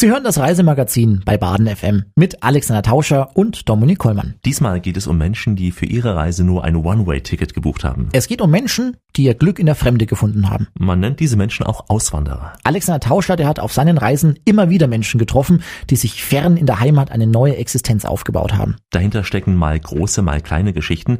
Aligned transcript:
Sie 0.00 0.08
hören 0.08 0.22
das 0.22 0.38
Reisemagazin 0.38 1.22
bei 1.24 1.36
Baden 1.36 1.66
FM 1.66 2.04
mit 2.14 2.44
Alexander 2.44 2.84
Tauscher 2.84 3.30
und 3.34 3.68
Dominik 3.68 3.98
Kollmann. 3.98 4.36
Diesmal 4.44 4.80
geht 4.80 4.96
es 4.96 5.08
um 5.08 5.18
Menschen, 5.18 5.56
die 5.56 5.72
für 5.72 5.86
ihre 5.86 6.14
Reise 6.14 6.44
nur 6.44 6.62
ein 6.62 6.76
One-Way-Ticket 6.76 7.52
gebucht 7.52 7.82
haben. 7.82 8.08
Es 8.12 8.28
geht 8.28 8.40
um 8.40 8.48
Menschen, 8.48 8.96
die 9.16 9.24
ihr 9.24 9.34
Glück 9.34 9.58
in 9.58 9.66
der 9.66 9.74
Fremde 9.74 10.06
gefunden 10.06 10.50
haben. 10.50 10.68
Man 10.78 11.00
nennt 11.00 11.18
diese 11.18 11.36
Menschen 11.36 11.66
auch 11.66 11.86
Auswanderer. 11.88 12.52
Alexander 12.62 13.00
Tauscher, 13.00 13.34
der 13.34 13.48
hat 13.48 13.58
auf 13.58 13.72
seinen 13.72 13.98
Reisen 13.98 14.38
immer 14.44 14.70
wieder 14.70 14.86
Menschen 14.86 15.18
getroffen, 15.18 15.64
die 15.90 15.96
sich 15.96 16.22
fern 16.22 16.56
in 16.56 16.66
der 16.66 16.78
Heimat 16.78 17.10
eine 17.10 17.26
neue 17.26 17.56
Existenz 17.56 18.04
aufgebaut 18.04 18.54
haben. 18.54 18.76
Dahinter 18.90 19.24
stecken 19.24 19.56
mal 19.56 19.80
große, 19.80 20.22
mal 20.22 20.40
kleine 20.40 20.72
Geschichten. 20.72 21.18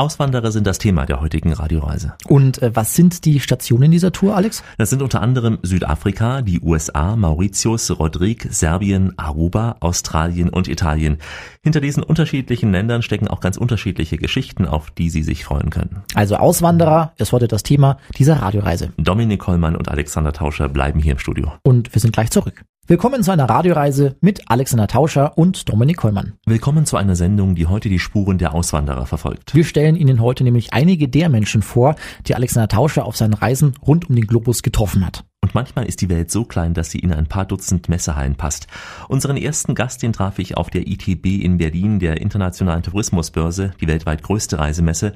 Auswanderer 0.00 0.50
sind 0.50 0.66
das 0.66 0.78
Thema 0.78 1.04
der 1.04 1.20
heutigen 1.20 1.52
Radioreise. 1.52 2.14
Und 2.26 2.62
äh, 2.62 2.74
was 2.74 2.94
sind 2.94 3.26
die 3.26 3.38
Stationen 3.38 3.90
dieser 3.90 4.12
Tour, 4.12 4.34
Alex? 4.34 4.64
Das 4.78 4.88
sind 4.88 5.02
unter 5.02 5.20
anderem 5.20 5.58
Südafrika, 5.62 6.40
die 6.40 6.58
USA, 6.58 7.16
Mauritius, 7.16 7.90
Rodrigue, 7.90 8.50
Serbien, 8.50 9.12
Aruba, 9.18 9.76
Australien 9.80 10.48
und 10.48 10.68
Italien. 10.68 11.18
Hinter 11.62 11.82
diesen 11.82 12.02
unterschiedlichen 12.02 12.72
Ländern 12.72 13.02
stecken 13.02 13.28
auch 13.28 13.40
ganz 13.40 13.58
unterschiedliche 13.58 14.16
Geschichten, 14.16 14.64
auf 14.64 14.90
die 14.90 15.10
Sie 15.10 15.22
sich 15.22 15.44
freuen 15.44 15.68
können. 15.68 16.02
Also 16.14 16.36
Auswanderer 16.36 17.12
ist 17.18 17.32
heute 17.32 17.46
das 17.46 17.62
Thema 17.62 17.98
dieser 18.16 18.36
Radioreise. 18.36 18.94
Dominik 18.96 19.40
Kollmann 19.40 19.76
und 19.76 19.90
Alexander 19.90 20.32
Tauscher 20.32 20.70
bleiben 20.70 21.00
hier 21.00 21.12
im 21.12 21.18
Studio. 21.18 21.52
Und 21.62 21.94
wir 21.94 22.00
sind 22.00 22.14
gleich 22.14 22.30
zurück. 22.30 22.64
Willkommen 22.90 23.22
zu 23.22 23.30
einer 23.30 23.48
Radioreise 23.48 24.16
mit 24.20 24.50
Alexander 24.50 24.88
Tauscher 24.88 25.38
und 25.38 25.68
Dominik 25.68 25.98
Kollmann. 25.98 26.32
Willkommen 26.44 26.86
zu 26.86 26.96
einer 26.96 27.14
Sendung, 27.14 27.54
die 27.54 27.68
heute 27.68 27.88
die 27.88 28.00
Spuren 28.00 28.36
der 28.36 28.52
Auswanderer 28.52 29.06
verfolgt. 29.06 29.54
Wir 29.54 29.62
stellen 29.62 29.94
Ihnen 29.94 30.20
heute 30.20 30.42
nämlich 30.42 30.72
einige 30.72 31.08
der 31.08 31.28
Menschen 31.28 31.62
vor, 31.62 31.94
die 32.26 32.34
Alexander 32.34 32.66
Tauscher 32.66 33.04
auf 33.04 33.16
seinen 33.16 33.34
Reisen 33.34 33.74
rund 33.86 34.10
um 34.10 34.16
den 34.16 34.26
Globus 34.26 34.64
getroffen 34.64 35.06
hat. 35.06 35.22
Und 35.42 35.54
manchmal 35.54 35.86
ist 35.86 36.02
die 36.02 36.10
Welt 36.10 36.30
so 36.30 36.44
klein, 36.44 36.74
dass 36.74 36.90
sie 36.90 36.98
in 36.98 37.14
ein 37.14 37.26
paar 37.26 37.46
Dutzend 37.46 37.88
Messehallen 37.88 38.34
passt. 38.34 38.66
Unseren 39.08 39.38
ersten 39.38 39.74
Gast, 39.74 40.02
den 40.02 40.12
traf 40.12 40.38
ich 40.38 40.58
auf 40.58 40.68
der 40.68 40.86
ITB 40.86 41.42
in 41.42 41.56
Berlin, 41.56 41.98
der 41.98 42.20
Internationalen 42.20 42.82
Tourismusbörse, 42.82 43.72
die 43.80 43.88
weltweit 43.88 44.22
größte 44.22 44.58
Reisemesse. 44.58 45.14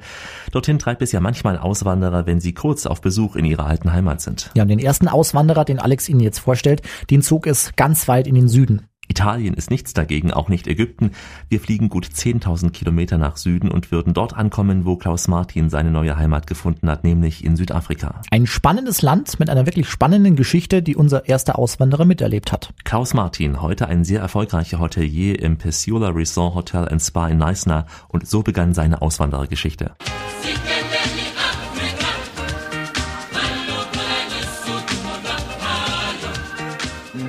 Dorthin 0.51 0.79
treibt 0.79 1.03
es 1.03 1.11
ja 1.11 1.19
manchmal 1.19 1.59
Auswanderer, 1.59 2.25
wenn 2.25 2.39
sie 2.39 2.53
kurz 2.53 2.87
auf 2.87 3.01
Besuch 3.01 3.35
in 3.35 3.45
ihrer 3.45 3.67
alten 3.67 3.93
Heimat 3.93 4.19
sind. 4.19 4.49
Ja, 4.55 4.63
und 4.63 4.69
den 4.69 4.79
ersten 4.79 5.07
Auswanderer, 5.07 5.63
den 5.63 5.77
Alex 5.79 6.09
Ihnen 6.09 6.21
jetzt 6.21 6.39
vorstellt, 6.39 6.81
den 7.11 7.21
zog 7.21 7.45
es 7.45 7.75
ganz 7.75 8.07
weit 8.07 8.25
in 8.25 8.33
den 8.33 8.47
Süden. 8.47 8.87
Italien 9.07 9.53
ist 9.53 9.71
nichts 9.71 9.93
dagegen, 9.93 10.31
auch 10.31 10.49
nicht 10.49 10.67
Ägypten. 10.67 11.11
Wir 11.49 11.59
fliegen 11.59 11.89
gut 11.89 12.05
10.000 12.05 12.71
Kilometer 12.71 13.17
nach 13.17 13.37
Süden 13.37 13.69
und 13.69 13.91
würden 13.91 14.13
dort 14.13 14.35
ankommen, 14.35 14.85
wo 14.85 14.95
Klaus 14.95 15.27
Martin 15.27 15.69
seine 15.69 15.91
neue 15.91 16.17
Heimat 16.17 16.47
gefunden 16.47 16.89
hat, 16.89 17.03
nämlich 17.03 17.43
in 17.43 17.55
Südafrika. 17.55 18.21
Ein 18.31 18.47
spannendes 18.47 19.01
Land 19.01 19.39
mit 19.39 19.49
einer 19.49 19.65
wirklich 19.65 19.89
spannenden 19.89 20.35
Geschichte, 20.35 20.81
die 20.81 20.95
unser 20.95 21.27
erster 21.27 21.57
Auswanderer 21.57 22.05
miterlebt 22.05 22.51
hat. 22.51 22.73
Klaus 22.83 23.13
Martin, 23.13 23.61
heute 23.61 23.87
ein 23.87 24.03
sehr 24.03 24.21
erfolgreicher 24.21 24.79
Hotelier 24.79 25.41
im 25.41 25.57
Pesiula 25.57 26.09
Resort 26.09 26.55
Hotel 26.55 26.87
and 26.87 27.01
Spa 27.01 27.27
in 27.27 27.37
Neisner 27.37 27.85
und 28.07 28.27
so 28.27 28.41
begann 28.41 28.73
seine 28.73 29.01
Auswanderergeschichte. 29.01 29.95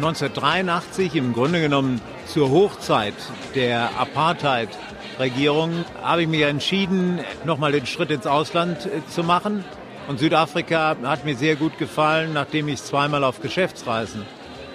1983 0.06 1.16
im 1.16 1.32
Grunde 1.32 1.60
genommen 1.60 2.00
zur 2.26 2.50
Hochzeit 2.50 3.14
der 3.56 3.90
Apartheid-Regierung 3.98 5.84
habe 6.00 6.22
ich 6.22 6.28
mich 6.28 6.42
entschieden, 6.42 7.18
nochmal 7.44 7.72
den 7.72 7.86
Schritt 7.86 8.12
ins 8.12 8.24
Ausland 8.24 8.86
äh, 8.86 9.04
zu 9.08 9.24
machen. 9.24 9.64
Und 10.06 10.20
Südafrika 10.20 10.96
hat 11.02 11.24
mir 11.24 11.34
sehr 11.34 11.56
gut 11.56 11.76
gefallen, 11.78 12.32
nachdem 12.34 12.68
ich 12.68 12.74
es 12.74 12.84
zweimal 12.84 13.24
auf 13.24 13.40
Geschäftsreisen 13.40 14.22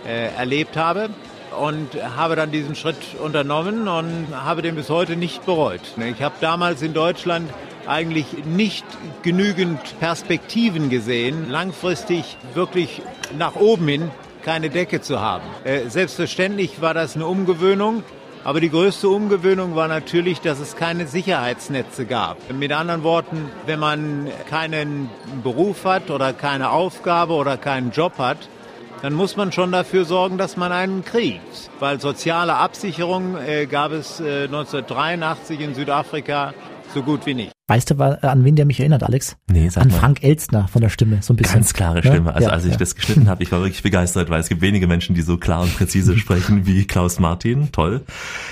äh, 0.06 0.36
erlebt 0.36 0.76
habe. 0.76 1.09
Und 1.58 1.96
habe 2.18 2.36
dann 2.36 2.52
diesen 2.52 2.76
Schritt 2.76 2.98
unternommen 3.24 3.88
und 3.88 4.28
habe 4.34 4.62
den 4.62 4.76
bis 4.76 4.90
heute 4.90 5.16
nicht 5.16 5.46
bereut. 5.46 5.82
Ich 5.98 6.22
habe 6.22 6.36
damals 6.42 6.82
in 6.82 6.94
Deutschland 6.94 7.50
eigentlich 7.88 8.26
nicht 8.46 8.86
genügend 9.22 9.80
Perspektiven 10.02 10.90
gesehen, 10.90 11.50
langfristig 11.50 12.38
wirklich 12.53 13.02
nach 13.38 13.56
oben 13.56 13.88
hin 13.88 14.12
keine 14.44 14.69
Decke 14.69 15.02
zu 15.02 15.22
haben. 15.22 15.44
Äh, 15.63 15.90
selbstverständlich 15.90 16.81
war 16.81 16.94
das 16.94 17.16
eine 17.16 17.25
Umgewöhnung. 17.25 18.03
Aber 18.44 18.59
die 18.59 18.72
größte 18.72 19.07
Umgewöhnung 19.07 19.75
war 19.75 19.88
natürlich, 19.88 20.41
dass 20.41 20.59
es 20.59 20.75
keine 20.75 21.06
Sicherheitsnetze 21.06 22.06
gab. 22.06 22.38
Mit 22.51 22.72
anderen 22.72 23.03
Worten, 23.03 23.51
wenn 23.68 23.80
man 23.80 24.31
keinen 24.50 25.12
Beruf 25.44 25.85
hat 25.85 26.09
oder 26.09 26.34
keine 26.34 26.72
Aufgabe 26.72 27.34
oder 27.34 27.57
keinen 27.57 27.91
Job 27.91 28.18
hat, 28.18 28.50
dann 29.03 29.13
muss 29.13 29.35
man 29.35 29.51
schon 29.51 29.72
dafür 29.72 30.06
sorgen, 30.06 30.40
dass 30.40 30.57
man 30.57 30.72
einen 30.72 31.06
kriegt. 31.06 31.69
Weil 31.80 32.00
soziale 32.00 32.56
Absicherung 32.56 33.38
äh, 33.38 33.68
gab 33.68 33.91
es 33.91 34.19
äh, 34.19 34.46
1983 34.46 35.59
in 35.59 35.75
Südafrika 35.75 36.53
so 36.94 37.03
gut 37.03 37.25
wie 37.28 37.35
nicht. 37.35 37.61
Weißt 37.72 37.90
du, 37.90 37.96
an 38.02 38.44
wen 38.44 38.58
der 38.58 38.66
mich 38.66 38.82
erinnert, 38.82 39.02
Alex? 39.02 39.38
Nee, 39.50 39.70
sag 39.70 39.84
An 39.84 39.92
mal. 39.92 39.98
Frank 39.98 40.24
Elstner 40.26 40.68
von 40.68 40.82
der 40.82 40.90
Stimme, 40.90 41.20
so 41.22 41.32
ein 41.32 41.38
bisschen. 41.38 41.62
Ganz 41.62 41.74
klare 41.74 42.00
Stimme. 42.04 42.36
Also 42.36 42.50
Ja, 42.50 42.54
als 42.54 42.66
ich 42.66 42.74
ja. 42.74 42.78
das 42.78 42.96
geschnitten 42.96 43.30
habe, 43.30 43.42
ich 43.44 43.52
war 43.54 43.62
wirklich 43.62 43.82
begeistert, 43.82 44.30
weil 44.30 44.42
es 44.42 44.50
gibt 44.50 44.59
wenige 44.59 44.88
Menschen, 44.88 45.16
die 45.16 45.22
so 45.22 45.38
klar 45.38 45.62
und 45.62 45.74
präzise 45.78 46.18
sprechen 46.18 46.66
wie 46.66 46.84
Klaus 46.84 47.20
Martin. 47.20 47.72
Toll. 47.72 48.02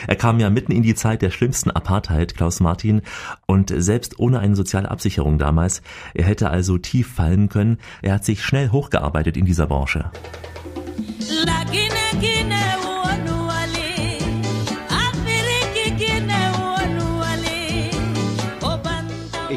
Er 0.08 0.16
kam 0.16 0.40
ja 0.40 0.50
mitten 0.50 0.72
in 0.72 0.84
die 0.84 0.96
Zeit 0.96 1.22
der 1.22 1.32
schlimmsten 1.32 1.70
Apartheid, 1.70 2.34
Klaus 2.34 2.62
Martin, 2.62 3.02
und 3.46 3.74
selbst 3.76 4.20
ohne 4.20 4.40
eine 4.40 4.56
soziale 4.56 4.90
Absicherung 4.90 5.38
damals, 5.38 5.82
er 6.14 6.24
hätte 6.24 6.50
also 6.50 6.78
tief 6.78 7.12
fallen 7.14 7.50
können. 7.50 7.78
Er 8.02 8.14
hat 8.14 8.24
sich 8.24 8.42
schnell 8.42 8.70
hochgearbeitet 8.70 9.36
in 9.36 9.44
dieser 9.46 9.68
Branche. 9.68 10.12
Lakini 11.46 11.59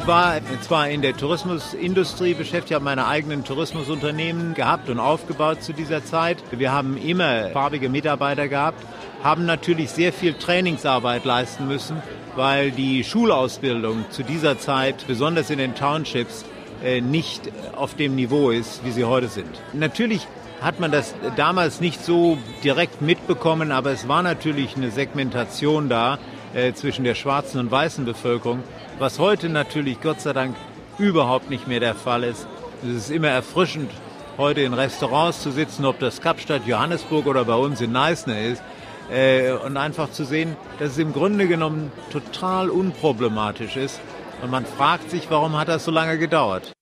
Ich 0.03 0.09
war 0.09 0.41
zwar 0.63 0.89
in 0.89 1.01
der 1.01 1.17
Tourismusindustrie 1.17 2.35
beschäftigt, 2.35 2.75
habe 2.75 2.85
meine 2.85 3.07
eigenen 3.07 3.45
Tourismusunternehmen 3.45 4.53
gehabt 4.53 4.91
und 4.91 4.99
aufgebaut 4.99 5.63
zu 5.63 5.73
dieser 5.73 6.05
Zeit. 6.05 6.39
Wir 6.51 6.73
haben 6.73 6.97
immer 6.97 7.51
farbige 7.51 7.89
Mitarbeiter 7.89 8.49
gehabt, 8.49 8.85
haben 9.23 9.47
natürlich 9.47 9.91
sehr 9.91 10.13
viel 10.13 10.35
Trainingsarbeit 10.35 11.25
leisten 11.25 11.69
müssen, 11.69 12.03
weil 12.35 12.73
die 12.73 13.05
Schulausbildung 13.05 14.07
zu 14.11 14.25
dieser 14.25 14.59
Zeit, 14.59 15.05
besonders 15.07 15.51
in 15.51 15.59
den 15.59 15.77
Townships, 15.77 16.45
äh, 16.83 17.01
nicht 17.01 17.53
auf 17.77 17.95
dem 17.95 18.17
Niveau 18.17 18.51
ist, 18.51 18.84
wie 18.84 18.91
sie 18.91 19.05
heute 19.05 19.29
sind. 19.29 19.51
Natürlich 19.73 20.27
hat 20.61 20.81
man 20.81 20.91
das 20.91 21.15
damals 21.37 21.81
nicht 21.81 22.05
so 22.05 22.39
direkt 22.65 23.03
mitbekommen, 23.03 23.71
aber 23.71 23.93
es 23.93 24.09
war 24.09 24.25
natürlich 24.25 24.77
eine 24.77 24.91
Segmentation 24.91 25.89
da 25.89 26.19
äh, 26.55 26.73
zwischen 26.73 27.05
der 27.05 27.15
schwarzen 27.15 27.61
und 27.61 27.71
weißen 27.71 28.05
Bevölkerung, 28.05 28.65
was 29.03 29.19
heute 29.19 29.49
natürlich 29.49 30.01
Gott 30.01 30.21
sei 30.21 30.33
Dank 30.33 30.55
überhaupt 30.97 31.51
nicht 31.51 31.67
mehr 31.67 31.81
der 31.81 31.97
Fall 31.97 32.23
ist. 32.23 32.47
Es 32.85 32.89
ist 32.89 33.11
immer 33.11 33.31
erfrischend, 33.31 33.91
heute 34.39 34.61
in 34.61 34.75
Restaurants 34.75 35.43
zu 35.43 35.51
sitzen, 35.51 35.85
ob 35.87 35.99
das 35.99 36.21
Kapstadt, 36.21 36.69
Johannesburg 36.69 37.27
oder 37.27 37.45
bei 37.45 37.57
uns 37.57 37.81
in 37.81 37.91
Neisner 37.91 38.41
ist, 38.41 38.63
äh, 39.11 39.55
und 39.55 39.77
einfach 39.77 40.13
zu 40.13 40.25
sehen, 40.25 40.57
dass 40.79 40.93
es 40.93 40.99
im 40.99 41.13
Grunde 41.13 41.49
genommen 41.49 41.91
total 42.13 42.71
unproblematisch 42.71 43.77
ist. 43.77 44.01
Und 44.41 44.53
man 44.53 44.65
fragt 44.65 45.11
sich, 45.11 45.29
warum 45.31 45.59
hat 45.59 45.67
das 45.67 45.84
so 45.84 45.91
lange 45.91 46.17
gedauert? 46.17 46.73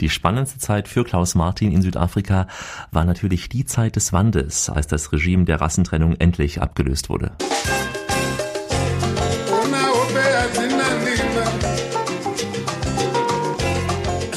Die 0.00 0.08
spannendste 0.08 0.58
Zeit 0.58 0.88
für 0.88 1.04
Klaus 1.04 1.34
Martin 1.34 1.72
in 1.72 1.82
Südafrika 1.82 2.46
war 2.90 3.04
natürlich 3.04 3.50
die 3.50 3.66
Zeit 3.66 3.96
des 3.96 4.14
Wandels, 4.14 4.70
als 4.70 4.86
das 4.86 5.12
Regime 5.12 5.44
der 5.44 5.60
Rassentrennung 5.60 6.16
endlich 6.16 6.62
abgelöst 6.62 7.10
wurde. 7.10 7.32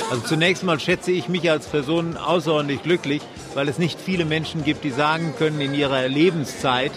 Also 0.10 0.26
zunächst 0.26 0.64
mal 0.64 0.80
schätze 0.80 1.12
ich 1.12 1.28
mich 1.28 1.50
als 1.50 1.68
Person 1.68 2.18
außerordentlich 2.18 2.84
glücklich, 2.84 3.22
weil 3.56 3.68
es 3.68 3.80
nicht 3.80 4.00
viele 4.00 4.26
Menschen 4.26 4.64
gibt, 4.64 4.84
die 4.84 4.92
sagen 4.92 5.34
können, 5.38 5.60
in 5.60 5.74
ihrer 5.74 6.08
Lebenszeit 6.08 6.92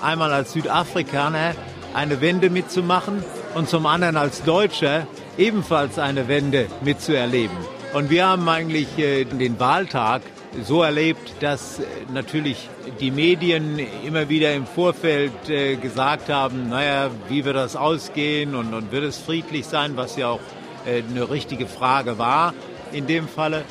einmal 0.00 0.32
als 0.32 0.52
Südafrikaner 0.52 1.54
eine 1.94 2.20
Wende 2.20 2.50
mitzumachen 2.50 3.24
und 3.54 3.68
zum 3.68 3.86
anderen 3.86 4.16
als 4.16 4.42
Deutscher 4.44 5.06
ebenfalls 5.38 5.98
eine 5.98 6.28
Wende 6.28 6.66
mitzuerleben. 6.82 7.56
Und 7.94 8.10
wir 8.10 8.26
haben 8.26 8.48
eigentlich 8.48 8.98
äh, 8.98 9.24
den 9.24 9.58
Wahltag 9.60 10.22
so 10.60 10.82
erlebt, 10.82 11.34
dass 11.40 11.80
natürlich 12.12 12.68
die 13.00 13.10
Medien 13.10 13.78
immer 14.04 14.28
wieder 14.28 14.52
im 14.54 14.66
Vorfeld 14.66 15.48
äh, 15.48 15.76
gesagt 15.76 16.28
haben, 16.28 16.68
naja, 16.68 17.10
wie 17.28 17.44
wird 17.44 17.56
das 17.56 17.76
ausgehen 17.76 18.54
und, 18.54 18.74
und 18.74 18.92
wird 18.92 19.04
es 19.04 19.18
friedlich 19.18 19.66
sein, 19.66 19.96
was 19.96 20.16
ja 20.16 20.28
auch 20.28 20.40
äh, 20.86 21.02
eine 21.08 21.30
richtige 21.30 21.66
Frage 21.66 22.18
war 22.18 22.54
in 22.92 23.06
dem 23.06 23.28
Falle. 23.28 23.64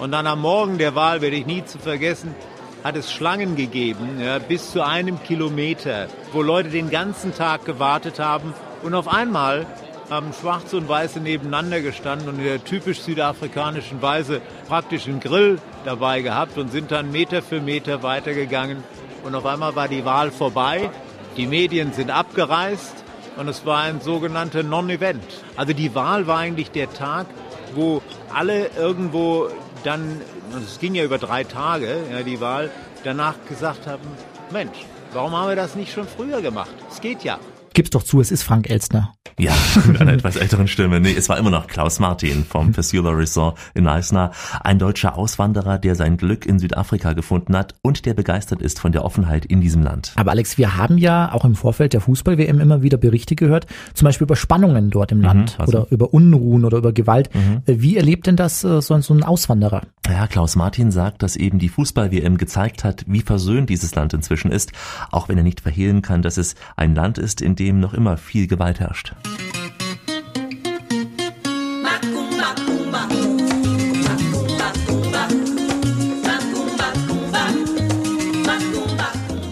Und 0.00 0.10
dann 0.12 0.26
am 0.26 0.40
Morgen 0.40 0.78
der 0.78 0.94
Wahl, 0.94 1.20
werde 1.20 1.36
ich 1.36 1.46
nie 1.46 1.64
zu 1.64 1.78
vergessen, 1.78 2.34
hat 2.82 2.96
es 2.96 3.12
Schlangen 3.12 3.56
gegeben, 3.56 4.20
ja, 4.20 4.38
bis 4.38 4.72
zu 4.72 4.84
einem 4.84 5.22
Kilometer, 5.22 6.08
wo 6.32 6.42
Leute 6.42 6.68
den 6.68 6.90
ganzen 6.90 7.34
Tag 7.34 7.64
gewartet 7.64 8.18
haben. 8.18 8.52
Und 8.82 8.94
auf 8.94 9.08
einmal 9.08 9.66
haben 10.14 10.32
Schwarze 10.32 10.76
und 10.76 10.88
Weiße 10.88 11.20
nebeneinander 11.20 11.80
gestanden 11.80 12.28
und 12.28 12.38
in 12.38 12.44
der 12.44 12.64
typisch 12.64 13.00
südafrikanischen 13.00 14.00
Weise 14.00 14.40
praktisch 14.68 15.06
einen 15.06 15.20
Grill 15.20 15.58
dabei 15.84 16.22
gehabt 16.22 16.56
und 16.56 16.70
sind 16.70 16.90
dann 16.92 17.10
Meter 17.10 17.42
für 17.42 17.60
Meter 17.60 18.02
weitergegangen. 18.02 18.82
und 19.24 19.34
auf 19.34 19.46
einmal 19.46 19.74
war 19.74 19.88
die 19.88 20.04
Wahl 20.04 20.30
vorbei. 20.30 20.90
Die 21.36 21.46
Medien 21.46 21.92
sind 21.92 22.10
abgereist 22.10 22.94
und 23.36 23.48
es 23.48 23.66
war 23.66 23.80
ein 23.82 24.00
sogenannter 24.00 24.62
Non-Event. 24.62 25.24
Also 25.56 25.72
die 25.72 25.94
Wahl 25.94 26.26
war 26.26 26.38
eigentlich 26.38 26.70
der 26.70 26.92
Tag, 26.92 27.26
wo 27.74 28.02
alle 28.32 28.68
irgendwo 28.76 29.48
dann, 29.82 30.20
und 30.52 30.62
es 30.62 30.78
ging 30.78 30.94
ja 30.94 31.04
über 31.04 31.18
drei 31.18 31.42
Tage, 31.44 32.04
ja, 32.12 32.22
die 32.22 32.40
Wahl, 32.40 32.70
danach 33.02 33.34
gesagt 33.48 33.86
haben, 33.86 34.04
Mensch, 34.50 34.76
warum 35.12 35.32
haben 35.32 35.48
wir 35.48 35.56
das 35.56 35.74
nicht 35.74 35.92
schon 35.92 36.06
früher 36.06 36.40
gemacht? 36.40 36.74
Es 36.90 37.00
geht 37.00 37.24
ja. 37.24 37.38
Gib's 37.74 37.90
doch 37.90 38.04
zu, 38.04 38.20
es 38.20 38.30
ist 38.30 38.44
Frank 38.44 38.70
Elstner. 38.70 39.12
Ja, 39.36 39.52
mit 39.88 40.00
einer 40.00 40.12
etwas 40.12 40.36
älteren 40.36 40.68
Stimme. 40.68 41.00
Nee, 41.00 41.12
es 41.12 41.28
war 41.28 41.38
immer 41.38 41.50
noch 41.50 41.66
Klaus 41.66 41.98
Martin 41.98 42.44
vom 42.44 42.70
Peninsula 42.70 43.10
Resort 43.10 43.58
in 43.74 43.88
Eisner. 43.88 44.30
Ein 44.62 44.78
deutscher 44.78 45.18
Auswanderer, 45.18 45.78
der 45.78 45.96
sein 45.96 46.16
Glück 46.16 46.46
in 46.46 46.60
Südafrika 46.60 47.14
gefunden 47.14 47.56
hat 47.56 47.74
und 47.82 48.06
der 48.06 48.14
begeistert 48.14 48.62
ist 48.62 48.78
von 48.78 48.92
der 48.92 49.04
Offenheit 49.04 49.44
in 49.44 49.60
diesem 49.60 49.82
Land. 49.82 50.12
Aber 50.14 50.30
Alex, 50.30 50.56
wir 50.56 50.76
haben 50.76 50.98
ja 50.98 51.32
auch 51.32 51.44
im 51.44 51.56
Vorfeld 51.56 51.94
der 51.94 52.00
Fußball-WM 52.00 52.60
immer 52.60 52.82
wieder 52.82 52.96
Berichte 52.96 53.34
gehört, 53.34 53.66
zum 53.92 54.06
Beispiel 54.06 54.24
über 54.24 54.36
Spannungen 54.36 54.90
dort 54.90 55.10
im 55.10 55.20
Land 55.20 55.56
also? 55.58 55.78
oder 55.78 55.90
über 55.90 56.14
Unruhen 56.14 56.64
oder 56.64 56.78
über 56.78 56.92
Gewalt. 56.92 57.28
Äh, 57.66 57.74
Wie 57.78 57.96
erlebt 57.96 58.28
denn 58.28 58.36
das 58.36 58.62
äh, 58.62 58.80
so, 58.80 59.00
so 59.00 59.14
ein 59.14 59.24
Auswanderer? 59.24 59.82
Ja, 60.08 60.28
Klaus 60.28 60.54
Martin 60.54 60.92
sagt, 60.92 61.24
dass 61.24 61.34
eben 61.34 61.58
die 61.58 61.70
Fußball-WM 61.70 62.36
gezeigt 62.36 62.84
hat, 62.84 63.04
wie 63.08 63.22
versöhnt 63.22 63.68
dieses 63.68 63.96
Land 63.96 64.14
inzwischen 64.14 64.52
ist, 64.52 64.70
auch 65.10 65.28
wenn 65.28 65.38
er 65.38 65.44
nicht 65.44 65.60
verhehlen 65.60 66.02
kann, 66.02 66.22
dass 66.22 66.36
es 66.36 66.54
ein 66.76 66.94
Land 66.94 67.18
ist, 67.18 67.40
in 67.40 67.56
dem 67.56 67.63
noch 67.72 67.94
immer 67.94 68.16
viel 68.16 68.46
Gewalt 68.46 68.80
herrscht. 68.80 69.12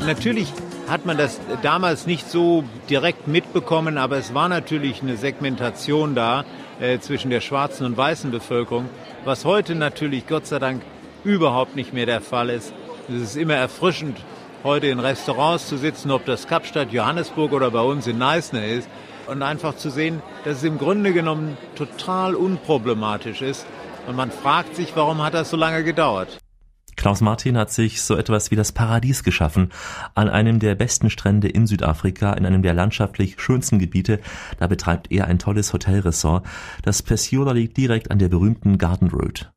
Natürlich 0.06 0.52
hat 0.88 1.06
man 1.06 1.16
das 1.16 1.40
damals 1.62 2.06
nicht 2.06 2.28
so 2.28 2.64
direkt 2.90 3.26
mitbekommen, 3.26 3.96
aber 3.96 4.18
es 4.18 4.34
war 4.34 4.48
natürlich 4.50 5.00
eine 5.00 5.16
Segmentation 5.16 6.14
da 6.14 6.44
äh, 6.80 6.98
zwischen 6.98 7.30
der 7.30 7.40
schwarzen 7.40 7.86
und 7.86 7.96
weißen 7.96 8.30
Bevölkerung, 8.30 8.90
was 9.24 9.46
heute 9.46 9.74
natürlich 9.74 10.26
Gott 10.26 10.46
sei 10.46 10.58
Dank 10.58 10.82
überhaupt 11.24 11.76
nicht 11.76 11.94
mehr 11.94 12.04
der 12.04 12.20
Fall 12.20 12.50
ist. 12.50 12.74
Es 13.08 13.22
ist 13.22 13.36
immer 13.36 13.54
erfrischend, 13.54 14.18
heute 14.64 14.86
in 14.86 15.00
Restaurants 15.00 15.68
zu 15.68 15.76
sitzen, 15.76 16.10
ob 16.10 16.24
das 16.24 16.46
Kapstadt, 16.46 16.92
Johannesburg 16.92 17.52
oder 17.52 17.70
bei 17.70 17.80
uns 17.80 18.06
in 18.06 18.18
Neisner 18.18 18.64
ist, 18.64 18.88
und 19.26 19.42
einfach 19.42 19.76
zu 19.76 19.90
sehen, 19.90 20.22
dass 20.44 20.58
es 20.58 20.64
im 20.64 20.78
Grunde 20.78 21.12
genommen 21.12 21.56
total 21.74 22.34
unproblematisch 22.34 23.42
ist. 23.42 23.66
Und 24.06 24.16
man 24.16 24.30
fragt 24.30 24.74
sich, 24.76 24.96
warum 24.96 25.22
hat 25.22 25.34
das 25.34 25.50
so 25.50 25.56
lange 25.56 25.84
gedauert? 25.84 26.38
Klaus 26.96 27.20
Martin 27.20 27.56
hat 27.56 27.72
sich 27.72 28.02
so 28.02 28.16
etwas 28.16 28.50
wie 28.50 28.56
das 28.56 28.72
Paradies 28.72 29.24
geschaffen. 29.24 29.70
An 30.14 30.28
einem 30.28 30.58
der 30.58 30.74
besten 30.74 31.08
Strände 31.08 31.48
in 31.48 31.66
Südafrika, 31.66 32.32
in 32.34 32.44
einem 32.44 32.62
der 32.62 32.74
landschaftlich 32.74 33.40
schönsten 33.40 33.78
Gebiete. 33.78 34.20
Da 34.58 34.66
betreibt 34.66 35.10
er 35.10 35.26
ein 35.26 35.38
tolles 35.38 35.72
Hotelressort. 35.72 36.44
Das 36.82 37.02
Peninsula 37.02 37.52
liegt 37.52 37.76
direkt 37.76 38.10
an 38.10 38.18
der 38.18 38.28
berühmten 38.28 38.78
Garden 38.78 39.08
Road. 39.08 39.50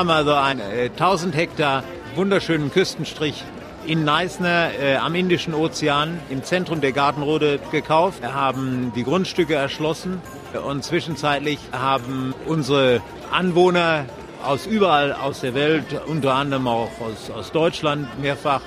Haben 0.00 0.08
also 0.08 0.32
einen 0.32 0.60
äh, 0.60 0.84
1000 0.84 1.36
Hektar 1.36 1.84
wunderschönen 2.14 2.70
Küstenstrich 2.72 3.44
in 3.86 4.02
Neisner 4.02 4.70
äh, 4.82 4.96
am 4.96 5.14
Indischen 5.14 5.52
Ozean 5.52 6.18
im 6.30 6.42
Zentrum 6.42 6.80
der 6.80 6.92
Gartenrode 6.92 7.60
gekauft. 7.70 8.22
Wir 8.22 8.32
haben 8.32 8.92
die 8.96 9.04
Grundstücke 9.04 9.56
erschlossen 9.56 10.22
und 10.66 10.84
zwischenzeitlich 10.84 11.58
haben 11.72 12.32
unsere 12.46 13.02
Anwohner 13.30 14.06
aus 14.42 14.64
überall 14.64 15.12
aus 15.12 15.42
der 15.42 15.52
Welt, 15.52 15.84
unter 16.06 16.32
anderem 16.32 16.66
auch 16.66 16.88
aus, 17.02 17.30
aus 17.30 17.52
Deutschland 17.52 18.08
mehrfach, 18.22 18.62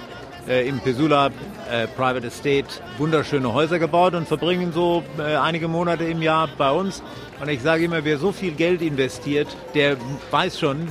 äh, 0.47 0.68
im 0.68 0.81
Pesula 0.81 1.31
äh, 1.71 1.88
Private 1.88 2.27
Estate 2.27 2.68
wunderschöne 2.97 3.53
Häuser 3.53 3.79
gebaut 3.79 4.13
und 4.13 4.27
verbringen 4.27 4.71
so 4.71 5.03
äh, 5.18 5.36
einige 5.36 5.68
Monate 5.68 6.03
im 6.03 6.21
Jahr 6.21 6.50
bei 6.57 6.71
uns. 6.71 7.01
Und 7.41 7.50
ich 7.50 7.62
sage 7.62 7.86
immer, 7.86 8.06
wer 8.06 8.18
so 8.18 8.31
viel 8.31 8.51
Geld 8.51 8.81
investiert, 8.81 9.47
der 9.74 9.97
weiß 10.31 10.59
schon, 10.59 10.89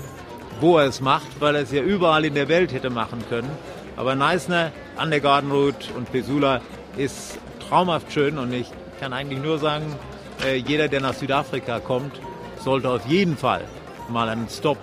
wo 0.63 0.79
er 0.79 0.87
es 0.87 1.01
macht, 1.01 1.41
weil 1.41 1.57
er 1.57 1.63
es 1.63 1.73
ja 1.73 1.83
überall 1.83 2.25
in 2.25 2.35
der 2.35 2.49
Welt 2.49 2.73
hätte 2.73 2.89
machen 2.89 3.23
können. 3.29 3.51
Aber 3.97 4.15
Neisner 4.15 4.71
an 4.97 5.11
der 5.11 5.21
Garden 5.21 5.51
Road 5.51 5.75
und 5.97 6.11
Pesula 6.11 6.61
ist 6.97 7.39
traumhaft 7.69 8.13
schön 8.13 8.39
und 8.39 8.53
ich 8.53 8.71
kann 9.01 9.13
eigentlich 9.13 9.43
nur 9.43 9.59
sagen, 9.59 9.85
äh, 10.45 10.57
jeder, 10.57 10.89
der 10.89 11.01
nach 11.01 11.15
Südafrika 11.15 11.81
kommt, 11.81 12.13
sollte 12.59 12.89
auf 12.89 13.07
jeden 13.07 13.37
Fall 13.37 13.65
mal 14.09 14.29
einen 14.29 14.49
Stop 14.49 14.79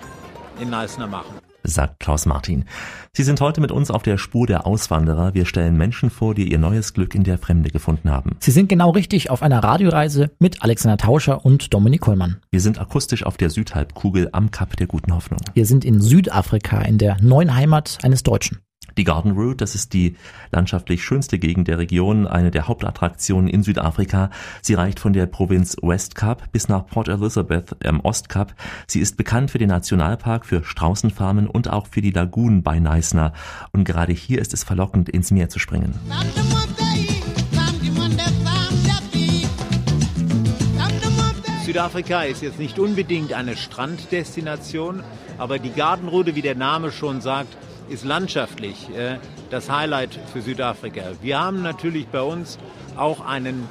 in 0.60 0.70
Neisner 0.70 1.06
machen. 1.06 1.39
Sagt 1.70 2.00
Klaus 2.00 2.26
Martin. 2.26 2.64
Sie 3.12 3.22
sind 3.22 3.40
heute 3.40 3.60
mit 3.60 3.72
uns 3.72 3.90
auf 3.90 4.02
der 4.02 4.18
Spur 4.18 4.46
der 4.46 4.66
Auswanderer. 4.66 5.34
Wir 5.34 5.46
stellen 5.46 5.76
Menschen 5.76 6.10
vor, 6.10 6.34
die 6.34 6.50
ihr 6.50 6.58
neues 6.58 6.94
Glück 6.94 7.14
in 7.14 7.24
der 7.24 7.38
Fremde 7.38 7.70
gefunden 7.70 8.10
haben. 8.10 8.36
Sie 8.40 8.50
sind 8.50 8.68
genau 8.68 8.90
richtig 8.90 9.30
auf 9.30 9.42
einer 9.42 9.64
Radioreise 9.64 10.30
mit 10.38 10.62
Alexander 10.62 10.98
Tauscher 10.98 11.44
und 11.44 11.72
Dominik 11.72 12.02
Kollmann. 12.02 12.36
Wir 12.50 12.60
sind 12.60 12.80
akustisch 12.80 13.24
auf 13.24 13.36
der 13.36 13.50
Südhalbkugel 13.50 14.28
am 14.32 14.50
Kap 14.50 14.76
der 14.76 14.86
Guten 14.86 15.14
Hoffnung. 15.14 15.40
Wir 15.54 15.66
sind 15.66 15.84
in 15.84 16.00
Südafrika, 16.00 16.82
in 16.82 16.98
der 16.98 17.16
neuen 17.22 17.54
Heimat 17.54 17.98
eines 18.02 18.22
Deutschen. 18.22 18.58
Die 19.00 19.04
Garden 19.04 19.32
Route, 19.32 19.56
das 19.56 19.74
ist 19.74 19.94
die 19.94 20.14
landschaftlich 20.52 21.02
schönste 21.02 21.38
Gegend 21.38 21.68
der 21.68 21.78
Region, 21.78 22.26
eine 22.26 22.50
der 22.50 22.68
Hauptattraktionen 22.68 23.48
in 23.48 23.62
Südafrika. 23.62 24.28
Sie 24.60 24.74
reicht 24.74 25.00
von 25.00 25.14
der 25.14 25.24
Provinz 25.24 25.74
West 25.80 26.14
Kap 26.14 26.52
bis 26.52 26.68
nach 26.68 26.86
Port 26.86 27.08
Elizabeth 27.08 27.74
im 27.82 28.00
Ostkap. 28.00 28.52
Sie 28.86 29.00
ist 29.00 29.16
bekannt 29.16 29.50
für 29.50 29.56
den 29.56 29.70
Nationalpark, 29.70 30.44
für 30.44 30.64
Straußenfarmen 30.64 31.46
und 31.46 31.70
auch 31.70 31.86
für 31.86 32.02
die 32.02 32.10
Lagunen 32.10 32.62
bei 32.62 32.78
Neisner. 32.78 33.32
Und 33.72 33.84
gerade 33.84 34.12
hier 34.12 34.38
ist 34.38 34.52
es 34.52 34.64
verlockend, 34.64 35.08
ins 35.08 35.30
Meer 35.30 35.48
zu 35.48 35.58
springen. 35.58 35.98
Südafrika 41.64 42.24
ist 42.24 42.42
jetzt 42.42 42.58
nicht 42.58 42.78
unbedingt 42.78 43.32
eine 43.32 43.56
Stranddestination, 43.56 45.02
aber 45.38 45.58
die 45.58 45.70
Gartenrode, 45.70 46.34
wie 46.34 46.42
der 46.42 46.54
Name 46.54 46.92
schon 46.92 47.22
sagt, 47.22 47.56
ist 47.90 48.04
landschaftlich 48.04 48.88
äh, 48.96 49.16
das 49.50 49.68
Highlight 49.68 50.18
für 50.32 50.40
Südafrika. 50.40 51.02
Wir 51.20 51.40
haben 51.40 51.62
natürlich 51.62 52.06
bei 52.06 52.22
uns 52.22 52.58
auch 52.96 53.20
einen 53.20 53.68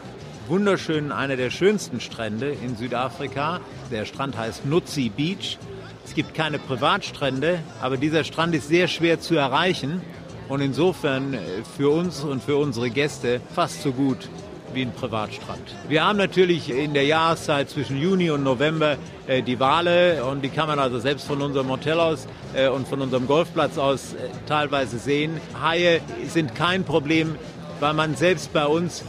wunderschönen, 0.48 1.12
einer 1.12 1.38
der 1.38 1.50
schönsten 1.50 2.01
Strände 2.01 2.50
in 2.51 2.75
Südafrika. 2.75 3.62
Der 3.92 4.06
Strand 4.06 4.38
heißt 4.38 4.66
Nutsi 4.66 5.10
Beach. 5.10 5.57
Es 6.04 6.16
gibt 6.16 6.33
keine 6.33 6.59
Privatstrände, 6.59 7.59
aber 7.81 7.97
dieser 7.97 8.23
Strand 8.23 8.54
ist 8.56 8.68
sehr 8.68 8.88
schwer 8.88 9.19
zu 9.21 9.35
erreichen 9.35 10.02
und 10.49 10.61
insofern 10.61 11.33
äh, 11.33 11.40
für 11.78 11.90
uns 11.90 12.23
und 12.23 12.44
für 12.44 12.57
unsere 12.57 12.90
Gäste 12.90 13.40
fast 13.56 13.81
so 13.81 13.94
gut 13.94 14.30
wie 14.73 14.83
ein 14.83 14.94
Privatstrand. 14.94 15.61
Wir 15.88 16.06
haben 16.06 16.18
natürlich 16.18 16.69
in 16.69 16.94
der 16.94 17.06
Jahreszeit 17.06 17.69
zwischen 17.69 17.97
Juni 17.97 18.30
und 18.30 18.44
November 18.44 18.97
äh, 19.28 19.42
die 19.42 19.59
Wale 19.59 20.23
und 20.26 20.42
die 20.42 20.49
kann 20.49 20.68
man 20.68 20.80
also 20.80 20.99
selbst 20.99 21.28
von 21.28 21.42
unserem 21.42 21.69
Hotel 21.69 21.99
aus 21.99 22.28
äh, 22.54 22.68
und 22.68 22.88
von 22.88 23.02
unserem 23.02 23.28
Golfplatz 23.28 23.78
aus 23.78 24.14
äh, 24.14 24.30
teilweise 24.47 24.97
sehen. 24.99 25.40
Haie 25.61 26.02
sind 26.28 26.56
kein 26.56 26.83
Problem, 26.83 27.35
weil 27.80 27.94
man 27.94 28.16
selbst 28.16 28.54
bei 28.54 28.66
uns 28.66 29.04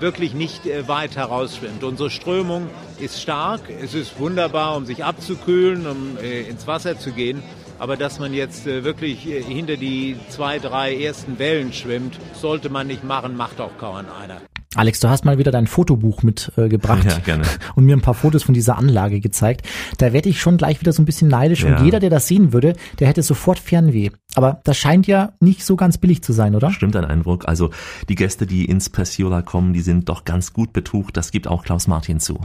wirklich 0.00 0.34
nicht 0.34 0.66
äh, 0.66 0.88
weit 0.88 1.16
herausschwimmt. 1.16 1.84
Unsere 1.84 2.10
Strömung 2.10 2.68
ist 2.98 3.20
stark, 3.20 3.62
es 3.82 3.94
ist 3.94 4.18
wunderbar, 4.18 4.76
um 4.76 4.86
sich 4.86 5.04
abzukühlen, 5.04 5.86
um 5.86 6.18
äh, 6.18 6.42
ins 6.42 6.66
Wasser 6.66 6.98
zu 6.98 7.12
gehen. 7.12 7.42
Aber 7.78 7.96
dass 7.96 8.18
man 8.18 8.32
jetzt 8.32 8.66
äh, 8.66 8.84
wirklich 8.84 9.26
äh, 9.26 9.42
hinter 9.42 9.76
die 9.76 10.16
zwei, 10.28 10.58
drei 10.58 10.96
ersten 10.96 11.38
Wellen 11.38 11.72
schwimmt, 11.72 12.18
sollte 12.34 12.70
man 12.70 12.86
nicht 12.86 13.04
machen, 13.04 13.36
macht 13.36 13.60
auch 13.60 13.76
kaum 13.78 14.06
einer. 14.20 14.40
Alex, 14.74 15.00
du 15.00 15.08
hast 15.08 15.24
mal 15.24 15.38
wieder 15.38 15.50
dein 15.52 15.66
Fotobuch 15.66 16.22
mitgebracht 16.22 17.04
äh, 17.06 17.08
Ja, 17.10 17.18
gerne. 17.20 17.44
und 17.76 17.84
mir 17.86 17.96
ein 17.96 18.02
paar 18.02 18.12
Fotos 18.14 18.42
von 18.42 18.52
dieser 18.54 18.76
Anlage 18.76 19.20
gezeigt. 19.20 19.66
Da 19.96 20.12
werde 20.12 20.28
ich 20.28 20.40
schon 20.40 20.58
gleich 20.58 20.80
wieder 20.80 20.92
so 20.92 21.00
ein 21.00 21.06
bisschen 21.06 21.28
neidisch 21.28 21.62
Ja. 21.62 21.76
und 21.78 21.84
jeder, 21.84 21.98
der 22.00 22.10
das 22.10 22.26
sehen 22.28 22.52
würde, 22.52 22.74
der 22.98 23.08
hätte 23.08 23.22
sofort 23.22 23.58
Fernweh. 23.58 24.10
Aber 24.34 24.60
das 24.64 24.76
scheint 24.76 25.06
ja 25.06 25.32
nicht 25.40 25.64
so 25.64 25.76
ganz 25.76 25.96
billig 25.96 26.22
zu 26.22 26.32
sein, 26.34 26.54
oder? 26.54 26.72
Stimmt 26.72 26.94
ein 26.96 27.06
Eindruck. 27.06 27.48
Also 27.48 27.70
die 28.10 28.16
Gäste, 28.16 28.46
die 28.46 28.66
ins 28.66 28.90
Peninsula 28.90 29.40
kommen, 29.40 29.72
die 29.72 29.80
sind 29.80 30.08
doch 30.10 30.24
ganz 30.24 30.52
gut 30.52 30.72
betucht. 30.74 31.16
Das 31.16 31.30
gibt 31.30 31.48
auch 31.48 31.62
Klaus 31.64 31.86
Martin 31.86 32.20
zu. 32.20 32.38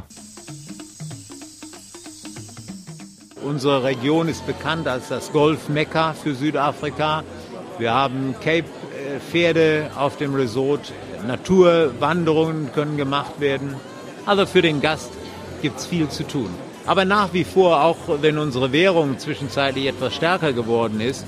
Unsere 3.44 3.84
Region 3.84 4.30
ist 4.30 4.46
bekannt 4.46 4.88
als 4.88 5.10
das 5.10 5.32
Golf-Mekka 5.34 6.14
für 6.14 6.36
Südafrika. 6.36 7.24
Wir 7.80 7.92
haben 7.94 8.36
Cape-Pferde 8.42 9.90
auf 9.98 10.16
dem 10.18 10.36
Resort. 10.36 10.94
Naturwanderungen 11.26 12.72
können 12.74 12.98
gemacht 12.98 13.40
werden. 13.40 13.76
Also 14.26 14.46
für 14.46 14.62
den 14.62 14.82
Gast 14.82 15.12
gibt 15.62 15.80
es 15.80 15.86
viel 15.86 16.10
zu 16.10 16.28
tun. 16.28 16.50
Aber 16.86 17.06
nach 17.06 17.34
wie 17.34 17.44
vor, 17.44 17.84
auch 17.84 17.98
wenn 18.22 18.38
unsere 18.38 18.72
Währung 18.72 19.20
zwischenzeitlich 19.20 19.86
etwas 19.86 20.16
stärker 20.16 20.54
geworden 20.54 21.00
ist, 21.00 21.26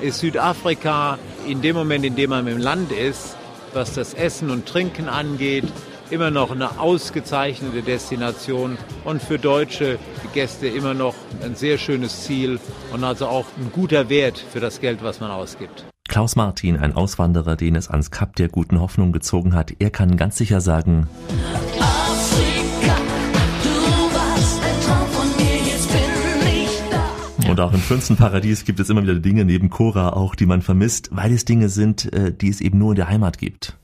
ist 0.00 0.20
Südafrika 0.20 1.18
in 1.46 1.60
dem 1.62 1.76
Moment, 1.76 2.04
in 2.04 2.16
dem 2.16 2.30
man 2.30 2.46
im 2.46 2.58
Land 2.58 2.92
ist, 2.92 3.36
was 3.72 3.94
das 3.94 4.14
Essen 4.14 4.50
und 4.50 4.66
Trinken 4.66 5.08
angeht, 5.08 5.64
immer 6.10 6.30
noch 6.30 6.50
eine 6.50 6.78
ausgezeichnete 6.78 7.82
Destination 7.82 8.76
und 9.04 9.22
für 9.22 9.38
deutsche 9.38 9.98
Gäste 10.34 10.68
immer 10.68 10.94
noch 10.94 11.14
ein 11.42 11.54
sehr 11.56 11.78
schönes 11.78 12.24
Ziel 12.24 12.60
und 12.92 13.02
also 13.02 13.26
auch 13.26 13.46
ein 13.58 13.72
guter 13.72 14.08
Wert 14.08 14.38
für 14.52 14.60
das 14.60 14.80
Geld, 14.80 15.02
was 15.02 15.20
man 15.20 15.30
ausgibt. 15.30 15.84
Klaus 16.12 16.36
Martin, 16.36 16.76
ein 16.76 16.92
Auswanderer, 16.92 17.56
den 17.56 17.74
es 17.74 17.88
ans 17.88 18.10
Kap 18.10 18.36
der 18.36 18.50
guten 18.50 18.78
Hoffnung 18.78 19.12
gezogen 19.12 19.54
hat, 19.54 19.72
er 19.78 19.88
kann 19.88 20.18
ganz 20.18 20.36
sicher 20.36 20.60
sagen, 20.60 21.08
Afrika, 21.80 22.96
du 23.62 23.70
warst 24.14 24.62
ein 24.62 24.80
Traum 24.84 25.08
von 25.08 25.26
mir, 25.38 25.56
jetzt 25.56 25.90
bin 25.90 26.02
ich 26.52 26.82
da. 26.90 27.50
Und 27.50 27.58
auch 27.60 27.72
im 27.72 27.80
schönsten 27.80 28.16
Paradies 28.16 28.66
gibt 28.66 28.78
es 28.78 28.90
immer 28.90 29.02
wieder 29.02 29.14
Dinge 29.14 29.46
neben 29.46 29.70
Cora 29.70 30.10
auch, 30.10 30.34
die 30.34 30.44
man 30.44 30.60
vermisst, 30.60 31.08
weil 31.12 31.32
es 31.32 31.46
Dinge 31.46 31.70
sind, 31.70 32.12
äh, 32.12 32.30
die 32.30 32.50
es 32.50 32.60
eben 32.60 32.76
nur 32.76 32.90
in 32.90 32.96
der 32.96 33.08
Heimat 33.08 33.38
gibt. 33.38 33.78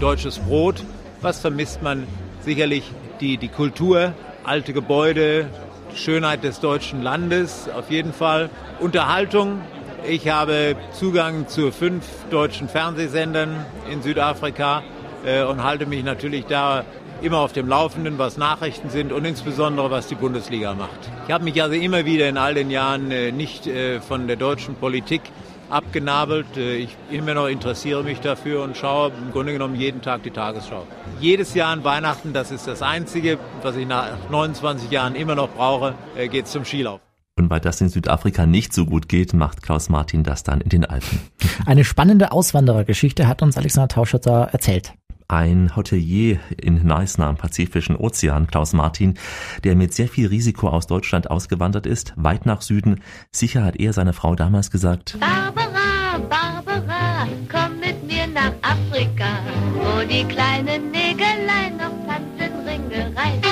Deutsches 0.00 0.38
Brot, 0.38 0.84
was 1.22 1.40
vermisst 1.40 1.82
man? 1.82 2.06
Sicherlich 2.42 2.92
die, 3.22 3.38
die 3.38 3.48
Kultur, 3.48 4.12
alte 4.44 4.74
Gebäude, 4.74 5.48
Schönheit 5.98 6.44
des 6.44 6.60
deutschen 6.60 7.02
Landes, 7.02 7.68
auf 7.74 7.90
jeden 7.90 8.12
Fall. 8.12 8.50
Unterhaltung. 8.80 9.60
Ich 10.06 10.28
habe 10.28 10.76
Zugang 10.92 11.48
zu 11.48 11.72
fünf 11.72 12.04
deutschen 12.30 12.68
Fernsehsendern 12.68 13.66
in 13.90 14.02
Südafrika 14.02 14.82
äh, 15.24 15.42
und 15.42 15.62
halte 15.62 15.86
mich 15.86 16.04
natürlich 16.04 16.46
da 16.46 16.84
immer 17.22 17.38
auf 17.38 17.52
dem 17.52 17.68
Laufenden, 17.68 18.18
was 18.18 18.36
Nachrichten 18.36 18.90
sind 18.90 19.12
und 19.12 19.24
insbesondere 19.24 19.90
was 19.90 20.06
die 20.06 20.14
Bundesliga 20.14 20.74
macht. 20.74 21.10
Ich 21.26 21.32
habe 21.32 21.44
mich 21.44 21.62
also 21.62 21.74
immer 21.74 22.04
wieder 22.04 22.28
in 22.28 22.36
all 22.36 22.54
den 22.54 22.70
Jahren 22.70 23.10
äh, 23.10 23.32
nicht 23.32 23.66
äh, 23.66 24.00
von 24.00 24.26
der 24.26 24.36
deutschen 24.36 24.74
Politik 24.76 25.22
abgenabelt. 25.70 26.56
Äh, 26.56 26.76
Ich 26.76 26.96
immer 27.10 27.34
noch 27.34 27.46
interessiere 27.46 28.02
mich 28.02 28.20
dafür 28.20 28.62
und 28.62 28.76
schaue 28.76 29.12
im 29.18 29.32
Grunde 29.32 29.52
genommen 29.52 29.74
jeden 29.74 30.02
Tag 30.02 30.22
die 30.22 30.30
Tagesschau. 30.30 30.86
Jedes 31.20 31.54
Jahr 31.54 31.72
an 31.72 31.84
Weihnachten, 31.84 32.32
das 32.32 32.50
ist 32.50 32.66
das 32.66 32.82
Einzige, 32.82 33.38
was 33.62 33.76
ich 33.76 33.86
nach 33.86 34.10
29 34.30 34.90
Jahren 34.90 35.14
immer 35.14 35.34
noch 35.34 35.50
brauche, 35.50 35.94
äh, 36.16 36.28
geht 36.28 36.46
zum 36.46 36.64
Skilauf. 36.64 37.00
Und 37.36 37.50
weil 37.50 37.60
das 37.60 37.80
in 37.80 37.88
Südafrika 37.88 38.46
nicht 38.46 38.72
so 38.72 38.84
gut 38.84 39.08
geht, 39.08 39.32
macht 39.32 39.62
Klaus 39.62 39.88
Martin 39.88 40.24
das 40.24 40.42
dann 40.42 40.60
in 40.60 40.70
den 40.70 40.84
Alpen. 40.84 41.20
Eine 41.66 41.84
spannende 41.84 42.32
Auswanderergeschichte 42.32 43.28
hat 43.28 43.42
uns 43.42 43.56
Alexander 43.56 43.88
Tauscherter 43.88 44.48
erzählt. 44.50 44.92
Ein 45.30 45.76
Hotelier 45.76 46.40
in 46.56 46.86
Neisner 46.86 47.26
am 47.26 47.36
Pazifischen 47.36 47.96
Ozean, 47.96 48.46
Klaus 48.46 48.72
Martin, 48.72 49.18
der 49.62 49.76
mit 49.76 49.92
sehr 49.92 50.08
viel 50.08 50.28
Risiko 50.28 50.70
aus 50.70 50.86
Deutschland 50.86 51.30
ausgewandert 51.30 51.84
ist, 51.84 52.14
weit 52.16 52.46
nach 52.46 52.62
Süden. 52.62 53.02
Sicher 53.30 53.62
hat 53.62 53.76
er 53.76 53.92
seiner 53.92 54.14
Frau 54.14 54.34
damals 54.36 54.70
gesagt, 54.70 55.18
Barbara, 55.20 56.18
Barbara, 56.30 57.28
komm 57.52 57.78
mit 57.78 58.02
mir 58.06 58.26
nach 58.26 58.54
Afrika, 58.62 59.26
wo 59.74 60.02
die 60.06 60.24
kleinen 60.24 60.92
Nägelein 60.92 61.76
noch 61.76 61.92
Tanzenringe 62.06 63.14
reißen. 63.14 63.42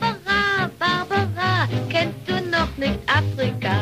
Barbara, 0.00 0.70
Barbara, 0.78 1.68
kennst 1.90 2.26
du 2.26 2.36
noch 2.50 2.74
nicht 2.78 2.98
Afrika? 3.06 3.74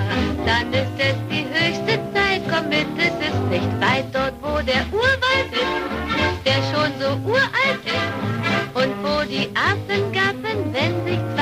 Dann 0.44 0.72
ist 0.72 0.98
es 0.98 1.14
die 1.30 1.44
höchste 1.44 2.00
Zeit, 2.12 2.42
komm 2.50 2.68
mit, 2.70 2.88
es 2.98 3.28
ist 3.28 3.40
nicht 3.50 3.80
weit 3.80 4.12
dort, 4.12 4.34
wo 4.42 4.60
der 4.66 4.80
ist, 4.80 5.21
der 6.52 6.62
schon 6.70 6.92
so 7.00 7.30
uralt 7.30 7.84
ist. 7.84 8.74
Und 8.74 8.92
wo 9.02 9.24
die 9.24 9.48
Affen 9.56 10.12
gaffen, 10.12 10.58
wenn 10.72 11.04
sich 11.06 11.20
zwei 11.34 11.41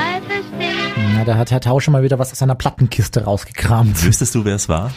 Na, 1.21 1.27
da 1.27 1.37
hat 1.37 1.51
Herr 1.51 1.61
Tauscher 1.61 1.91
mal 1.91 2.03
wieder 2.03 2.19
was 2.19 2.33
aus 2.33 2.39
seiner 2.39 2.55
Plattenkiste 2.55 3.25
rausgekramt. 3.25 4.07
wüsstest 4.07 4.35
du, 4.35 4.47
wer 4.47 4.55
es 4.55 4.71
war? 4.71 4.91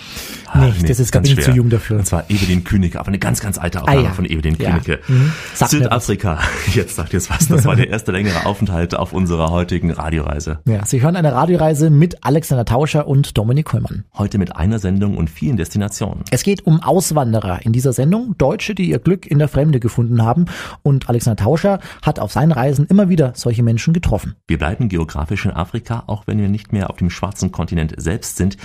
Nee, 0.55 0.71
Ah, 0.79 0.83
das 0.87 0.99
ist 0.99 1.11
ganz 1.11 1.29
schwer. 1.29 1.43
zu 1.43 1.51
jung 1.51 1.69
dafür. 1.69 1.97
Und 1.97 2.05
zwar 2.05 2.29
Evelyn 2.29 2.63
Künigke, 2.63 2.97
aber 2.99 3.07
eine 3.09 3.17
ganz, 3.19 3.41
ganz 3.41 3.57
alte 3.57 3.81
Aufnahme 3.81 3.99
Ah, 3.99 4.03
ja. 4.03 4.11
von 4.11 4.23
Evelyn 4.23 4.55
Ja. 4.57 4.79
Mhm. 5.07 5.33
Südafrika, 5.55 6.39
jetzt 6.73 6.95
sagt 6.95 7.11
ihr 7.11 7.17
es 7.17 7.29
was, 7.29 7.47
das 7.49 7.65
war 7.65 7.75
der 7.75 7.89
erste 7.89 8.11
längere 8.13 8.45
Aufenthalt 8.45 8.95
auf 8.95 9.11
unserer 9.13 9.49
heutigen 9.49 9.91
Radioreise. 9.91 10.59
Ja, 10.65 10.85
Sie 10.85 11.01
hören 11.01 11.15
eine 11.17 11.33
Radioreise 11.33 11.89
mit 11.89 12.23
Alexander 12.23 12.63
Tauscher 12.65 13.07
und 13.07 13.37
Dominik 13.37 13.65
Kollmann. 13.65 14.05
Heute 14.17 14.37
mit 14.37 14.55
einer 14.55 14.79
Sendung 14.79 15.17
und 15.17 15.29
vielen 15.29 15.57
Destinationen. 15.57 16.23
Es 16.31 16.43
geht 16.43 16.65
um 16.67 16.81
Auswanderer 16.83 17.65
in 17.65 17.73
dieser 17.73 17.91
Sendung, 17.91 18.35
Deutsche, 18.37 18.75
die 18.75 18.89
ihr 18.89 18.99
Glück 18.99 19.25
in 19.25 19.39
der 19.39 19.47
Fremde 19.49 19.79
gefunden 19.81 20.21
haben. 20.21 20.45
Und 20.83 21.09
Alexander 21.09 21.43
Tauscher 21.43 21.79
hat 22.03 22.19
auf 22.19 22.31
seinen 22.31 22.51
Reisen 22.53 22.85
immer 22.85 23.09
wieder 23.09 23.33
solche 23.35 23.63
Menschen 23.63 23.91
getroffen. 23.93 24.35
Wir 24.47 24.59
bleiben 24.59 24.87
geografisch 24.87 25.45
in 25.45 25.51
Afrika, 25.51 26.03
auch 26.13 26.27
wenn 26.27 26.37
wir 26.37 26.47
nicht 26.47 26.71
mehr 26.71 26.91
auf 26.91 26.97
dem 26.97 27.09
schwarzen 27.09 27.51
Kontinent 27.51 27.95
selbst 27.97 28.37
sind. 28.37 28.57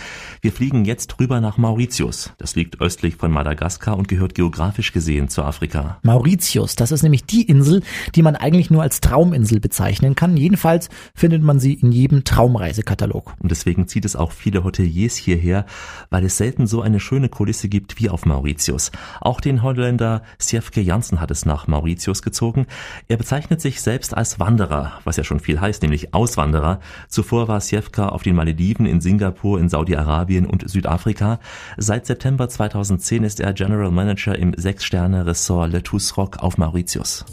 Wir 0.43 0.53
fliegen 0.53 0.85
jetzt 0.85 1.19
rüber 1.19 1.41
nach 1.41 1.57
Mauritius. 1.57 2.35
Das 2.37 2.55
liegt 2.55 2.81
östlich 2.83 3.17
von 3.17 3.33
Madagaskar 3.33 3.97
und 3.97 4.07
gehört 4.07 4.35
geografisch 4.35 4.93
gesehen 4.93 5.29
zu 5.29 5.43
Afrika. 5.43 5.99
Mauritius, 6.03 6.77
das 6.77 6.93
ist 6.93 7.03
nämlich 7.03 7.25
die 7.25 7.43
Insel, 7.43 7.83
die 8.15 8.23
man 8.23 8.37
eigentlich 8.37 8.71
nur 8.71 8.83
als 8.83 9.01
Trauminsel 9.01 9.61
bezeichnen 9.61 10.15
kann. 10.15 10.37
Jedenfalls 10.37 10.91
findet 11.15 11.43
man 11.43 11.59
sie 11.59 11.73
in 11.73 11.91
jedem 11.91 12.25
Traumreisekatalog. 12.25 13.35
Und 13.39 13.51
deswegen 13.51 13.89
zieht 13.89 14.05
es 14.05 14.15
auch 14.15 14.33
viele 14.33 14.63
Hoteliers 14.63 15.17
hierher, 15.17 15.65
weil 16.11 16.25
es 16.25 16.37
selten 16.37 16.67
so 16.67 16.83
eine 16.83 17.01
schöne 17.01 17.31
Kulisse 17.31 17.71
gibt 17.71 17.99
wie 17.99 18.11
auf 18.11 18.27
Mauritius. 18.27 18.93
Auch 19.23 19.41
den 19.41 19.63
Holländer 19.63 20.23
Sjefke 20.39 20.83
Jansen 20.83 21.21
hat 21.21 21.31
es 21.31 21.47
nach 21.47 21.67
Mauritius 21.67 22.21
gezogen. 22.21 22.67
Er 23.09 23.17
bezeichnet 23.17 23.63
sich 23.63 23.81
selbst 23.81 24.15
als 24.15 24.39
Wanderer, 24.39 25.01
was 25.05 25.17
ja 25.17 25.25
schon 25.25 25.41
viel 25.41 25.61
heißt, 25.61 25.81
nämlich 25.83 26.13
Auswanderer. 26.13 26.81
Zuvor 27.09 27.38
war 27.47 27.61
Sjefka 27.61 28.09
auf 28.09 28.23
den 28.23 28.35
Malediven, 28.35 28.87
in 28.87 29.01
Singapur, 29.01 29.61
in 29.61 29.69
Saudi-Arabien 29.69 30.47
und 30.47 30.69
Südafrika. 30.69 31.39
Seit 31.77 32.07
September 32.07 32.49
2010 32.49 33.23
ist 33.23 33.39
er 33.39 33.53
General 33.53 33.93
Manager 33.93 34.37
im 34.37 34.55
Sechs-Sterne-Ressort 34.57 35.71
Le 35.71 35.83
Rock 36.17 36.39
auf 36.39 36.59
Mauritius. 36.59 37.25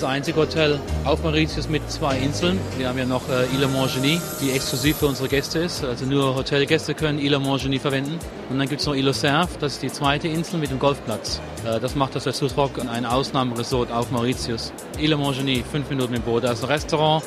Das 0.00 0.08
einzige 0.08 0.40
Hotel 0.40 0.80
auf 1.04 1.22
Mauritius 1.22 1.68
mit 1.68 1.90
zwei 1.90 2.16
Inseln. 2.16 2.58
Wir 2.78 2.88
haben 2.88 2.96
ja 2.96 3.04
noch 3.04 3.28
äh, 3.28 3.44
Ile 3.54 3.68
Morgeny, 3.68 4.18
die 4.40 4.50
exklusiv 4.50 4.96
für 4.96 5.06
unsere 5.06 5.28
Gäste 5.28 5.58
ist. 5.58 5.84
Also 5.84 6.06
nur 6.06 6.34
Hotelgäste 6.34 6.94
können 6.94 7.18
Ile 7.18 7.38
Morgeny 7.38 7.78
verwenden. 7.78 8.18
Und 8.48 8.58
dann 8.58 8.66
gibt 8.66 8.80
es 8.80 8.86
noch 8.86 8.94
Ile 8.94 9.12
Cerf, 9.12 9.58
das 9.58 9.74
ist 9.74 9.82
die 9.82 9.92
zweite 9.92 10.26
Insel 10.28 10.58
mit 10.58 10.70
dem 10.70 10.78
Golfplatz. 10.78 11.42
Äh, 11.66 11.80
das 11.80 11.96
macht 11.96 12.14
das 12.14 12.26
Resort 12.26 12.56
Rock 12.56 12.70
ein 12.78 13.04
Ausnahmeresort 13.04 13.92
auf 13.92 14.10
Mauritius. 14.10 14.72
Ile 14.98 15.16
Morgeny, 15.18 15.62
fünf 15.70 15.90
Minuten 15.90 16.12
mit 16.12 16.24
Boot. 16.24 16.44
Da 16.44 16.52
ist 16.52 16.64
ein 16.64 16.70
Restaurant, 16.70 17.22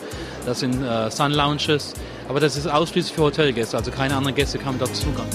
das 0.47 0.61
sind 0.61 0.83
äh, 0.83 1.11
Sun 1.11 1.31
Lounges. 1.31 1.93
Aber 2.27 2.39
das 2.39 2.57
ist 2.57 2.65
ausschließlich 2.65 3.13
für 3.13 3.23
Hotelgäste, 3.23 3.77
also 3.77 3.91
keine 3.91 4.15
anderen 4.15 4.35
Gäste 4.35 4.57
haben 4.65 4.79
dort 4.79 4.95
Zugang. 4.95 5.27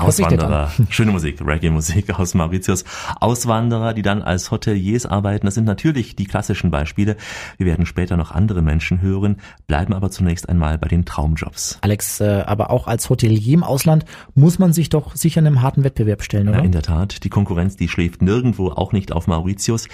Auswanderer. 0.00 0.70
Schöne 0.88 1.12
Musik, 1.12 1.40
Reggae-Musik 1.44 2.18
aus 2.18 2.34
Mauritius. 2.34 2.84
Auswanderer, 3.20 3.94
die 3.94 4.02
dann 4.02 4.22
als 4.22 4.50
Hoteliers 4.50 5.06
arbeiten. 5.06 5.46
Das 5.46 5.54
sind 5.54 5.64
natürlich 5.64 6.16
die 6.16 6.24
klassischen 6.24 6.70
Beispiele. 6.70 7.16
Wir 7.58 7.66
werden 7.66 7.86
später 7.86 8.16
noch 8.16 8.30
andere 8.30 8.62
Menschen 8.62 9.00
hören, 9.00 9.36
bleiben 9.66 9.92
aber 9.92 10.10
zunächst 10.10 10.48
einmal 10.48 10.78
bei 10.78 10.88
den 10.88 11.04
Traumjobs. 11.04 11.78
Alex, 11.82 12.20
äh, 12.20 12.42
aber 12.46 12.70
auch 12.70 12.86
als 12.86 13.08
Hotelier 13.10 13.54
im 13.54 13.64
Ausland 13.64 14.04
muss 14.34 14.58
man 14.58 14.72
sich 14.72 14.88
doch 14.88 15.14
sicher 15.16 15.40
einem 15.40 15.62
harten 15.62 15.84
Wettbewerb 15.84 16.22
stellen, 16.22 16.46
Ja, 16.48 16.54
oder? 16.54 16.64
in 16.64 16.72
der 16.72 16.82
Tat, 16.82 17.24
die 17.24 17.28
Konkurrenz, 17.30 17.76
die 17.76 17.88
schläft 17.88 18.22
nirgendwo, 18.22 18.68
auch 18.70 18.92
nicht 18.92 19.12
auf 19.12 19.26
Mauritius. 19.26 19.88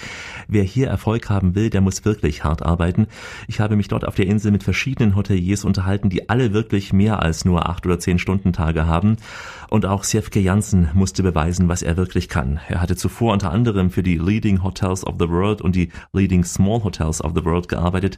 Wer 0.47 0.63
hier 0.63 0.87
Erfolg 0.87 1.29
haben 1.29 1.55
will, 1.55 1.69
der 1.69 1.81
muss 1.81 2.05
wirklich 2.05 2.43
hart 2.43 2.63
arbeiten. 2.63 3.07
Ich 3.47 3.59
habe 3.59 3.75
mich 3.75 3.87
dort 3.87 4.05
auf 4.05 4.15
der 4.15 4.27
Insel 4.27 4.51
mit 4.51 4.63
verschiedenen 4.63 5.15
Hoteliers 5.15 5.65
unterhalten, 5.65 6.09
die 6.09 6.29
alle 6.29 6.53
wirklich 6.53 6.93
mehr 6.93 7.21
als 7.21 7.45
nur 7.45 7.69
acht 7.69 7.85
oder 7.85 7.99
zehn 7.99 8.19
Stunden 8.19 8.53
Tage 8.53 8.87
haben. 8.87 9.17
Und 9.69 9.85
auch 9.85 9.96
Sjefke 10.03 10.39
Jansen 10.39 10.89
musste 10.93 11.23
beweisen, 11.23 11.67
was 11.69 11.81
er 11.81 11.97
wirklich 11.97 12.29
kann. 12.29 12.59
Er 12.67 12.81
hatte 12.81 12.95
zuvor 12.95 13.33
unter 13.33 13.51
anderem 13.51 13.89
für 13.89 14.03
die 14.03 14.17
Leading 14.17 14.63
Hotels 14.63 15.05
of 15.05 15.15
the 15.19 15.29
World 15.29 15.61
und 15.61 15.75
die 15.75 15.89
Leading 16.13 16.43
Small 16.43 16.83
Hotels 16.83 17.23
of 17.23 17.33
the 17.35 17.45
World 17.45 17.67
gearbeitet 17.67 18.17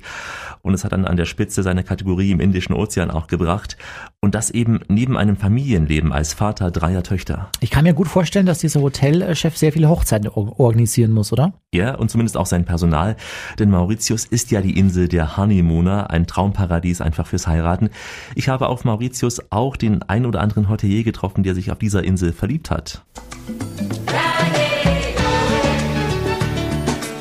und 0.62 0.74
es 0.74 0.84
hat 0.84 0.92
dann 0.92 1.06
an 1.06 1.18
der 1.18 1.26
Spitze 1.26 1.64
seiner 1.64 1.84
Kategorie 1.84 2.32
im 2.32 2.40
Indischen 2.40 2.74
Ozean 2.74 3.12
auch 3.12 3.28
gebracht. 3.28 3.78
Und 4.22 4.36
das 4.36 4.50
eben 4.50 4.82
neben 4.90 5.16
einem 5.16 5.38
Familienleben 5.38 6.12
als 6.12 6.34
Vater 6.34 6.72
dreier 6.72 7.04
Töchter. 7.04 7.48
Ich 7.62 7.70
kann 7.70 7.86
mir 7.86 7.94
gut 7.94 8.10
vorstellen, 8.10 8.46
dass 8.46 8.60
dieser 8.60 8.82
Hotelchef 8.82 9.56
sehr 9.56 9.72
viele 9.72 9.88
Hochzeiten 9.88 10.28
or- 10.28 10.60
organisieren 10.60 11.14
muss, 11.14 11.32
oder? 11.32 11.54
Er 11.72 12.00
und 12.02 12.12
zumindest 12.12 12.36
auch 12.36 12.46
sein 12.46 12.66
Personal, 12.66 13.16
denn 13.60 13.70
Mauritius 13.70 14.26
ist 14.26 14.52
ja 14.52 14.60
die 14.60 14.78
Insel 14.78 15.08
der 15.08 15.38
Honeymooner, 15.38 16.10
ein 16.10 16.28
Traumparadies 16.28 17.00
einfach 17.00 17.28
fürs 17.28 17.48
Heiraten. 17.48 17.92
Ich 18.36 18.50
habe 18.50 18.68
auf 18.68 18.84
Mauritius 18.84 19.42
auch 19.52 19.78
den 19.78 20.04
ein 20.04 20.26
oder 20.26 20.42
anderen 20.42 20.68
Hotelier 20.68 21.06
getroffen, 21.06 21.44
der 21.44 21.56
sich 21.56 21.72
auf 21.72 21.80
dieser 21.80 22.04
Insel 22.04 22.34
verliebt 22.34 22.72
hat. 22.72 23.06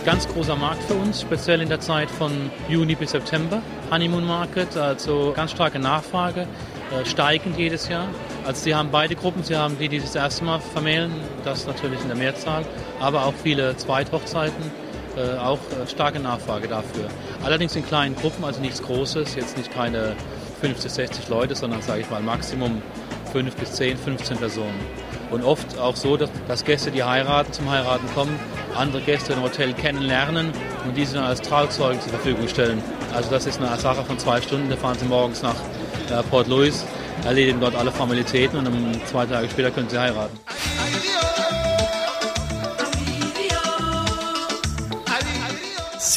Ganz 0.04 0.26
großer 0.26 0.56
Markt 0.56 0.82
für 0.82 0.94
uns, 0.94 1.20
speziell 1.20 1.60
in 1.60 1.68
der 1.68 1.80
Zeit 1.80 2.10
von 2.10 2.32
Juni 2.68 2.96
bis 2.96 3.12
September. 3.12 3.62
Honeymoon 3.90 4.26
Market, 4.26 4.76
also 4.76 5.32
ganz 5.36 5.50
starke 5.52 5.78
Nachfrage, 5.78 6.48
steigend 7.04 7.58
jedes 7.58 7.88
Jahr. 7.88 8.08
Also 8.46 8.64
sie 8.64 8.74
haben 8.74 8.90
beide 8.90 9.14
Gruppen, 9.14 9.42
sie 9.42 9.56
haben 9.56 9.78
die, 9.78 9.88
die 9.88 10.00
das 10.00 10.14
erste 10.14 10.44
Mal 10.44 10.60
vermählen, 10.60 11.12
das 11.44 11.66
natürlich 11.66 12.00
in 12.00 12.08
der 12.08 12.16
Mehrzahl, 12.16 12.64
aber 13.00 13.26
auch 13.26 13.34
viele 13.42 13.76
Zweithochzeiten, 13.76 14.70
äh, 15.16 15.38
auch 15.38 15.58
äh, 15.58 15.86
starke 15.86 16.20
Nachfrage 16.20 16.68
dafür. 16.68 17.08
Allerdings 17.44 17.76
in 17.76 17.84
kleinen 17.86 18.14
Gruppen, 18.16 18.44
also 18.44 18.60
nichts 18.60 18.82
Großes, 18.82 19.34
jetzt 19.34 19.56
nicht 19.56 19.72
keine 19.72 20.14
50, 20.60 20.90
60 20.90 21.28
Leute, 21.28 21.54
sondern 21.54 21.82
sage 21.82 22.00
ich 22.00 22.10
mal 22.10 22.22
Maximum 22.22 22.82
5 23.32 23.54
bis 23.56 23.72
10, 23.72 23.96
15 23.96 24.38
Personen. 24.38 24.80
Und 25.30 25.44
oft 25.44 25.78
auch 25.78 25.96
so, 25.96 26.16
dass, 26.16 26.64
Gäste, 26.64 26.90
die 26.90 27.02
heiraten, 27.02 27.52
zum 27.52 27.70
Heiraten 27.70 28.06
kommen, 28.14 28.38
andere 28.74 29.02
Gäste 29.02 29.34
im 29.34 29.42
Hotel 29.42 29.74
kennenlernen 29.74 30.52
und 30.86 30.96
diese 30.96 31.16
dann 31.16 31.24
als 31.24 31.42
Trauzeugen 31.42 32.00
zur 32.00 32.12
Verfügung 32.12 32.48
stellen. 32.48 32.82
Also 33.14 33.30
das 33.30 33.46
ist 33.46 33.60
eine 33.60 33.76
Sache 33.78 34.04
von 34.04 34.18
zwei 34.18 34.40
Stunden, 34.40 34.70
da 34.70 34.76
fahren 34.76 34.96
sie 34.98 35.04
morgens 35.04 35.42
nach 35.42 35.54
äh, 35.54 35.77
Port 36.30 36.48
Louis, 36.48 36.84
erledigen 37.24 37.60
dort 37.60 37.74
alle 37.74 37.90
Formalitäten 37.90 38.58
und 38.58 39.06
zwei 39.06 39.26
Tage 39.26 39.48
später 39.48 39.70
können 39.70 39.88
sie 39.88 39.98
heiraten. 39.98 40.38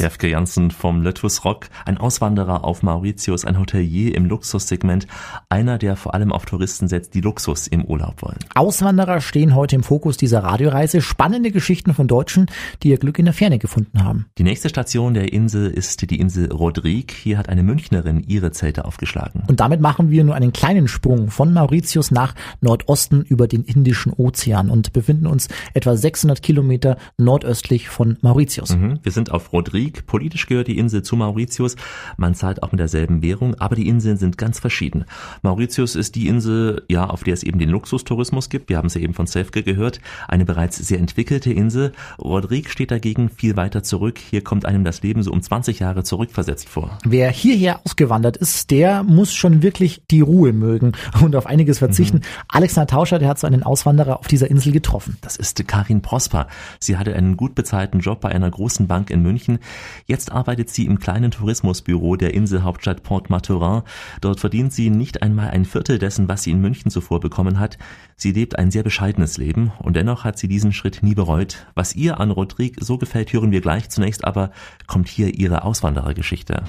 Sjefke 0.01 0.27
Janssen 0.27 0.71
vom 0.71 1.03
Lötus 1.03 1.45
Rock, 1.45 1.67
ein 1.85 1.99
Auswanderer 1.99 2.63
auf 2.63 2.81
Mauritius, 2.81 3.45
ein 3.45 3.59
Hotelier 3.59 4.15
im 4.15 4.25
Luxussegment, 4.25 5.05
einer, 5.47 5.77
der 5.77 5.95
vor 5.95 6.15
allem 6.15 6.31
auf 6.31 6.47
Touristen 6.47 6.87
setzt, 6.87 7.13
die 7.13 7.21
Luxus 7.21 7.67
im 7.67 7.85
Urlaub 7.85 8.23
wollen. 8.23 8.39
Auswanderer 8.55 9.21
stehen 9.21 9.53
heute 9.53 9.75
im 9.75 9.83
Fokus 9.83 10.17
dieser 10.17 10.39
Radioreise. 10.39 11.01
Spannende 11.01 11.51
Geschichten 11.51 11.93
von 11.93 12.07
Deutschen, 12.07 12.47
die 12.81 12.89
ihr 12.89 12.97
Glück 12.97 13.19
in 13.19 13.25
der 13.25 13.35
Ferne 13.35 13.59
gefunden 13.59 14.03
haben. 14.03 14.25
Die 14.39 14.43
nächste 14.43 14.69
Station 14.69 15.13
der 15.13 15.31
Insel 15.33 15.69
ist 15.69 16.09
die 16.09 16.19
Insel 16.19 16.51
Rodrigue. 16.51 17.15
Hier 17.15 17.37
hat 17.37 17.47
eine 17.47 17.61
Münchnerin 17.61 18.23
ihre 18.25 18.49
Zelte 18.49 18.85
aufgeschlagen. 18.85 19.43
Und 19.47 19.59
damit 19.59 19.81
machen 19.81 20.09
wir 20.09 20.23
nur 20.23 20.33
einen 20.33 20.51
kleinen 20.51 20.87
Sprung 20.87 21.29
von 21.29 21.53
Mauritius 21.53 22.09
nach 22.09 22.33
Nordosten 22.59 23.21
über 23.21 23.47
den 23.47 23.63
Indischen 23.63 24.13
Ozean 24.13 24.71
und 24.71 24.93
befinden 24.93 25.27
uns 25.27 25.47
etwa 25.75 25.95
600 25.95 26.41
Kilometer 26.41 26.97
nordöstlich 27.19 27.87
von 27.89 28.17
Mauritius. 28.21 28.75
Mhm. 28.75 28.97
Wir 29.03 29.11
sind 29.11 29.31
auf 29.31 29.53
Rodrigue. 29.53 29.90
Politisch 29.91 30.45
gehört 30.47 30.67
die 30.67 30.77
Insel 30.77 31.03
zu 31.03 31.15
Mauritius. 31.15 31.75
Man 32.17 32.35
zahlt 32.35 32.63
auch 32.63 32.71
mit 32.71 32.79
derselben 32.79 33.21
Währung, 33.21 33.55
aber 33.55 33.75
die 33.75 33.87
Inseln 33.87 34.17
sind 34.17 34.37
ganz 34.37 34.59
verschieden. 34.59 35.05
Mauritius 35.41 35.95
ist 35.95 36.15
die 36.15 36.27
Insel, 36.27 36.83
ja, 36.89 37.05
auf 37.05 37.23
der 37.23 37.33
es 37.33 37.43
eben 37.43 37.59
den 37.59 37.69
Luxustourismus 37.69 38.49
gibt. 38.49 38.69
Wir 38.69 38.77
haben 38.77 38.87
es 38.87 38.93
ja 38.93 39.01
eben 39.01 39.13
von 39.13 39.27
Sefke 39.27 39.63
gehört. 39.63 39.99
Eine 40.27 40.45
bereits 40.45 40.77
sehr 40.77 40.99
entwickelte 40.99 41.51
Insel. 41.51 41.91
Rodrigue 42.19 42.69
steht 42.69 42.91
dagegen 42.91 43.29
viel 43.29 43.55
weiter 43.55 43.83
zurück. 43.83 44.19
Hier 44.19 44.43
kommt 44.43 44.65
einem 44.65 44.83
das 44.83 45.01
Leben 45.01 45.23
so 45.23 45.31
um 45.31 45.41
20 45.41 45.79
Jahre 45.79 46.03
zurückversetzt 46.03 46.69
vor. 46.69 46.97
Wer 47.05 47.31
hierher 47.31 47.81
ausgewandert 47.85 48.37
ist, 48.37 48.71
der 48.71 49.03
muss 49.03 49.33
schon 49.33 49.63
wirklich 49.63 50.01
die 50.11 50.21
Ruhe 50.21 50.53
mögen 50.53 50.93
und 51.21 51.35
auf 51.35 51.45
einiges 51.45 51.79
verzichten. 51.79 52.17
Mhm. 52.17 52.23
Alexander 52.47 52.87
Tauscher, 52.87 53.19
der 53.19 53.29
hat 53.29 53.39
so 53.39 53.47
einen 53.47 53.63
Auswanderer 53.63 54.19
auf 54.19 54.27
dieser 54.27 54.49
Insel 54.49 54.71
getroffen. 54.71 55.17
Das 55.21 55.37
ist 55.37 55.67
Karin 55.67 56.01
Prosper. 56.01 56.47
Sie 56.79 56.97
hatte 56.97 57.13
einen 57.15 57.37
gut 57.37 57.55
bezahlten 57.55 57.99
Job 57.99 58.21
bei 58.21 58.29
einer 58.29 58.49
großen 58.49 58.87
Bank 58.87 59.09
in 59.09 59.21
München. 59.21 59.59
Jetzt 60.05 60.31
arbeitet 60.31 60.69
sie 60.69 60.85
im 60.85 60.99
kleinen 60.99 61.31
Tourismusbüro 61.31 62.15
der 62.15 62.33
Inselhauptstadt 62.33 63.03
Port 63.03 63.29
Maturin. 63.29 63.83
Dort 64.21 64.39
verdient 64.39 64.73
sie 64.73 64.89
nicht 64.89 65.21
einmal 65.21 65.49
ein 65.49 65.65
Viertel 65.65 65.99
dessen, 65.99 66.27
was 66.27 66.43
sie 66.43 66.51
in 66.51 66.61
München 66.61 66.91
zuvor 66.91 67.19
bekommen 67.19 67.59
hat. 67.59 67.77
Sie 68.15 68.31
lebt 68.31 68.57
ein 68.57 68.71
sehr 68.71 68.83
bescheidenes 68.83 69.37
Leben 69.37 69.71
und 69.79 69.95
dennoch 69.95 70.23
hat 70.23 70.37
sie 70.37 70.47
diesen 70.47 70.73
Schritt 70.73 71.03
nie 71.03 71.15
bereut. 71.15 71.65
Was 71.75 71.95
ihr 71.95 72.19
an 72.19 72.31
Rodrigue 72.31 72.83
so 72.83 72.97
gefällt, 72.97 73.33
hören 73.33 73.51
wir 73.51 73.61
gleich. 73.61 73.89
Zunächst 73.89 74.25
aber 74.25 74.51
kommt 74.87 75.07
hier 75.07 75.33
ihre 75.33 75.63
Auswanderergeschichte. 75.63 76.63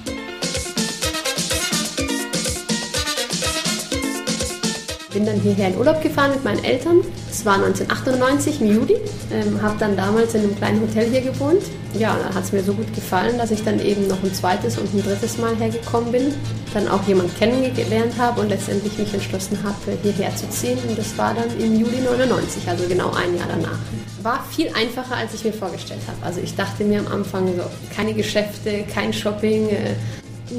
Bin 5.13 5.27
dann 5.27 5.39
hierher 5.41 5.69
in 5.69 5.77
Urlaub 5.77 6.03
gefahren 6.03 6.31
mit 6.31 6.43
meinen 6.43 6.65
Eltern. 6.65 7.01
Es 7.31 7.45
war 7.45 7.55
1998 7.55 8.61
im 8.63 8.75
Juli. 8.75 8.97
Ähm, 9.31 9.61
habe 9.61 9.77
dann 9.79 9.97
damals 9.97 10.35
in 10.35 10.43
einem 10.43 10.57
kleinen 10.57 10.81
Hotel 10.81 11.11
hier 11.11 11.21
gewohnt. 11.21 11.63
Ja, 11.99 12.17
dann 12.17 12.35
hat 12.35 12.45
es 12.45 12.53
mir 12.53 12.63
so 12.63 12.73
gut 12.73 12.95
gefallen, 12.95 13.37
dass 13.37 13.51
ich 13.51 13.63
dann 13.63 13.79
eben 13.81 14.09
noch 14.09 14.23
ein 14.23 14.33
zweites 14.33 14.79
und 14.79 14.93
ein 14.95 15.03
drittes 15.03 15.37
Mal 15.37 15.55
hergekommen 15.57 16.13
bin. 16.13 16.35
Dann 16.73 16.89
auch 16.89 17.03
jemand 17.07 17.37
kennengelernt 17.39 18.15
habe 18.19 18.41
und 18.41 18.49
letztendlich 18.49 18.97
mich 18.97 19.13
entschlossen 19.13 19.59
habe, 19.63 19.99
hierher 20.03 20.35
zu 20.35 20.49
ziehen. 20.49 20.79
Und 20.89 20.97
das 20.97 21.17
war 21.19 21.35
dann 21.35 21.49
im 21.59 21.79
Juli 21.79 22.01
99, 22.01 22.67
also 22.67 22.89
genau 22.89 23.11
ein 23.13 23.37
Jahr 23.37 23.49
danach. 23.49 23.79
War 24.23 24.43
viel 24.51 24.71
einfacher, 24.75 25.17
als 25.17 25.35
ich 25.35 25.45
mir 25.45 25.53
vorgestellt 25.53 26.01
habe. 26.07 26.25
Also 26.25 26.41
ich 26.41 26.57
dachte 26.57 26.85
mir 26.85 27.01
am 27.01 27.09
Anfang 27.09 27.49
so, 27.49 27.65
keine 27.95 28.15
Geschäfte, 28.15 28.85
kein 28.95 29.13
Shopping, 29.13 29.69
äh, 29.69 29.95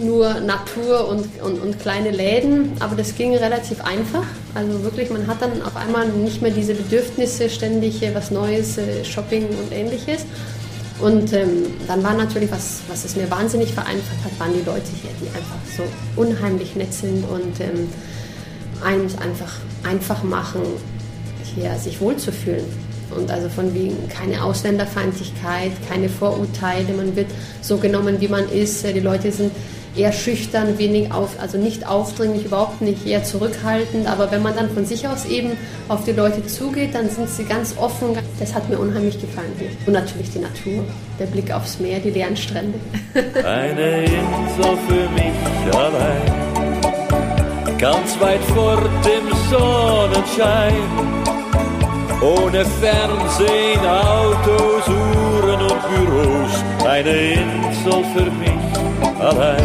nur 0.01 0.39
Natur 0.41 1.07
und, 1.07 1.27
und, 1.41 1.61
und 1.61 1.79
kleine 1.79 2.11
Läden, 2.11 2.71
aber 2.79 2.95
das 2.95 3.15
ging 3.15 3.35
relativ 3.35 3.81
einfach. 3.81 4.25
Also 4.53 4.83
wirklich, 4.83 5.09
man 5.09 5.27
hat 5.27 5.41
dann 5.41 5.61
auf 5.61 5.75
einmal 5.75 6.07
nicht 6.09 6.41
mehr 6.41 6.51
diese 6.51 6.73
Bedürfnisse, 6.73 7.49
ständig 7.49 8.01
äh, 8.01 8.13
was 8.13 8.31
Neues, 8.31 8.77
äh, 8.77 9.03
Shopping 9.03 9.47
und 9.47 9.71
ähnliches. 9.71 10.25
Und 10.99 11.33
ähm, 11.33 11.67
dann 11.87 12.03
war 12.03 12.13
natürlich, 12.13 12.51
was, 12.51 12.81
was 12.87 13.03
es 13.03 13.15
mir 13.15 13.29
wahnsinnig 13.29 13.73
vereinfacht 13.73 14.23
hat, 14.23 14.39
waren 14.39 14.53
die 14.53 14.65
Leute 14.65 14.89
hier, 15.01 15.11
die 15.19 15.27
einfach 15.35 15.57
so 15.75 15.83
unheimlich 16.15 16.75
nett 16.75 16.93
sind 16.93 17.27
und 17.27 17.59
ähm, 17.59 17.89
einem 18.83 19.05
es 19.05 19.17
einfach 19.17 19.59
einfach 19.83 20.23
machen, 20.23 20.61
hier 21.55 21.75
sich 21.77 21.99
wohlzufühlen. 21.99 22.65
Und 23.15 23.29
also 23.29 23.47
von 23.49 23.73
wegen 23.73 24.07
keine 24.07 24.43
Ausländerfeindlichkeit, 24.43 25.71
keine 25.87 26.09
Vorurteile, 26.09 26.93
man 26.93 27.15
wird 27.15 27.27
so 27.61 27.77
genommen, 27.77 28.19
wie 28.19 28.27
man 28.27 28.49
ist. 28.49 28.85
Die 28.85 28.99
Leute 28.99 29.31
sind 29.31 29.51
eher 29.95 30.11
schüchtern, 30.11 30.77
wenig 30.77 31.11
auf, 31.11 31.39
also 31.39 31.57
nicht 31.57 31.87
aufdringlich, 31.87 32.45
überhaupt 32.45 32.81
nicht, 32.81 33.05
eher 33.05 33.23
zurückhaltend. 33.23 34.07
Aber 34.07 34.31
wenn 34.31 34.41
man 34.41 34.55
dann 34.55 34.69
von 34.71 34.85
sich 34.85 35.07
aus 35.07 35.25
eben 35.25 35.51
auf 35.87 36.03
die 36.03 36.11
Leute 36.11 36.45
zugeht, 36.45 36.95
dann 36.95 37.09
sind 37.09 37.29
sie 37.29 37.43
ganz 37.43 37.75
offen. 37.77 38.17
Das 38.39 38.53
hat 38.53 38.69
mir 38.69 38.79
unheimlich 38.79 39.19
gefallen 39.19 39.51
hier. 39.59 39.69
Und 39.85 39.93
natürlich 39.93 40.31
die 40.31 40.39
Natur, 40.39 40.83
der 41.19 41.25
Blick 41.27 41.51
aufs 41.51 41.79
Meer, 41.79 41.99
die 41.99 42.09
leeren 42.09 42.37
Strände. 42.37 42.79
Eine 43.45 44.03
Insel 44.03 44.77
für 44.87 45.09
mich 45.09 45.75
allein, 45.75 46.21
ganz 47.77 48.19
weit 48.19 48.43
fort 48.55 48.89
im 49.05 49.29
Sonnenschein. 49.49 50.73
Ohne 52.21 52.63
Fernsehen, 52.63 53.85
Autos, 53.85 54.87
Uhren 54.87 55.61
und 55.61 55.81
Büros, 55.89 56.63
eine 56.87 57.33
Insel 57.33 58.03
für 58.15 58.31
mich 58.31 58.72
allein. 59.23 59.63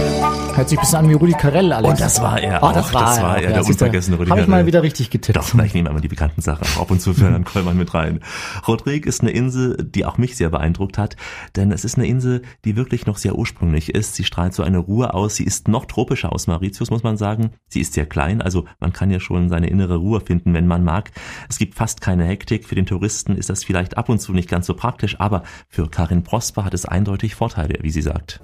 Hört 0.56 0.68
sich 0.68 0.78
ein 0.78 0.80
bisschen 0.80 0.98
an 0.98 1.08
wie 1.08 1.14
Rudi 1.14 1.32
Carell, 1.32 1.72
Alex. 1.72 1.88
Und 1.90 2.00
das 2.00 2.20
war 2.20 2.40
er 2.40 2.60
Oh, 2.62 2.66
auch. 2.66 2.72
das 2.72 2.92
war 2.92 3.16
er. 3.18 3.36
er, 3.36 3.42
Ja, 3.42 3.48
der 3.52 3.62
du, 3.62 3.68
unvergessene 3.68 4.16
Rudi 4.16 4.30
Habe 4.30 4.40
ich 4.40 4.46
mal 4.48 4.54
Carell. 4.56 4.66
wieder 4.66 4.82
richtig 4.82 5.10
getippt. 5.10 5.36
Doch, 5.36 5.54
na, 5.54 5.64
ich 5.64 5.74
nehme 5.74 5.88
einmal 5.88 6.00
die 6.02 6.08
bekannten 6.08 6.40
Sachen. 6.40 6.66
Auch 6.76 6.82
ab 6.82 6.90
und 6.90 7.00
zu 7.00 7.14
für 7.14 7.30
Herrn 7.30 7.44
Kollmann 7.44 7.76
mit 7.76 7.94
rein. 7.94 8.20
Rodrigue 8.66 9.06
ist 9.08 9.20
eine 9.20 9.30
Insel, 9.30 9.76
die 9.88 10.04
auch 10.04 10.18
mich 10.18 10.36
sehr 10.36 10.50
beeindruckt 10.50 10.98
hat, 10.98 11.16
denn 11.54 11.70
es 11.70 11.84
ist 11.84 11.96
eine 11.96 12.06
Insel, 12.08 12.42
die 12.64 12.74
wirklich 12.76 13.06
noch 13.06 13.18
sehr 13.18 13.36
ursprünglich 13.36 13.94
ist. 13.94 14.16
Sie 14.16 14.24
strahlt 14.24 14.52
so 14.54 14.62
eine 14.64 14.78
Ruhe 14.78 15.14
aus. 15.14 15.36
Sie 15.36 15.44
ist 15.44 15.68
noch 15.68 15.84
tropischer 15.86 16.32
aus 16.32 16.46
Mauritius, 16.48 16.90
muss 16.90 17.02
man 17.04 17.16
sagen. 17.16 17.50
Sie 17.68 17.80
ist 17.80 17.92
sehr 17.94 18.06
klein, 18.06 18.42
also 18.42 18.64
man 18.80 18.92
kann 18.92 19.10
ja 19.10 19.20
schon 19.20 19.48
seine 19.48 19.68
innere 19.68 19.96
Ruhe 19.96 20.20
finden, 20.20 20.54
wenn 20.54 20.66
man 20.66 20.82
mag. 20.82 21.12
Es 21.48 21.58
gibt 21.58 21.74
fast 21.76 22.00
keine 22.00 22.24
Hektik. 22.24 22.66
Für 22.66 22.74
den 22.74 22.86
Touristen 22.86 23.36
ist 23.36 23.48
das 23.48 23.62
vielleicht 23.64 23.96
ab 23.96 24.08
und 24.08 24.18
zu 24.20 24.32
nicht 24.32 24.48
ganz 24.48 24.66
so 24.66 24.74
praktisch, 24.74 25.20
aber 25.20 25.42
für 25.68 25.88
Karin 25.88 26.24
Prosper 26.24 26.64
hat 26.64 26.74
es 26.74 26.84
eindeutig 26.84 27.34
Vorteile, 27.36 27.78
wie 27.82 27.90
sie 27.90 28.02
sagt. 28.02 28.40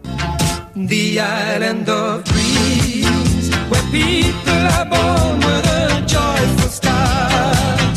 The 1.05 1.21
island 1.21 1.87
of 1.91 2.25
dreams, 2.25 3.51
where 3.69 3.87
people 3.93 4.63
are 4.79 4.87
born 4.87 5.37
with 5.37 5.67
a 5.67 6.03
joyful 6.07 6.71
start. 6.71 7.95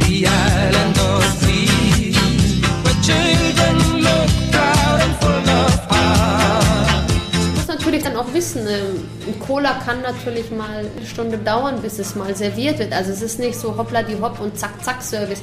The 0.00 0.26
island 0.26 0.98
of 0.98 1.22
dreams, 1.38 2.60
where 2.82 2.98
children 3.06 4.02
look 4.02 4.28
proud 4.50 5.00
and 5.04 5.14
full 5.22 5.48
of 5.48 5.72
heart. 5.88 7.10
Muss 7.54 7.68
natürlich 7.68 8.02
dann 8.02 8.16
auch 8.16 8.34
wissen, 8.34 8.66
ähm, 8.66 9.08
ein 9.28 9.38
Cola 9.38 9.74
kann 9.86 10.02
natürlich 10.02 10.50
mal 10.50 10.78
eine 10.96 11.06
Stunde 11.06 11.38
dauern, 11.38 11.80
bis 11.80 12.00
es 12.00 12.16
mal 12.16 12.34
serviert 12.34 12.80
wird. 12.80 12.92
Also 12.92 13.12
es 13.12 13.22
ist 13.22 13.38
nicht 13.38 13.56
so 13.56 13.76
hoppla 13.76 14.02
die 14.02 14.20
hopp 14.20 14.40
und 14.40 14.58
zack 14.58 14.82
zack 14.84 15.00
Service. 15.00 15.42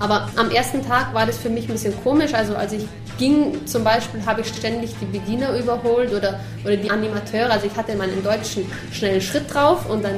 Aber 0.00 0.30
am 0.36 0.50
ersten 0.50 0.84
Tag 0.84 1.12
war 1.12 1.26
das 1.26 1.36
für 1.36 1.50
mich 1.50 1.68
ein 1.68 1.72
bisschen 1.72 1.94
komisch. 2.02 2.32
Also 2.32 2.56
als 2.56 2.72
ich 2.72 2.88
ging 3.18 3.66
zum 3.66 3.84
Beispiel, 3.84 4.24
habe 4.26 4.40
ich 4.40 4.48
ständig 4.48 4.94
die 5.00 5.06
Bediener 5.06 5.56
überholt 5.56 6.12
oder, 6.12 6.40
oder 6.64 6.76
die 6.76 6.90
Animateure. 6.90 7.50
Also 7.50 7.66
ich 7.66 7.76
hatte 7.76 7.94
meinen 7.96 8.22
deutschen 8.22 8.64
schnellen 8.92 9.20
Schritt 9.20 9.52
drauf 9.52 9.88
und 9.88 10.04
dann 10.04 10.16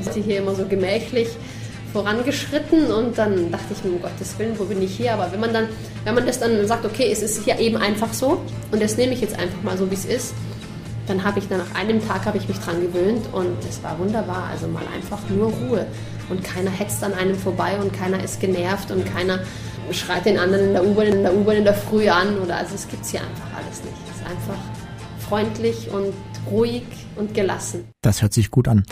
sind 0.00 0.14
sie 0.14 0.22
hier 0.22 0.38
immer 0.38 0.54
so 0.54 0.64
gemächlich 0.64 1.28
vorangeschritten 1.92 2.90
und 2.92 3.16
dann 3.16 3.50
dachte 3.50 3.72
ich 3.72 3.82
mir, 3.82 3.92
um 3.92 4.02
Gottes 4.02 4.38
Willen, 4.38 4.58
wo 4.58 4.64
bin 4.64 4.82
ich 4.82 4.96
hier? 4.96 5.14
Aber 5.14 5.32
wenn 5.32 5.40
man 5.40 5.52
dann, 5.52 5.68
wenn 6.04 6.14
man 6.14 6.26
das 6.26 6.38
dann 6.38 6.66
sagt, 6.66 6.84
okay, 6.84 7.10
es 7.10 7.22
ist 7.22 7.44
hier 7.44 7.58
eben 7.58 7.76
einfach 7.76 8.12
so 8.12 8.42
und 8.70 8.82
das 8.82 8.96
nehme 8.96 9.14
ich 9.14 9.20
jetzt 9.20 9.38
einfach 9.38 9.62
mal 9.62 9.76
so, 9.76 9.90
wie 9.90 9.94
es 9.94 10.04
ist, 10.04 10.34
dann 11.06 11.24
habe 11.24 11.38
ich 11.38 11.48
dann 11.48 11.58
nach 11.58 11.74
einem 11.74 12.06
Tag 12.06 12.26
habe 12.26 12.36
ich 12.36 12.46
mich 12.46 12.58
dran 12.58 12.80
gewöhnt 12.82 13.26
und 13.32 13.56
es 13.68 13.82
war 13.82 13.98
wunderbar. 13.98 14.48
Also 14.52 14.68
mal 14.68 14.82
einfach 14.94 15.18
nur 15.30 15.50
Ruhe 15.50 15.86
und 16.28 16.44
keiner 16.44 16.70
hetzt 16.70 17.02
an 17.02 17.14
einem 17.14 17.34
vorbei 17.34 17.78
und 17.80 17.92
keiner 17.92 18.22
ist 18.22 18.40
genervt 18.40 18.90
und 18.90 19.04
keiner 19.06 19.40
schreit 19.92 20.26
den 20.26 20.38
anderen 20.38 20.66
in 20.66 20.72
der 20.72 20.84
U-Bahn 20.84 21.06
in 21.06 21.22
der 21.22 21.34
U-Bahn 21.34 21.56
in 21.56 21.64
der 21.64 21.74
Früh 21.74 22.08
an 22.08 22.38
oder 22.38 22.56
also 22.56 22.74
es 22.74 22.88
gibt's 22.88 23.10
hier 23.10 23.20
einfach 23.20 23.56
alles 23.56 23.82
nicht. 23.82 23.96
Es 24.10 24.16
ist 24.16 24.26
einfach 24.26 24.58
freundlich 25.28 25.90
und 25.90 26.14
ruhig 26.50 26.84
und 27.18 27.34
gelassen. 27.34 27.84
Das 28.02 28.22
hört 28.22 28.32
sich 28.32 28.50
gut 28.50 28.68
an. 28.68 28.84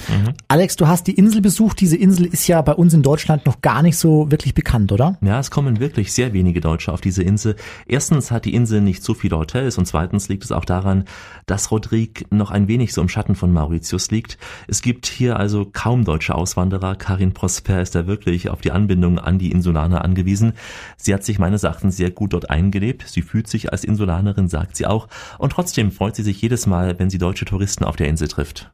Alex, 0.49 0.77
du 0.77 0.87
hast 0.87 1.07
die 1.07 1.15
Insel 1.15 1.41
besucht. 1.41 1.81
Diese 1.81 1.97
Insel 1.97 2.27
ist 2.27 2.47
ja 2.49 2.61
bei 2.63 2.75
uns 2.75 2.93
in 2.93 3.03
Deutschland 3.03 3.47
noch 3.47 3.61
gar 3.61 3.83
nicht 3.83 3.97
so 3.97 4.31
wirklich 4.31 4.55
bekannt, 4.55 4.93
oder? 4.93 5.17
Ja, 5.21 5.39
es 5.39 5.51
kommen 5.51 5.81
wirklich 5.81 6.13
sehr 6.13 6.33
wenige 6.33 6.61
Deutsche 6.61 6.93
auf 6.93 7.01
diese 7.01 7.23
Insel. 7.23 7.57
Erstens 7.87 8.31
hat 8.31 8.45
die 8.45 8.55
Insel 8.55 8.81
nicht 8.81 9.03
so 9.03 9.15
viele 9.15 9.39
Hotels 9.39 9.79
und 9.79 9.87
zweitens 9.87 10.29
liegt 10.29 10.45
es 10.45 10.53
auch 10.53 10.65
daran, 10.65 11.05
dass 11.47 11.71
Rodrigue 11.71 12.27
noch 12.31 12.51
ein 12.51 12.69
wenig 12.69 12.93
so 12.93 13.01
im 13.01 13.09
Schatten 13.09 13.37
von 13.37 13.53
Mauritius 13.53 14.11
liegt. 14.11 14.39
Es 14.67 14.83
gibt 14.83 15.07
hier 15.07 15.39
also 15.39 15.69
kaum 15.73 16.05
deutsche 16.05 16.35
Auswanderer. 16.35 16.97
Karin 16.97 17.33
Prosper 17.33 17.81
ist 17.81 17.95
da 17.95 18.07
wirklich 18.07 18.51
auf 18.51 18.61
die 18.61 18.73
Anbindung 18.73 19.19
an 19.19 19.39
die 19.39 19.53
Insulaner 19.53 20.05
angewiesen. 20.05 20.55
Sie 20.97 21.15
hat 21.15 21.25
sich 21.25 21.39
meines 21.39 21.63
Erachtens 21.63 21.97
sehr 21.97 22.11
gut 22.11 22.33
dort 22.33 22.51
eingelebt. 22.51 23.05
Sie 23.07 23.23
fühlt 23.23 23.49
sich 23.49 23.73
als 23.73 23.85
Insulanerin, 23.85 24.49
sagt 24.49 24.77
sie 24.77 24.87
auch. 24.87 25.09
Und 25.39 25.51
trotzdem 25.51 25.93
freut 25.93 26.17
sie 26.17 26.23
sich 26.23 26.43
jedes 26.43 26.67
Mal, 26.67 26.99
wenn 26.99 27.11
sie 27.11 27.19
deutsche 27.19 27.45
Touristen 27.45 27.85
auf 27.85 27.97
der 27.97 28.09
Insel 28.09 28.16
trifft. 28.25 28.71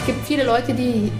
Es 0.00 0.06
gibt 0.06 0.26
viele 0.26 0.44
Leute, 0.44 0.74
die 0.74 1.10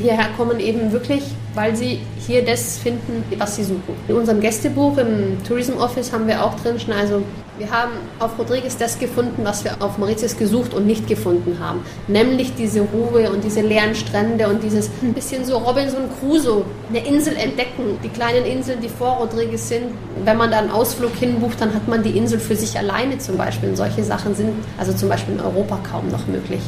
hierher 0.00 0.28
kommen, 0.36 0.60
eben 0.60 0.92
wirklich, 0.92 1.24
weil 1.54 1.74
sie 1.74 2.00
hier 2.24 2.44
das 2.44 2.78
finden, 2.78 3.24
was 3.36 3.56
sie 3.56 3.64
suchen. 3.64 3.94
In 4.06 4.14
unserem 4.14 4.40
Gästebuch 4.40 4.96
im 4.98 5.42
Tourism 5.42 5.76
Office 5.78 6.12
haben 6.12 6.28
wir 6.28 6.44
auch 6.44 6.54
drin 6.60 6.76
also 6.96 7.22
wir 7.58 7.70
haben 7.70 7.92
auf 8.18 8.38
Rodriguez 8.38 8.76
das 8.76 8.98
gefunden, 8.98 9.44
was 9.44 9.64
wir 9.64 9.82
auf 9.82 9.98
Mauritius 9.98 10.36
gesucht 10.36 10.74
und 10.74 10.86
nicht 10.86 11.06
gefunden 11.08 11.58
haben. 11.58 11.80
Nämlich 12.06 12.54
diese 12.54 12.80
Ruhe 12.80 13.30
und 13.30 13.42
diese 13.42 13.60
leeren 13.60 13.94
Strände 13.94 14.48
und 14.48 14.62
dieses 14.62 14.90
ein 15.02 15.12
bisschen 15.12 15.44
so 15.44 15.58
Robinson 15.58 16.08
Crusoe, 16.20 16.64
eine 16.88 17.06
Insel 17.06 17.36
entdecken, 17.36 17.98
die 18.02 18.08
kleinen 18.08 18.44
Inseln, 18.44 18.80
die 18.80 18.88
vor 18.88 19.16
Rodriguez 19.16 19.68
sind. 19.68 19.86
Wenn 20.24 20.36
man 20.36 20.50
da 20.50 20.58
einen 20.58 20.70
Ausflug 20.70 21.14
hinbucht, 21.14 21.60
dann 21.60 21.74
hat 21.74 21.88
man 21.88 22.02
die 22.02 22.16
Insel 22.16 22.38
für 22.38 22.56
sich 22.56 22.78
alleine 22.78 23.18
zum 23.18 23.36
Beispiel. 23.36 23.70
Und 23.70 23.76
solche 23.76 24.04
Sachen 24.04 24.34
sind 24.34 24.52
also 24.78 24.92
zum 24.92 25.08
Beispiel 25.08 25.34
in 25.34 25.40
Europa 25.40 25.78
kaum 25.90 26.08
noch 26.10 26.26
möglich. 26.26 26.60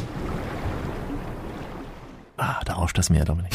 Ah, 2.37 2.59
da 2.65 2.73
rauscht 2.73 2.97
das 2.97 3.09
Meer, 3.09 3.23
Dominik. 3.23 3.53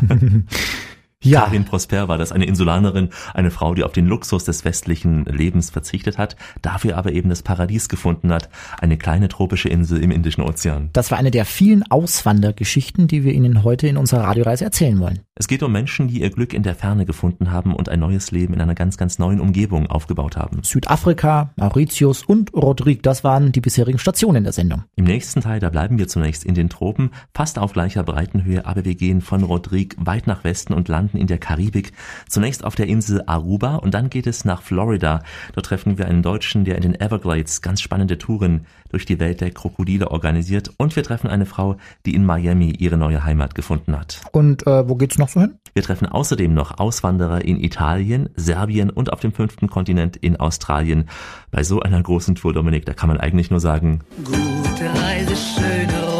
Ja. 1.28 1.42
Karin 1.42 1.64
Prosper 1.64 2.08
war 2.08 2.16
das, 2.16 2.32
eine 2.32 2.46
Insulanerin, 2.46 3.10
eine 3.34 3.50
Frau, 3.50 3.74
die 3.74 3.84
auf 3.84 3.92
den 3.92 4.06
Luxus 4.06 4.44
des 4.44 4.64
westlichen 4.64 5.24
Lebens 5.26 5.70
verzichtet 5.70 6.16
hat, 6.16 6.36
dafür 6.62 6.96
aber 6.96 7.12
eben 7.12 7.28
das 7.28 7.42
Paradies 7.42 7.88
gefunden 7.88 8.32
hat, 8.32 8.48
eine 8.80 8.96
kleine 8.96 9.28
tropische 9.28 9.68
Insel 9.68 10.02
im 10.02 10.10
Indischen 10.10 10.42
Ozean. 10.42 10.90
Das 10.92 11.10
war 11.10 11.18
eine 11.18 11.30
der 11.30 11.44
vielen 11.44 11.82
Auswandergeschichten, 11.90 13.08
die 13.08 13.24
wir 13.24 13.32
Ihnen 13.32 13.62
heute 13.62 13.88
in 13.88 13.96
unserer 13.96 14.24
Radioreise 14.24 14.64
erzählen 14.64 14.98
wollen. 14.98 15.20
Es 15.34 15.46
geht 15.46 15.62
um 15.62 15.70
Menschen, 15.70 16.08
die 16.08 16.20
ihr 16.20 16.30
Glück 16.30 16.52
in 16.52 16.64
der 16.64 16.74
Ferne 16.74 17.06
gefunden 17.06 17.52
haben 17.52 17.72
und 17.72 17.88
ein 17.88 18.00
neues 18.00 18.32
Leben 18.32 18.54
in 18.54 18.60
einer 18.60 18.74
ganz, 18.74 18.96
ganz 18.96 19.20
neuen 19.20 19.40
Umgebung 19.40 19.86
aufgebaut 19.86 20.36
haben. 20.36 20.64
Südafrika, 20.64 21.52
Mauritius 21.54 22.24
und 22.24 22.52
Rodrigue, 22.54 23.02
das 23.02 23.22
waren 23.22 23.52
die 23.52 23.60
bisherigen 23.60 24.00
Stationen 24.00 24.42
der 24.42 24.52
Sendung. 24.52 24.82
Im 24.96 25.04
nächsten 25.04 25.40
Teil, 25.40 25.60
da 25.60 25.70
bleiben 25.70 25.96
wir 25.96 26.08
zunächst 26.08 26.44
in 26.44 26.54
den 26.54 26.68
Tropen, 26.68 27.10
fast 27.34 27.60
auf 27.60 27.72
gleicher 27.72 28.02
Breitenhöhe, 28.02 28.66
aber 28.66 28.84
wir 28.84 28.96
gehen 28.96 29.20
von 29.20 29.44
Rodrigue 29.44 29.96
weit 30.04 30.26
nach 30.26 30.42
Westen 30.42 30.72
und 30.72 30.88
landen 30.88 31.17
in 31.18 31.26
der 31.26 31.38
Karibik. 31.38 31.92
Zunächst 32.28 32.64
auf 32.64 32.74
der 32.74 32.86
Insel 32.86 33.22
Aruba 33.26 33.76
und 33.76 33.94
dann 33.94 34.10
geht 34.10 34.26
es 34.26 34.44
nach 34.44 34.62
Florida. 34.62 35.22
Dort 35.54 35.66
treffen 35.66 35.98
wir 35.98 36.06
einen 36.06 36.22
Deutschen, 36.22 36.64
der 36.64 36.76
in 36.76 36.82
den 36.82 37.00
Everglades 37.00 37.62
ganz 37.62 37.80
spannende 37.80 38.18
Touren 38.18 38.66
durch 38.90 39.04
die 39.04 39.20
Welt 39.20 39.40
der 39.40 39.50
Krokodile 39.50 40.10
organisiert. 40.10 40.70
Und 40.76 40.96
wir 40.96 41.02
treffen 41.02 41.28
eine 41.28 41.46
Frau, 41.46 41.76
die 42.06 42.14
in 42.14 42.24
Miami 42.24 42.70
ihre 42.70 42.96
neue 42.96 43.24
Heimat 43.24 43.54
gefunden 43.54 43.98
hat. 43.98 44.20
Und 44.32 44.66
äh, 44.66 44.88
wo 44.88 44.94
geht's 44.94 45.18
noch 45.18 45.28
so 45.28 45.40
hin? 45.40 45.58
Wir 45.74 45.82
treffen 45.82 46.06
außerdem 46.06 46.52
noch 46.52 46.78
Auswanderer 46.78 47.44
in 47.44 47.62
Italien, 47.62 48.30
Serbien 48.34 48.90
und 48.90 49.12
auf 49.12 49.20
dem 49.20 49.32
fünften 49.32 49.68
Kontinent 49.68 50.16
in 50.16 50.36
Australien. 50.36 51.08
Bei 51.50 51.62
so 51.62 51.80
einer 51.80 52.02
großen 52.02 52.34
Tour, 52.34 52.52
Dominik, 52.52 52.86
da 52.86 52.94
kann 52.94 53.08
man 53.08 53.18
eigentlich 53.18 53.50
nur 53.50 53.60
sagen, 53.60 54.00
Gute 54.24 55.00
Reise, 55.00 55.36
schöne 55.36 56.17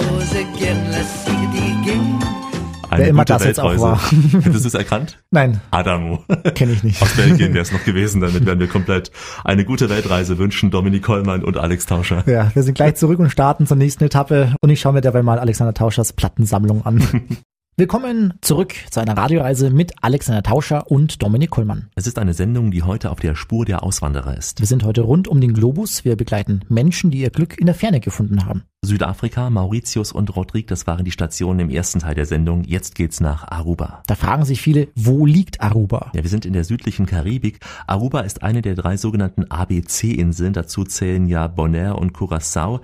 eine 2.98 3.04
Wer 3.04 3.10
immer 3.10 3.22
gute 3.22 3.32
das 3.34 3.44
jetzt 3.44 3.60
auch 3.60 3.78
war. 3.78 4.00
Hättest 4.32 4.64
du 4.64 4.68
es 4.68 4.74
erkannt? 4.74 5.22
Nein, 5.30 5.60
Adamo. 5.70 6.24
kenne 6.54 6.72
ich 6.72 6.82
nicht. 6.82 7.00
Aus 7.02 7.14
Belgien 7.14 7.54
wäre 7.54 7.62
es 7.62 7.72
noch 7.72 7.84
gewesen, 7.84 8.20
damit 8.20 8.44
wären 8.44 8.60
wir 8.60 8.68
komplett 8.68 9.10
eine 9.44 9.64
gute 9.64 9.88
Weltreise 9.88 10.38
wünschen, 10.38 10.70
Dominik 10.70 11.02
Kollmann 11.02 11.44
und 11.44 11.56
Alex 11.56 11.86
Tauscher. 11.86 12.24
Ja, 12.26 12.50
wir 12.54 12.62
sind 12.62 12.74
gleich 12.74 12.96
zurück 12.96 13.18
und 13.18 13.30
starten 13.30 13.66
zur 13.66 13.76
nächsten 13.76 14.04
Etappe 14.04 14.54
und 14.60 14.70
ich 14.70 14.80
schaue 14.80 14.92
mir 14.92 15.00
dabei 15.00 15.22
mal 15.22 15.38
Alexander 15.38 15.74
Tauschers 15.74 16.12
Plattensammlung 16.12 16.84
an. 16.84 16.98
Willkommen 17.80 18.34
zurück 18.40 18.74
zu 18.90 18.98
einer 18.98 19.16
Radioreise 19.16 19.70
mit 19.70 19.92
Alexander 20.02 20.42
Tauscher 20.42 20.90
und 20.90 21.22
Dominik 21.22 21.50
Kollmann. 21.50 21.90
Es 21.94 22.08
ist 22.08 22.18
eine 22.18 22.34
Sendung, 22.34 22.72
die 22.72 22.82
heute 22.82 23.08
auf 23.08 23.20
der 23.20 23.36
Spur 23.36 23.64
der 23.64 23.84
Auswanderer 23.84 24.36
ist. 24.36 24.58
Wir 24.58 24.66
sind 24.66 24.82
heute 24.82 25.02
rund 25.02 25.28
um 25.28 25.40
den 25.40 25.54
Globus. 25.54 26.04
Wir 26.04 26.16
begleiten 26.16 26.62
Menschen, 26.68 27.12
die 27.12 27.20
ihr 27.20 27.30
Glück 27.30 27.56
in 27.56 27.66
der 27.66 27.76
Ferne 27.76 28.00
gefunden 28.00 28.44
haben. 28.44 28.64
Südafrika, 28.82 29.48
Mauritius 29.48 30.10
und 30.10 30.34
Rodrigue, 30.34 30.66
das 30.66 30.88
waren 30.88 31.04
die 31.04 31.12
Stationen 31.12 31.60
im 31.60 31.70
ersten 31.70 32.00
Teil 32.00 32.16
der 32.16 32.26
Sendung. 32.26 32.64
Jetzt 32.64 32.96
geht's 32.96 33.20
nach 33.20 33.46
Aruba. 33.46 34.02
Da 34.08 34.16
fragen 34.16 34.44
sich 34.44 34.60
viele, 34.60 34.88
wo 34.96 35.24
liegt 35.24 35.60
Aruba? 35.60 36.10
Ja, 36.14 36.24
wir 36.24 36.30
sind 36.30 36.46
in 36.46 36.54
der 36.54 36.64
südlichen 36.64 37.06
Karibik. 37.06 37.60
Aruba 37.86 38.22
ist 38.22 38.42
eine 38.42 38.60
der 38.60 38.74
drei 38.74 38.96
sogenannten 38.96 39.48
ABC-Inseln. 39.48 40.52
Dazu 40.52 40.82
zählen 40.82 41.28
ja 41.28 41.46
Bonaire 41.46 41.94
und 41.94 42.12
Curaçao. 42.12 42.80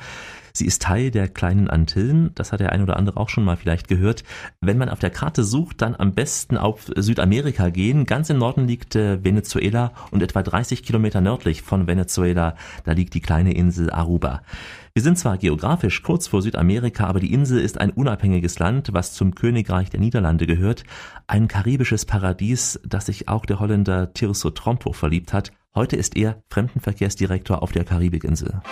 Sie 0.56 0.66
ist 0.66 0.82
Teil 0.82 1.10
der 1.10 1.26
kleinen 1.26 1.68
Antillen. 1.68 2.30
Das 2.36 2.52
hat 2.52 2.60
der 2.60 2.70
ein 2.70 2.80
oder 2.80 2.96
andere 2.96 3.16
auch 3.16 3.28
schon 3.28 3.42
mal 3.42 3.56
vielleicht 3.56 3.88
gehört. 3.88 4.22
Wenn 4.60 4.78
man 4.78 4.88
auf 4.88 5.00
der 5.00 5.10
Karte 5.10 5.42
sucht, 5.42 5.82
dann 5.82 5.96
am 5.96 6.14
besten 6.14 6.56
auf 6.56 6.92
Südamerika 6.94 7.70
gehen. 7.70 8.06
Ganz 8.06 8.30
im 8.30 8.38
Norden 8.38 8.68
liegt 8.68 8.94
äh, 8.94 9.24
Venezuela 9.24 9.92
und 10.12 10.22
etwa 10.22 10.44
30 10.44 10.84
Kilometer 10.84 11.20
nördlich 11.20 11.62
von 11.62 11.88
Venezuela, 11.88 12.54
da 12.84 12.92
liegt 12.92 13.14
die 13.14 13.20
kleine 13.20 13.52
Insel 13.52 13.90
Aruba. 13.90 14.42
Wir 14.92 15.02
sind 15.02 15.18
zwar 15.18 15.38
geografisch 15.38 16.04
kurz 16.04 16.28
vor 16.28 16.40
Südamerika, 16.40 17.08
aber 17.08 17.18
die 17.18 17.32
Insel 17.32 17.58
ist 17.58 17.80
ein 17.80 17.90
unabhängiges 17.90 18.60
Land, 18.60 18.90
was 18.92 19.12
zum 19.12 19.34
Königreich 19.34 19.90
der 19.90 19.98
Niederlande 19.98 20.46
gehört. 20.46 20.84
Ein 21.26 21.48
karibisches 21.48 22.04
Paradies, 22.04 22.78
das 22.86 23.06
sich 23.06 23.28
auch 23.28 23.44
der 23.44 23.58
Holländer 23.58 24.12
Tirso 24.12 24.50
Trompo 24.50 24.92
verliebt 24.92 25.32
hat. 25.32 25.50
Heute 25.74 25.96
ist 25.96 26.16
er 26.16 26.44
Fremdenverkehrsdirektor 26.48 27.60
auf 27.60 27.72
der 27.72 27.82
Karibikinsel. 27.82 28.62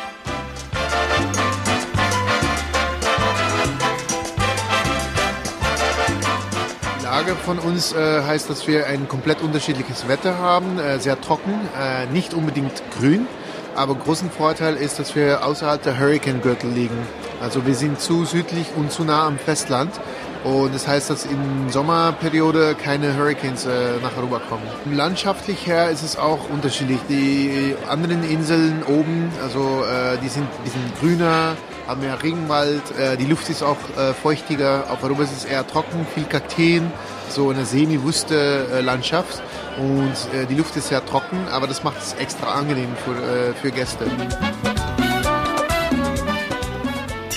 Lage 7.12 7.34
von 7.34 7.58
uns 7.58 7.92
äh, 7.92 8.22
heißt, 8.22 8.48
dass 8.48 8.66
wir 8.66 8.86
ein 8.86 9.06
komplett 9.06 9.42
unterschiedliches 9.42 10.08
Wetter 10.08 10.38
haben, 10.38 10.78
äh, 10.78 10.98
sehr 10.98 11.20
trocken, 11.20 11.52
äh, 11.78 12.06
nicht 12.06 12.32
unbedingt 12.32 12.82
grün, 12.98 13.26
aber 13.74 13.96
großen 13.96 14.30
Vorteil 14.30 14.76
ist, 14.76 14.98
dass 14.98 15.14
wir 15.14 15.44
außerhalb 15.44 15.82
der 15.82 16.00
Hurricane-Gürtel 16.00 16.70
liegen. 16.70 16.96
Also 17.42 17.66
wir 17.66 17.74
sind 17.74 18.00
zu 18.00 18.24
südlich 18.24 18.68
und 18.76 18.92
zu 18.92 19.04
nah 19.04 19.26
am 19.26 19.38
Festland 19.38 19.92
und 20.44 20.74
das 20.74 20.88
heißt, 20.88 21.10
dass 21.10 21.24
in 21.24 21.70
Sommerperiode 21.70 22.74
keine 22.74 23.16
Hurricanes 23.16 23.64
äh, 23.64 23.98
nach 24.02 24.16
Aruba 24.16 24.40
kommen. 24.48 24.62
Landschaftlich 24.92 25.66
her 25.66 25.90
ist 25.90 26.02
es 26.02 26.16
auch 26.16 26.50
unterschiedlich. 26.50 26.98
Die 27.08 27.76
anderen 27.88 28.28
Inseln 28.28 28.82
oben, 28.82 29.30
also 29.42 29.84
äh, 29.84 30.18
die 30.18 30.28
sind 30.28 30.42
ein 30.44 30.64
bisschen 30.64 30.92
grüner, 31.00 31.56
haben 31.86 32.00
mehr 32.00 32.20
Regenwald, 32.22 32.82
äh, 32.98 33.16
die 33.16 33.26
Luft 33.26 33.48
ist 33.50 33.62
auch 33.62 33.76
äh, 33.96 34.12
feuchtiger. 34.14 34.90
Auf 34.90 35.04
Aruba 35.04 35.22
ist 35.22 35.36
es 35.36 35.44
eher 35.44 35.66
trocken, 35.66 36.06
viel 36.12 36.24
Kakteen, 36.24 36.90
so 37.28 37.50
eine 37.50 37.64
semi-wüste 37.64 38.66
äh, 38.72 38.80
Landschaft. 38.80 39.42
Und 39.78 40.12
äh, 40.34 40.46
die 40.46 40.54
Luft 40.54 40.76
ist 40.76 40.88
sehr 40.88 41.04
trocken, 41.06 41.38
aber 41.50 41.66
das 41.66 41.84
macht 41.84 41.98
es 42.02 42.14
extra 42.14 42.52
angenehm 42.52 42.90
für, 43.04 43.12
äh, 43.12 43.54
für 43.54 43.70
Gäste. 43.70 44.06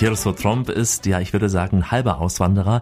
Tirso 0.06 0.32
Tromp 0.34 0.70
ist, 0.70 1.06
ja, 1.06 1.20
ich 1.20 1.34
würde 1.34 1.50
sagen, 1.50 1.92
halber 1.92 2.20
Auswanderer. 2.20 2.82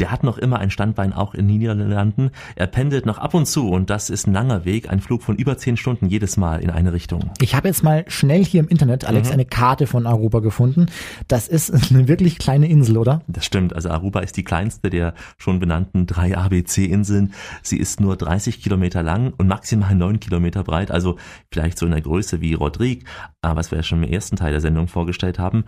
Der 0.00 0.10
hat 0.10 0.24
noch 0.24 0.38
immer 0.38 0.58
ein 0.58 0.70
Standbein 0.70 1.12
auch 1.12 1.34
in 1.34 1.46
den 1.48 1.58
Niederlanden. 1.58 2.30
Er 2.56 2.66
pendelt 2.66 3.06
noch 3.06 3.18
ab 3.18 3.34
und 3.34 3.46
zu 3.46 3.68
und 3.70 3.90
das 3.90 4.10
ist 4.10 4.26
ein 4.26 4.32
langer 4.32 4.64
Weg, 4.64 4.90
ein 4.90 5.00
Flug 5.00 5.22
von 5.22 5.36
über 5.36 5.56
zehn 5.58 5.76
Stunden 5.76 6.06
jedes 6.08 6.36
Mal 6.36 6.60
in 6.62 6.70
eine 6.70 6.92
Richtung. 6.92 7.30
Ich 7.40 7.54
habe 7.54 7.68
jetzt 7.68 7.82
mal 7.84 8.04
schnell 8.08 8.44
hier 8.44 8.60
im 8.60 8.68
Internet, 8.68 9.04
Alex, 9.04 9.28
Mhm. 9.28 9.34
eine 9.34 9.44
Karte 9.44 9.86
von 9.86 10.06
Aruba 10.06 10.40
gefunden. 10.40 10.86
Das 11.28 11.48
ist 11.48 11.70
eine 11.90 12.08
wirklich 12.08 12.38
kleine 12.38 12.68
Insel, 12.68 12.96
oder? 12.98 13.22
Das 13.26 13.44
stimmt. 13.44 13.74
Also 13.74 13.90
Aruba 13.90 14.20
ist 14.20 14.36
die 14.36 14.44
kleinste 14.44 14.90
der 14.90 15.14
schon 15.38 15.60
benannten 15.60 16.06
drei 16.06 16.36
ABC-Inseln. 16.36 17.32
Sie 17.62 17.78
ist 17.78 18.00
nur 18.00 18.16
30 18.16 18.62
Kilometer 18.62 19.02
lang 19.02 19.32
und 19.36 19.48
maximal 19.48 19.94
9 19.94 20.20
Kilometer 20.20 20.64
breit. 20.64 20.90
Also 20.90 21.16
vielleicht 21.50 21.78
so 21.78 21.86
in 21.86 21.92
der 21.92 22.00
Größe 22.00 22.40
wie 22.40 22.54
Rodrigue, 22.54 23.04
was 23.42 23.70
wir 23.70 23.76
ja 23.78 23.82
schon 23.82 24.02
im 24.02 24.10
ersten 24.10 24.36
Teil 24.36 24.52
der 24.52 24.60
Sendung 24.60 24.88
vorgestellt 24.88 25.38
haben. 25.38 25.64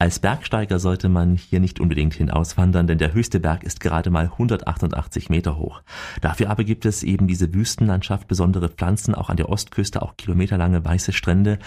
Als 0.00 0.20
Bergsteiger 0.20 0.78
sollte 0.78 1.08
man 1.08 1.34
hier 1.34 1.58
nicht 1.58 1.80
unbedingt 1.80 2.14
hinauswandern, 2.14 2.86
denn 2.86 2.98
der 2.98 3.14
höchste 3.14 3.40
Berg 3.40 3.64
ist 3.64 3.80
gerade 3.80 4.10
mal 4.10 4.26
188 4.26 5.28
Meter 5.28 5.58
hoch. 5.58 5.82
Dafür 6.20 6.50
aber 6.50 6.62
gibt 6.62 6.86
es 6.86 7.02
eben 7.02 7.26
diese 7.26 7.52
Wüstenlandschaft, 7.52 8.28
besondere 8.28 8.68
Pflanzen, 8.68 9.16
auch 9.16 9.28
an 9.28 9.36
der 9.36 9.48
Ostküste, 9.48 10.00
auch 10.00 10.16
kilometerlange 10.16 10.84
weiße 10.84 11.10
Strände. 11.10 11.58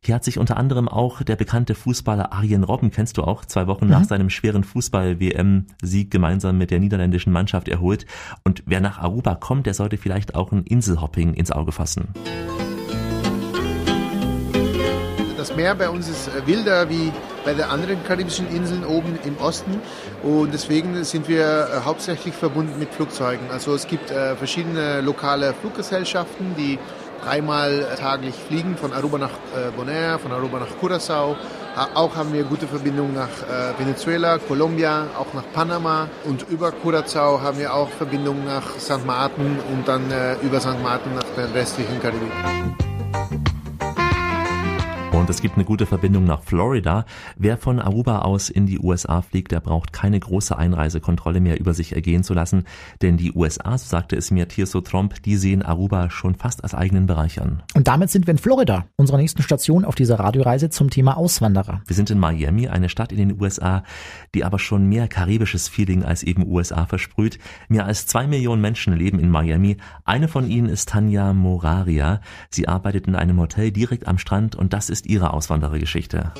Hier 0.00 0.14
hat 0.14 0.22
sich 0.22 0.38
unter 0.38 0.58
anderem 0.58 0.86
auch 0.86 1.24
der 1.24 1.34
bekannte 1.34 1.74
Fußballer 1.74 2.32
Arjen 2.32 2.62
Robben, 2.62 2.92
kennst 2.92 3.18
du 3.18 3.24
auch, 3.24 3.44
zwei 3.46 3.66
Wochen 3.66 3.88
nach 3.88 4.04
seinem 4.04 4.30
schweren 4.30 4.62
Fußball-WM-Sieg 4.62 6.08
gemeinsam 6.08 6.58
mit 6.58 6.70
der 6.70 6.78
niederländischen 6.78 7.32
Mannschaft 7.32 7.66
erholt. 7.66 8.06
Und 8.44 8.62
wer 8.64 8.80
nach 8.80 9.00
Aruba 9.00 9.34
kommt, 9.34 9.66
der 9.66 9.74
sollte 9.74 9.96
vielleicht 9.96 10.36
auch 10.36 10.52
ein 10.52 10.62
Inselhopping 10.62 11.34
ins 11.34 11.50
Auge 11.50 11.72
fassen. 11.72 12.06
Das 15.42 15.56
Meer 15.56 15.74
bei 15.74 15.90
uns 15.90 16.08
ist 16.08 16.28
äh, 16.28 16.46
wilder 16.46 16.88
wie 16.88 17.10
bei 17.44 17.52
den 17.52 17.64
anderen 17.64 17.98
karibischen 18.04 18.46
Inseln 18.54 18.84
oben 18.84 19.18
im 19.24 19.36
Osten 19.38 19.80
und 20.22 20.54
deswegen 20.54 21.02
sind 21.02 21.26
wir 21.26 21.42
äh, 21.66 21.84
hauptsächlich 21.84 22.32
verbunden 22.32 22.78
mit 22.78 22.94
Flugzeugen. 22.94 23.50
Also 23.50 23.74
es 23.74 23.88
gibt 23.88 24.12
äh, 24.12 24.36
verschiedene 24.36 25.00
lokale 25.00 25.52
Fluggesellschaften, 25.60 26.54
die 26.56 26.78
dreimal 27.24 27.88
taglich 27.98 28.36
fliegen, 28.36 28.76
von 28.76 28.92
Aruba 28.92 29.18
nach 29.18 29.30
Bonaire, 29.76 30.20
von 30.20 30.30
Aruba 30.30 30.60
nach 30.60 30.68
Curaçao. 30.80 31.34
Ha- 31.74 31.88
Auch 31.94 32.14
haben 32.14 32.32
wir 32.32 32.44
gute 32.44 32.66
Verbindungen 32.68 33.14
nach 33.14 33.28
Venezuela, 33.78 34.38
Kolumbia, 34.38 35.06
auch 35.18 35.32
nach 35.34 35.44
Panama. 35.52 36.08
Und 36.24 36.44
über 36.50 36.72
Curaçao 36.84 37.40
haben 37.40 37.58
wir 37.60 37.74
auch 37.74 37.88
Verbindungen 37.90 38.44
nach 38.44 38.76
St. 38.78 39.04
Martin 39.06 39.58
und 39.72 39.86
dann 39.86 40.02
über 40.42 40.58
St. 40.60 40.82
Martin 40.82 41.14
nach 41.14 41.28
der 41.36 41.52
restlichen 41.54 42.00
Karibik. 42.00 42.32
Und 45.22 45.30
es 45.30 45.40
gibt 45.40 45.54
eine 45.54 45.64
gute 45.64 45.86
Verbindung 45.86 46.24
nach 46.24 46.42
Florida. 46.42 47.04
Wer 47.36 47.56
von 47.56 47.78
Aruba 47.78 48.22
aus 48.22 48.50
in 48.50 48.66
die 48.66 48.80
USA 48.80 49.22
fliegt, 49.22 49.52
der 49.52 49.60
braucht 49.60 49.92
keine 49.92 50.18
große 50.18 50.58
Einreisekontrolle 50.58 51.38
mehr 51.38 51.60
über 51.60 51.74
sich 51.74 51.94
ergehen 51.94 52.24
zu 52.24 52.34
lassen, 52.34 52.64
denn 53.02 53.18
die 53.18 53.30
USA, 53.30 53.78
so 53.78 53.86
sagte 53.86 54.16
es 54.16 54.32
mir 54.32 54.48
Tirso 54.48 54.80
Tromp, 54.80 55.22
die 55.22 55.36
sehen 55.36 55.62
Aruba 55.62 56.10
schon 56.10 56.34
fast 56.34 56.64
als 56.64 56.74
eigenen 56.74 57.06
Bereich 57.06 57.40
an. 57.40 57.62
Und 57.72 57.86
damit 57.86 58.10
sind 58.10 58.26
wir 58.26 58.32
in 58.32 58.38
Florida, 58.38 58.86
unserer 58.96 59.18
nächsten 59.18 59.42
Station 59.42 59.84
auf 59.84 59.94
dieser 59.94 60.18
Radioreise 60.18 60.70
zum 60.70 60.90
Thema 60.90 61.16
Auswanderer. 61.16 61.82
Wir 61.86 61.94
sind 61.94 62.10
in 62.10 62.18
Miami, 62.18 62.66
eine 62.66 62.88
Stadt 62.88 63.12
in 63.12 63.18
den 63.18 63.40
USA, 63.40 63.84
die 64.34 64.42
aber 64.42 64.58
schon 64.58 64.88
mehr 64.88 65.06
karibisches 65.06 65.68
Feeling 65.68 66.04
als 66.04 66.24
eben 66.24 66.44
USA 66.48 66.84
versprüht. 66.86 67.38
Mehr 67.68 67.86
als 67.86 68.08
zwei 68.08 68.26
Millionen 68.26 68.60
Menschen 68.60 68.92
leben 68.92 69.20
in 69.20 69.30
Miami. 69.30 69.76
Eine 70.04 70.26
von 70.26 70.50
ihnen 70.50 70.68
ist 70.68 70.88
Tanja 70.88 71.32
Moraria. 71.32 72.20
Sie 72.50 72.66
arbeitet 72.66 73.06
in 73.06 73.14
einem 73.14 73.38
Hotel 73.38 73.70
direkt 73.70 74.08
am 74.08 74.18
Strand 74.18 74.56
und 74.56 74.72
das 74.72 74.90
ist 74.90 75.11
ihre 75.12 75.32
Auswanderergeschichte. 75.32 76.32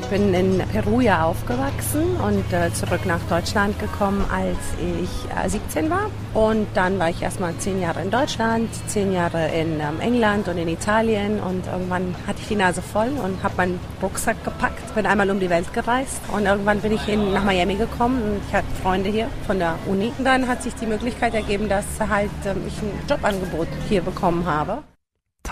Ich 0.00 0.18
bin 0.18 0.34
in 0.34 0.58
Peru 0.70 1.00
ja 1.00 1.24
aufgewachsen 1.24 2.02
und 2.16 2.52
äh, 2.52 2.70
zurück 2.74 3.06
nach 3.06 3.20
Deutschland 3.30 3.78
gekommen, 3.80 4.22
als 4.30 4.58
ich 4.78 5.08
äh, 5.34 5.48
17 5.48 5.88
war. 5.88 6.10
Und 6.34 6.66
dann 6.74 6.98
war 6.98 7.08
ich 7.08 7.22
erstmal 7.22 7.56
zehn 7.56 7.80
Jahre 7.80 8.02
in 8.02 8.10
Deutschland, 8.10 8.68
zehn 8.88 9.10
Jahre 9.10 9.48
in 9.48 9.80
ähm, 9.80 10.00
England 10.00 10.48
und 10.48 10.58
in 10.58 10.68
Italien. 10.68 11.40
Und 11.40 11.66
irgendwann 11.66 12.14
hatte 12.26 12.40
ich 12.42 12.48
die 12.48 12.56
Nase 12.56 12.82
voll 12.82 13.08
und 13.08 13.42
habe 13.42 13.54
meinen 13.56 13.80
Rucksack 14.02 14.44
gepackt, 14.44 14.94
bin 14.94 15.06
einmal 15.06 15.30
um 15.30 15.40
die 15.40 15.48
Welt 15.48 15.72
gereist. 15.72 16.20
Und 16.30 16.44
irgendwann 16.44 16.80
bin 16.80 16.92
ich 16.92 17.08
in, 17.08 17.32
nach 17.32 17.44
Miami 17.44 17.76
gekommen 17.76 18.22
und 18.22 18.40
ich 18.46 18.54
hatte 18.54 18.66
Freunde 18.82 19.08
hier 19.08 19.28
von 19.46 19.58
der 19.58 19.78
Uni. 19.86 20.12
Und 20.18 20.26
dann 20.26 20.46
hat 20.46 20.62
sich 20.62 20.74
die 20.74 20.86
Möglichkeit 20.86 21.32
ergeben, 21.32 21.70
dass 21.70 21.86
halt 21.98 22.30
ähm, 22.44 22.64
ich 22.68 22.76
ein 22.82 22.92
Jobangebot 23.08 23.68
hier 23.88 24.02
bekommen 24.02 24.44
habe. 24.44 24.82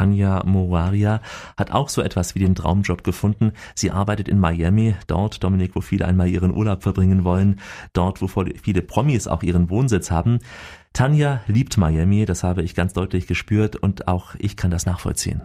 Tanja 0.01 0.43
Moraria 0.47 1.21
hat 1.59 1.73
auch 1.73 1.91
so 1.91 2.01
etwas 2.01 2.35
wie 2.35 2.39
den 2.39 2.55
Traumjob 2.55 3.05
gefunden. 3.05 3.53
Sie 3.75 3.91
arbeitet 3.91 4.31
in 4.31 4.39
Miami, 4.39 4.95
dort, 5.07 5.45
Dominik, 5.45 5.73
wo 5.75 5.83
viele 5.83 6.07
einmal 6.07 6.29
ihren 6.29 6.57
Urlaub 6.57 6.83
verbringen 6.83 7.23
wollen, 7.23 7.61
dort, 7.93 8.23
wo 8.23 8.27
viele 8.27 8.81
Promis 8.81 9.29
auch 9.29 9.43
ihren 9.43 9.69
Wohnsitz 9.69 10.11
haben. 10.11 10.39
Tanja 10.95 11.43
liebt 11.49 11.77
Miami, 11.77 12.25
das 12.25 12.45
habe 12.45 12.63
ich 12.63 12.75
ganz 12.75 12.95
deutlich 12.95 13.27
gespürt 13.27 13.77
und 13.77 14.09
auch 14.09 14.35
ich 14.39 14.57
kann 14.57 14.71
das 14.71 14.87
nachvollziehen. 14.87 15.43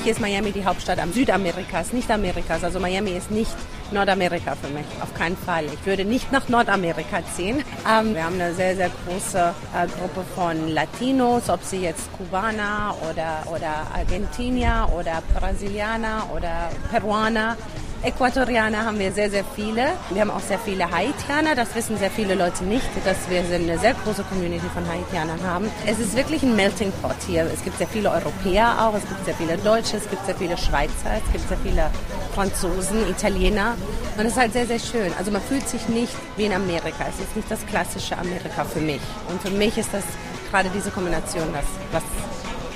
Mich 0.00 0.10
ist 0.12 0.20
Miami 0.20 0.50
die 0.52 0.64
Hauptstadt 0.64 0.98
am 0.98 1.12
Südamerikas, 1.12 1.92
nicht 1.92 2.10
Amerikas. 2.10 2.64
Also 2.64 2.80
Miami 2.80 3.10
ist 3.10 3.30
nicht 3.30 3.54
Nordamerika 3.92 4.54
für 4.54 4.68
mich, 4.68 4.86
auf 5.02 5.12
keinen 5.14 5.36
Fall. 5.36 5.66
Ich 5.66 5.84
würde 5.84 6.04
nicht 6.06 6.32
nach 6.32 6.48
Nordamerika 6.48 7.18
ziehen. 7.34 7.62
Ähm, 7.86 8.14
wir 8.14 8.24
haben 8.24 8.36
eine 8.40 8.54
sehr, 8.54 8.76
sehr 8.76 8.90
große 9.04 9.38
äh, 9.74 9.86
Gruppe 9.98 10.24
von 10.34 10.68
Latinos, 10.68 11.50
ob 11.50 11.62
sie 11.62 11.82
jetzt 11.82 12.10
Kubaner 12.16 12.94
oder, 13.10 13.42
oder 13.54 13.86
Argentinier 13.94 14.88
oder 14.96 15.22
Brasilianer 15.34 16.30
oder 16.34 16.70
Peruaner. 16.90 17.56
Äquatorianer 18.02 18.86
haben 18.86 18.98
wir 18.98 19.12
sehr, 19.12 19.30
sehr 19.30 19.44
viele. 19.44 19.92
Wir 20.08 20.22
haben 20.22 20.30
auch 20.30 20.40
sehr 20.40 20.58
viele 20.58 20.90
Haitianer. 20.90 21.54
Das 21.54 21.74
wissen 21.74 21.98
sehr 21.98 22.10
viele 22.10 22.34
Leute 22.34 22.64
nicht, 22.64 22.88
dass 23.04 23.28
wir 23.28 23.40
eine 23.40 23.78
sehr 23.78 23.92
große 23.92 24.24
Community 24.24 24.64
von 24.72 24.88
Haitianern 24.88 25.42
haben. 25.44 25.70
Es 25.86 25.98
ist 25.98 26.16
wirklich 26.16 26.42
ein 26.42 26.56
Melting 26.56 26.92
Pot 27.02 27.16
hier. 27.26 27.44
Es 27.52 27.62
gibt 27.62 27.76
sehr 27.76 27.86
viele 27.86 28.10
Europäer 28.10 28.74
auch, 28.80 28.94
es 28.94 29.06
gibt 29.06 29.22
sehr 29.26 29.34
viele 29.34 29.58
Deutsche, 29.58 29.98
es 29.98 30.08
gibt 30.08 30.24
sehr 30.24 30.34
viele 30.34 30.56
Schweizer, 30.56 31.20
es 31.22 31.32
gibt 31.32 31.46
sehr 31.46 31.58
viele 31.58 31.90
Franzosen, 32.34 33.06
Italiener. 33.10 33.74
Und 34.16 34.24
es 34.24 34.32
ist 34.32 34.38
halt 34.38 34.54
sehr, 34.54 34.66
sehr 34.66 34.78
schön. 34.78 35.12
Also 35.18 35.30
man 35.30 35.42
fühlt 35.42 35.68
sich 35.68 35.86
nicht 35.90 36.14
wie 36.38 36.46
in 36.46 36.54
Amerika. 36.54 37.04
Es 37.06 37.20
ist 37.20 37.36
nicht 37.36 37.50
das 37.50 37.66
klassische 37.66 38.16
Amerika 38.16 38.64
für 38.64 38.80
mich. 38.80 39.02
Und 39.28 39.42
für 39.42 39.50
mich 39.50 39.76
ist 39.76 39.90
das 39.92 40.04
gerade 40.50 40.70
diese 40.74 40.90
Kombination, 40.90 41.52
das, 41.52 41.66
was 41.92 42.02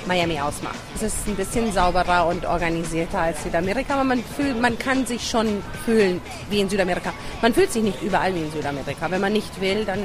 Miami 0.07 0.39
ausmacht. 0.39 0.75
Es 0.95 1.03
ist 1.03 1.27
ein 1.27 1.35
bisschen 1.35 1.71
sauberer 1.71 2.27
und 2.27 2.45
organisierter 2.45 3.19
als 3.19 3.43
Südamerika, 3.43 3.95
aber 3.95 4.03
man, 4.03 4.23
fühlt, 4.23 4.59
man 4.61 4.77
kann 4.77 5.05
sich 5.05 5.27
schon 5.29 5.63
fühlen 5.85 6.21
wie 6.49 6.59
in 6.59 6.69
Südamerika. 6.69 7.13
Man 7.41 7.53
fühlt 7.53 7.71
sich 7.71 7.83
nicht 7.83 8.01
überall 8.01 8.33
wie 8.35 8.41
in 8.41 8.51
Südamerika. 8.51 9.09
Wenn 9.09 9.21
man 9.21 9.33
nicht 9.33 9.59
will, 9.61 9.85
dann 9.85 9.99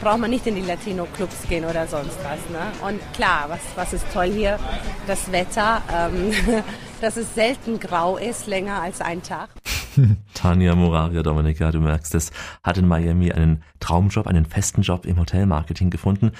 braucht 0.00 0.18
man 0.18 0.30
nicht 0.30 0.46
in 0.46 0.54
die 0.54 0.62
Latino-Clubs 0.62 1.48
gehen 1.48 1.64
oder 1.64 1.86
sonst 1.86 2.18
was. 2.22 2.38
Ne? 2.50 2.86
Und 2.86 3.00
klar, 3.14 3.46
was, 3.48 3.60
was 3.74 3.92
ist 3.92 4.04
toll 4.12 4.30
hier? 4.30 4.58
Das 5.06 5.30
Wetter, 5.32 5.82
ähm, 5.92 6.32
dass 7.00 7.16
es 7.16 7.34
selten 7.34 7.80
grau 7.80 8.16
ist, 8.16 8.46
länger 8.46 8.82
als 8.82 9.00
ein 9.00 9.22
Tag. 9.22 9.48
Tanja 10.34 10.74
Moraria 10.74 11.22
Dominika, 11.22 11.70
du 11.70 11.80
merkst 11.80 12.14
es, 12.14 12.30
hat 12.62 12.78
in 12.78 12.86
Miami 12.86 13.32
einen 13.32 13.62
Traumjob, 13.80 14.26
einen 14.26 14.44
festen 14.46 14.82
Job 14.82 15.04
im 15.06 15.18
Hotelmarketing 15.18 15.90
gefunden. 15.90 16.32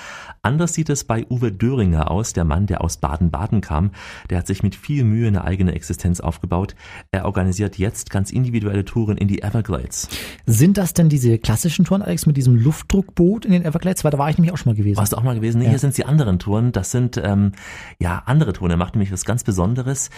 Anders 0.42 0.74
sieht 0.74 0.88
es 0.88 1.04
bei 1.04 1.26
Uwe 1.28 1.52
Döringer 1.52 2.10
aus, 2.10 2.32
der 2.32 2.44
Mann, 2.44 2.66
der 2.66 2.82
aus 2.82 2.96
Baden-Baden 2.96 3.60
kam. 3.60 3.90
Der 4.30 4.38
hat 4.38 4.46
sich 4.46 4.62
mit 4.62 4.74
viel 4.74 5.04
Mühe 5.04 5.28
eine 5.28 5.44
eigene 5.44 5.74
Existenz 5.74 6.20
aufgebaut. 6.20 6.74
Er 7.10 7.26
organisiert 7.26 7.76
jetzt 7.78 8.10
ganz 8.10 8.30
individuelle 8.30 8.84
Touren 8.84 9.16
in 9.18 9.28
die 9.28 9.42
Everglades. 9.42 10.08
Sind 10.46 10.78
das 10.78 10.94
denn 10.94 11.08
diese 11.08 11.38
klassischen 11.38 11.84
Touren, 11.84 12.02
Alex, 12.02 12.24
mit 12.26 12.36
diesem 12.36 12.56
Luftdruckboot 12.56 13.44
in 13.44 13.52
den 13.52 13.64
Everglades? 13.64 14.04
Weil 14.04 14.10
da 14.10 14.18
war 14.18 14.30
ich 14.30 14.38
nämlich 14.38 14.52
auch 14.52 14.58
schon 14.58 14.72
mal 14.72 14.76
gewesen. 14.76 14.96
Warst 14.96 15.12
du 15.12 15.16
auch 15.18 15.22
mal 15.22 15.34
gewesen? 15.34 15.58
Nee, 15.58 15.64
Ja. 15.64 15.70
hier 15.70 15.78
sind 15.78 15.96
die 15.98 16.04
anderen 16.06 16.38
Touren. 16.38 16.72
Das 16.72 16.90
sind 16.90 17.20
ähm, 17.22 17.52
ja 17.98 18.22
andere 18.26 18.54
Touren. 18.54 18.70
Er 18.70 18.76
macht 18.78 18.94
nämlich 18.94 19.12
was 19.12 19.24
ganz 19.24 19.44
Besonderes. 19.44 20.08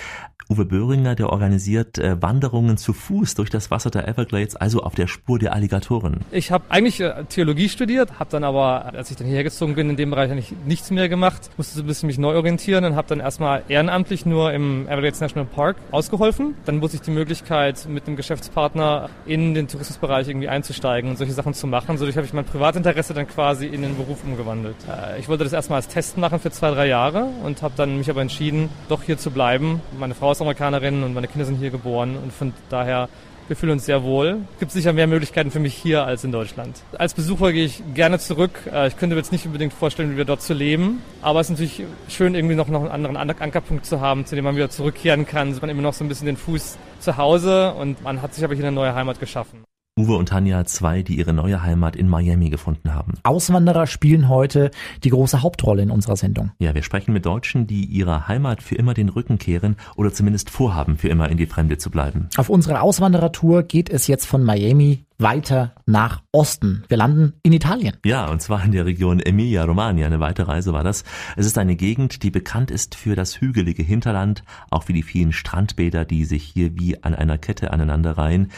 Uwe 0.48 0.64
Böhringer, 0.64 1.16
der 1.16 1.30
organisiert 1.30 1.98
äh, 1.98 2.20
Wanderungen 2.22 2.76
zu 2.76 2.92
Fuß 2.92 3.25
durch 3.34 3.50
das 3.50 3.70
Wasser 3.70 3.90
der 3.90 4.08
Everglades, 4.08 4.56
also 4.56 4.82
auf 4.82 4.94
der 4.94 5.06
Spur 5.06 5.38
der 5.38 5.52
Alligatoren. 5.52 6.20
Ich 6.30 6.50
habe 6.50 6.64
eigentlich 6.68 7.00
äh, 7.00 7.24
Theologie 7.28 7.68
studiert, 7.68 8.18
habe 8.18 8.30
dann 8.30 8.44
aber, 8.44 8.86
als 8.94 9.10
ich 9.10 9.16
dann 9.16 9.26
hierher 9.26 9.44
gezogen 9.44 9.74
bin, 9.74 9.90
in 9.90 9.96
dem 9.96 10.10
Bereich 10.10 10.30
eigentlich 10.30 10.52
nichts 10.66 10.90
mehr 10.90 11.08
gemacht, 11.08 11.50
musste 11.56 11.76
so 11.76 11.82
ein 11.82 11.86
bisschen 11.86 12.06
mich 12.06 12.18
neu 12.18 12.34
orientieren 12.36 12.84
und 12.84 12.96
habe 12.96 13.08
dann 13.08 13.20
erstmal 13.20 13.62
ehrenamtlich 13.68 14.26
nur 14.26 14.52
im 14.52 14.86
Everglades 14.88 15.20
National 15.20 15.46
Park 15.46 15.76
ausgeholfen. 15.90 16.54
Dann 16.64 16.80
wurde 16.82 16.94
ich 16.94 17.00
die 17.00 17.10
Möglichkeit, 17.10 17.86
mit 17.88 18.06
einem 18.06 18.16
Geschäftspartner 18.16 19.10
in 19.26 19.54
den 19.54 19.68
Tourismusbereich 19.68 20.28
irgendwie 20.28 20.48
einzusteigen 20.48 21.10
und 21.10 21.16
solche 21.16 21.32
Sachen 21.32 21.54
zu 21.54 21.66
machen. 21.66 21.96
Dadurch 21.98 22.16
habe 22.16 22.26
ich 22.26 22.32
mein 22.32 22.44
Privatinteresse 22.44 23.14
dann 23.14 23.26
quasi 23.26 23.66
in 23.66 23.82
den 23.82 23.96
Beruf 23.96 24.22
umgewandelt. 24.24 24.76
Äh, 24.88 25.18
Ich 25.20 25.28
wollte 25.28 25.44
das 25.44 25.52
erstmal 25.52 25.78
als 25.78 25.88
Test 25.88 26.18
machen 26.18 26.38
für 26.38 26.50
zwei, 26.50 26.70
drei 26.70 26.86
Jahre 26.86 27.26
und 27.42 27.62
habe 27.62 27.74
dann 27.76 27.98
mich 27.98 28.10
aber 28.10 28.20
entschieden, 28.22 28.68
doch 28.88 29.02
hier 29.02 29.18
zu 29.18 29.30
bleiben. 29.30 29.80
Meine 29.98 30.14
Frau 30.14 30.32
ist 30.32 30.40
Amerikanerin 30.40 31.02
und 31.02 31.14
meine 31.14 31.28
Kinder 31.28 31.44
sind 31.44 31.56
hier 31.56 31.70
geboren 31.70 32.16
und 32.22 32.32
von 32.32 32.52
daher 32.68 33.08
wir 33.48 33.56
fühlen 33.56 33.72
uns 33.72 33.86
sehr 33.86 34.02
wohl. 34.02 34.38
Es 34.54 34.60
gibt 34.60 34.72
sicher 34.72 34.92
mehr 34.92 35.06
Möglichkeiten 35.06 35.50
für 35.50 35.60
mich 35.60 35.74
hier 35.74 36.04
als 36.04 36.24
in 36.24 36.32
Deutschland. 36.32 36.82
Als 36.98 37.14
Besucher 37.14 37.52
gehe 37.52 37.64
ich 37.64 37.82
gerne 37.94 38.18
zurück. 38.18 38.52
Äh, 38.72 38.88
Ich 38.88 38.96
könnte 38.96 39.14
mir 39.14 39.20
jetzt 39.20 39.32
nicht 39.32 39.46
unbedingt 39.46 39.72
vorstellen, 39.72 40.12
wieder 40.12 40.24
dort 40.24 40.42
zu 40.42 40.54
leben. 40.54 41.02
Aber 41.22 41.40
es 41.40 41.46
ist 41.48 41.58
natürlich 41.58 41.82
schön, 42.08 42.34
irgendwie 42.34 42.54
noch, 42.54 42.66
einen 42.68 42.88
anderen 42.88 43.16
An- 43.16 43.30
Ankerpunkt 43.30 43.86
zu 43.86 44.00
haben, 44.00 44.26
zu 44.26 44.34
dem 44.34 44.44
man 44.44 44.56
wieder 44.56 44.70
zurückkehren 44.70 45.26
kann. 45.26 45.50
So 45.50 45.56
hat 45.56 45.62
man 45.62 45.70
immer 45.70 45.82
noch 45.82 45.94
so 45.94 46.04
ein 46.04 46.08
bisschen 46.08 46.26
den 46.26 46.36
Fuß 46.36 46.76
zu 47.00 47.16
Hause 47.16 47.72
und 47.74 48.02
man 48.02 48.22
hat 48.22 48.34
sich 48.34 48.44
aber 48.44 48.54
hier 48.54 48.64
eine 48.64 48.74
neue 48.74 48.94
Heimat 48.94 49.20
geschaffen. 49.20 49.64
Uwe 49.98 50.14
und 50.16 50.28
Tanja, 50.28 50.66
zwei, 50.66 51.00
die 51.00 51.16
ihre 51.16 51.32
neue 51.32 51.62
Heimat 51.62 51.96
in 51.96 52.06
Miami 52.06 52.50
gefunden 52.50 52.92
haben. 52.92 53.14
Auswanderer 53.22 53.86
spielen 53.86 54.28
heute 54.28 54.70
die 55.04 55.08
große 55.08 55.40
Hauptrolle 55.40 55.80
in 55.80 55.90
unserer 55.90 56.16
Sendung. 56.16 56.50
Ja, 56.58 56.74
wir 56.74 56.82
sprechen 56.82 57.14
mit 57.14 57.24
Deutschen, 57.24 57.66
die 57.66 57.86
ihrer 57.86 58.28
Heimat 58.28 58.62
für 58.62 58.74
immer 58.74 58.92
den 58.92 59.08
Rücken 59.08 59.38
kehren 59.38 59.76
oder 59.96 60.12
zumindest 60.12 60.50
vorhaben, 60.50 60.98
für 60.98 61.08
immer 61.08 61.30
in 61.30 61.38
die 61.38 61.46
Fremde 61.46 61.78
zu 61.78 61.90
bleiben. 61.90 62.28
Auf 62.36 62.50
unserer 62.50 62.82
Auswanderertour 62.82 63.62
geht 63.62 63.88
es 63.88 64.06
jetzt 64.06 64.26
von 64.26 64.44
Miami 64.44 65.06
weiter 65.18 65.72
nach 65.86 66.22
Osten. 66.32 66.84
Wir 66.88 66.96
landen 66.96 67.34
in 67.42 67.52
Italien. 67.52 67.96
Ja, 68.04 68.26
und 68.28 68.42
zwar 68.42 68.64
in 68.64 68.72
der 68.72 68.84
Region 68.84 69.20
Emilia-Romagna. 69.20 70.06
Eine 70.06 70.20
weite 70.20 70.48
Reise 70.48 70.72
war 70.72 70.84
das. 70.84 71.04
Es 71.36 71.46
ist 71.46 71.58
eine 71.58 71.76
Gegend, 71.76 72.22
die 72.22 72.30
bekannt 72.30 72.70
ist 72.70 72.94
für 72.94 73.16
das 73.16 73.40
hügelige 73.40 73.82
Hinterland, 73.82 74.44
auch 74.70 74.84
für 74.84 74.92
die 74.92 75.02
vielen 75.02 75.32
Strandbäder, 75.32 76.04
die 76.04 76.24
sich 76.24 76.44
hier 76.44 76.76
wie 76.78 77.02
an 77.02 77.14
einer 77.14 77.38
Kette 77.38 77.72
aneinanderreihen. 77.72 78.50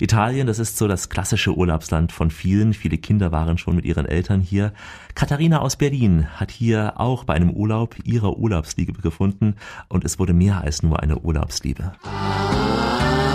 Italien, 0.00 0.46
das 0.46 0.58
ist 0.58 0.76
so 0.76 0.88
das 0.88 1.08
klassische 1.08 1.56
Urlaubsland 1.56 2.12
von 2.12 2.30
vielen. 2.30 2.74
Viele 2.74 2.98
Kinder 2.98 3.32
waren 3.32 3.58
schon 3.58 3.76
mit 3.76 3.84
ihren 3.84 4.06
Eltern 4.06 4.40
hier. 4.40 4.72
Katharina 5.14 5.60
aus 5.60 5.76
Berlin 5.76 6.26
hat 6.34 6.50
hier 6.50 6.94
auch 6.96 7.24
bei 7.24 7.34
einem 7.34 7.50
Urlaub 7.50 7.96
ihre 8.04 8.38
Urlaubsliebe 8.38 9.00
gefunden 9.00 9.56
und 9.88 10.04
es 10.04 10.18
wurde 10.18 10.32
mehr 10.32 10.60
als 10.60 10.82
nur 10.82 11.00
eine 11.00 11.18
Urlaubsliebe. 11.18 11.92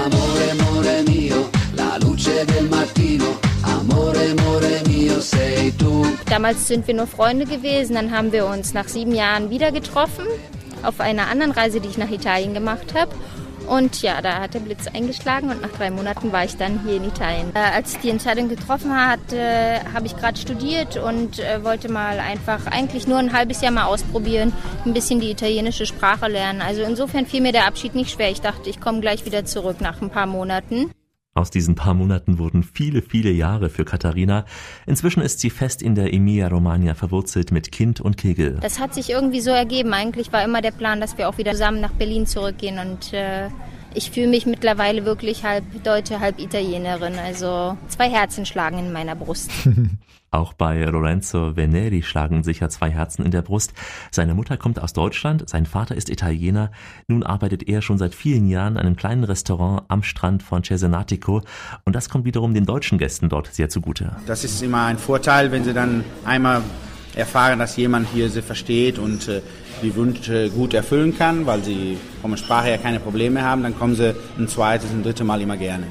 Amore, 0.06 0.52
amore 0.52 1.04
mio, 1.08 1.50
la 1.76 1.98
luce 1.98 2.46
Amore, 3.90 4.32
amore 4.38 4.82
mio, 4.88 5.20
sei 5.20 5.74
tu. 5.78 6.06
Da 6.26 6.36
Damals 6.36 6.68
sind 6.68 6.88
wir 6.88 6.94
nur 6.94 7.08
Freunde 7.08 7.46
gewesen, 7.46 7.96
dann 7.96 8.12
haben 8.12 8.32
wir 8.32 8.46
uns 8.46 8.74
nach 8.74 8.88
sieben 8.88 9.14
Jahren 9.14 9.50
wieder 9.50 9.72
getroffen 9.72 10.26
auf 10.84 11.00
einer 11.00 11.28
anderen 11.28 11.52
Reise, 11.52 11.82
die 11.82 11.90
ich 11.90 11.98
nach 11.98 12.10
Italien 12.10 12.54
gemacht 12.54 12.94
habe. 12.94 13.12
Und 13.68 14.02
ja, 14.02 14.22
da 14.22 14.40
hat 14.40 14.56
der 14.56 14.62
Blitz 14.62 14.88
eingeschlagen 14.88 15.50
und 15.50 15.62
nach 15.62 15.70
drei 15.70 15.92
Monaten 15.92 16.32
war 16.32 16.44
ich 16.44 16.58
dann 16.58 16.82
hier 16.84 16.96
in 16.96 17.04
Italien. 17.04 17.52
Äh, 17.54 17.76
als 17.76 17.94
ich 17.94 18.00
die 18.00 18.10
Entscheidung 18.10 18.50
getroffen 18.50 18.96
hatte, 18.96 19.82
habe 19.94 20.08
ich 20.08 20.18
gerade 20.18 20.40
studiert 20.40 20.98
und 20.98 21.40
äh, 21.40 21.64
wollte 21.64 21.92
mal 21.92 22.20
einfach 22.20 22.66
eigentlich 22.66 23.06
nur 23.08 23.20
ein 23.20 23.32
halbes 23.32 23.62
Jahr 23.62 23.72
mal 23.72 23.86
ausprobieren, 23.86 24.54
ein 24.86 24.94
bisschen 24.94 25.20
die 25.20 25.30
italienische 25.30 25.86
Sprache 25.86 26.28
lernen. 26.28 26.62
Also 26.62 26.82
insofern 26.82 27.28
fiel 27.28 27.42
mir 27.42 27.52
der 27.52 27.68
Abschied 27.68 27.94
nicht 27.94 28.12
schwer. 28.12 28.32
Ich 28.32 28.42
dachte, 28.42 28.70
ich 28.70 28.82
komme 28.82 29.02
gleich 29.02 29.26
wieder 29.26 29.46
zurück 29.46 29.82
nach 29.82 30.02
ein 30.02 30.10
paar 30.10 30.26
Monaten. 30.26 30.90
Aus 31.36 31.52
diesen 31.52 31.76
paar 31.76 31.94
Monaten 31.94 32.40
wurden 32.40 32.64
viele, 32.64 33.02
viele 33.04 33.30
Jahre 33.30 33.70
für 33.70 33.86
Katharina. 33.86 34.46
Inzwischen 34.88 35.22
ist 35.22 35.40
sie 35.40 35.52
fest 35.52 35.82
in 35.84 35.94
der 35.94 36.12
Emilia-Romagna 36.12 36.96
verwurzelt 36.96 37.52
mit 37.52 37.72
Kind 37.72 38.02
und 38.02 38.18
Kegel. 38.18 38.58
Das 38.62 38.80
hat 38.80 38.96
sich 38.96 39.12
irgendwie 39.12 39.40
so 39.40 39.52
ergeben. 39.52 39.94
Eigentlich 39.94 40.34
war 40.34 40.44
immer 40.44 40.62
der 40.62 40.72
Plan, 40.72 41.00
dass 41.00 41.18
wir 41.20 41.30
auch 41.30 41.38
wieder 41.38 41.52
zusammen 41.52 41.82
nach 41.82 41.94
Berlin 41.94 42.26
zurückgehen 42.26 42.80
und 42.80 43.14
äh, 43.14 43.50
ich 43.94 44.12
fühle 44.12 44.28
mich 44.28 44.46
mittlerweile 44.46 45.06
wirklich 45.06 45.44
halb 45.44 45.84
Deutsche, 45.84 46.20
halb 46.20 46.40
Italienerin. 46.40 47.16
Also 47.18 47.78
zwei 47.88 48.10
Herzen 48.10 48.46
schlagen 48.46 48.80
in 48.80 48.92
meiner 48.92 49.16
Brust. 49.16 49.52
Auch 50.32 50.54
bei 50.54 50.84
Lorenzo 50.84 51.56
Veneri 51.56 52.04
schlagen 52.04 52.44
sicher 52.44 52.70
zwei 52.70 52.92
Herzen 52.92 53.26
in 53.26 53.32
der 53.32 53.42
Brust. 53.42 53.74
Seine 54.12 54.36
Mutter 54.36 54.58
kommt 54.58 54.80
aus 54.80 54.94
Deutschland, 54.94 55.50
sein 55.50 55.66
Vater 55.66 55.96
ist 55.96 56.08
Italiener. 56.08 56.72
Nun 57.08 57.24
arbeitet 57.24 57.68
er 57.68 57.82
schon 57.82 57.98
seit 57.98 58.14
vielen 58.14 58.48
Jahren 58.48 58.74
in 58.74 58.82
einem 58.82 58.96
kleinen 58.96 59.24
Restaurant 59.24 59.84
am 59.88 60.04
Strand 60.04 60.44
von 60.44 60.64
Cesenatico. 60.64 61.42
Und 61.84 61.96
das 61.96 62.10
kommt 62.10 62.26
wiederum 62.26 62.54
den 62.54 62.66
deutschen 62.66 63.00
Gästen 63.00 63.30
dort 63.30 63.48
sehr 63.48 63.70
zugute. 63.70 64.18
Das 64.28 64.44
ist 64.44 64.62
immer 64.62 64.86
ein 64.86 65.00
Vorteil, 65.00 65.52
wenn 65.52 65.64
sie 65.64 65.74
dann 65.74 66.04
einmal 66.26 66.62
erfahren, 67.20 67.60
dass 67.60 67.76
jemand 67.78 68.08
hier 68.10 68.30
sie 68.30 68.42
versteht 68.42 68.98
und 68.98 69.28
äh, 69.28 69.42
die 69.82 69.96
Wünsche 69.96 70.50
gut 70.50 70.74
erfüllen 70.74 71.18
kann, 71.18 71.46
weil 71.46 71.64
sie 71.64 71.98
von 72.22 72.32
der 72.32 72.38
Sprache 72.38 72.68
her 72.68 72.78
keine 72.78 73.00
Probleme 73.00 73.44
haben, 73.44 73.64
dann 73.64 73.78
kommen 73.78 73.96
sie 73.96 74.16
ein 74.38 74.48
zweites, 74.48 74.92
ein 74.92 75.04
drittes 75.04 75.26
Mal 75.26 75.42
immer 75.42 75.58
gerne. 75.58 75.88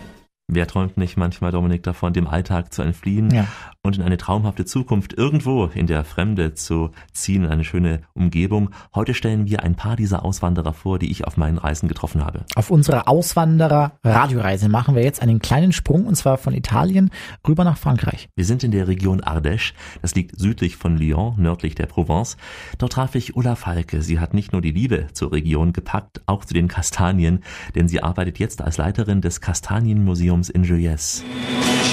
Wer 0.50 0.66
träumt 0.66 0.96
nicht 0.96 1.18
manchmal, 1.18 1.52
Dominik, 1.52 1.82
davon, 1.82 2.14
dem 2.14 2.26
Alltag 2.26 2.72
zu 2.72 2.80
entfliehen 2.82 3.30
Ja. 3.30 3.46
Und 3.88 3.96
in 3.96 4.02
eine 4.02 4.18
traumhafte 4.18 4.66
Zukunft 4.66 5.14
irgendwo 5.14 5.64
in 5.64 5.86
der 5.86 6.04
Fremde 6.04 6.54
zu 6.54 6.90
ziehen, 7.12 7.44
in 7.44 7.50
eine 7.50 7.64
schöne 7.64 8.02
Umgebung? 8.12 8.70
Heute 8.94 9.14
stellen 9.14 9.46
wir 9.46 9.62
ein 9.62 9.74
paar 9.74 9.96
dieser 9.96 10.24
Auswanderer 10.24 10.74
vor, 10.74 10.98
die 10.98 11.10
ich 11.10 11.26
auf 11.26 11.38
meinen 11.38 11.58
Reisen 11.58 11.88
getroffen 11.88 12.24
habe. 12.24 12.44
Auf 12.54 12.70
unserer 12.70 13.08
Auswanderer-Radioreise 13.08 14.68
machen 14.68 14.94
wir 14.94 15.02
jetzt 15.02 15.22
einen 15.22 15.40
kleinen 15.40 15.72
Sprung 15.72 16.06
und 16.06 16.16
zwar 16.16 16.36
von 16.36 16.52
Italien 16.54 17.10
rüber 17.46 17.64
nach 17.64 17.78
Frankreich. 17.78 18.28
Wir 18.36 18.44
sind 18.44 18.62
in 18.62 18.70
der 18.72 18.88
Region 18.88 19.22
Ardèche, 19.22 19.72
das 20.02 20.14
liegt 20.14 20.38
südlich 20.38 20.76
von 20.76 20.98
Lyon, 20.98 21.34
nördlich 21.38 21.74
der 21.74 21.86
Provence. 21.86 22.36
Dort 22.76 22.92
traf 22.92 23.14
ich 23.14 23.36
Ulla 23.36 23.56
Falke. 23.56 24.02
Sie 24.02 24.20
hat 24.20 24.34
nicht 24.34 24.52
nur 24.52 24.60
die 24.60 24.70
Liebe 24.70 25.06
zur 25.14 25.32
Region 25.32 25.72
gepackt, 25.72 26.20
auch 26.26 26.44
zu 26.44 26.52
den 26.52 26.68
Kastanien, 26.68 27.42
denn 27.74 27.88
sie 27.88 28.02
arbeitet 28.02 28.38
jetzt 28.38 28.60
als 28.60 28.76
Leiterin 28.76 29.22
des 29.22 29.40
Kastanienmuseums 29.40 30.50
in 30.50 30.64
Juliès. 30.64 31.22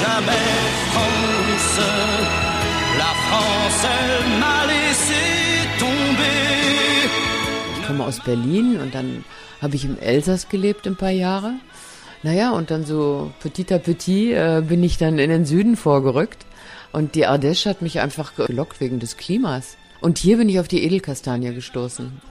Jamais 0.02 0.75
Ich 7.80 7.88
komme 7.88 8.06
aus 8.06 8.20
Berlin 8.24 8.80
und 8.80 8.96
dann 8.96 9.24
habe 9.62 9.76
ich 9.76 9.86
im 9.86 10.00
Elsass 10.00 10.50
gelebt 10.50 10.88
ein 10.88 10.96
paar 10.96 11.12
Jahre. 11.12 11.54
Naja, 12.24 12.52
und 12.52 12.72
dann 12.72 12.86
so 12.86 13.32
petit 13.40 13.72
à 13.72 13.78
petit 13.78 14.34
äh, 14.34 14.62
bin 14.68 14.84
ich 14.84 14.98
dann 14.98 15.20
in 15.20 15.30
den 15.30 15.46
Süden 15.46 15.76
vorgerückt. 15.76 16.46
Und 16.92 17.16
die 17.16 17.28
Ardèche 17.28 17.70
hat 17.70 17.82
mich 17.82 18.00
einfach 18.00 18.36
gelockt 18.36 18.80
wegen 18.80 19.00
des 19.00 19.18
Klimas. 19.18 19.78
Und 20.02 20.18
hier 20.18 20.38
bin 20.38 20.50
ich 20.50 20.60
auf 20.60 20.68
die 20.68 20.84
Edelkastanie 20.84 21.54
gestoßen 21.54 22.22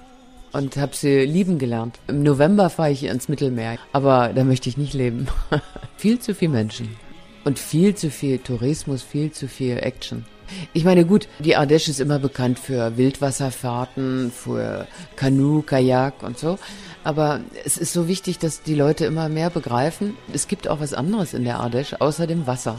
und 0.53 0.77
habe 0.77 0.95
sie 0.95 1.25
lieben 1.25 1.59
gelernt. 1.59 1.99
Im 2.07 2.23
November 2.23 2.71
fahre 2.71 2.93
ich 2.93 3.05
ins 3.05 3.29
Mittelmeer, 3.29 3.79
aber 3.93 4.33
da 4.35 4.45
möchte 4.45 4.69
ich 4.69 4.77
nicht 4.77 4.95
leben. 4.95 5.27
viel 5.97 6.19
zu 6.21 6.35
viel 6.35 6.49
Menschen 6.49 6.97
und 7.45 7.59
viel 7.59 7.95
zu 7.95 8.11
viel 8.11 8.39
Tourismus, 8.39 9.03
viel 9.03 9.33
zu 9.33 9.49
viel 9.49 9.79
Action. 9.79 10.25
Ich 10.73 10.85
meine, 10.85 11.05
gut, 11.05 11.29
die 11.39 11.57
Ardèche 11.57 11.91
ist 11.91 12.01
immer 12.01 12.19
bekannt 12.19 12.59
für 12.59 12.97
Wildwasserfahrten, 12.97 14.33
für 14.33 14.87
Kanu, 15.17 15.63
Kajak 15.63 16.23
und 16.23 16.39
so. 16.39 16.59
Aber 17.05 17.41
es 17.65 17.77
ist 17.77 17.93
so 17.93 18.09
wichtig, 18.09 18.39
dass 18.39 18.63
die 18.63 18.75
Leute 18.75 19.05
immer 19.05 19.29
mehr 19.29 19.51
begreifen, 19.51 20.17
es 20.33 20.49
gibt 20.49 20.69
auch 20.69 20.81
was 20.81 20.95
anderes 20.95 21.35
in 21.35 21.45
der 21.45 21.61
Ardèche, 21.61 22.01
außer 22.01 22.27
dem 22.27 22.47
Wasser. 22.47 22.79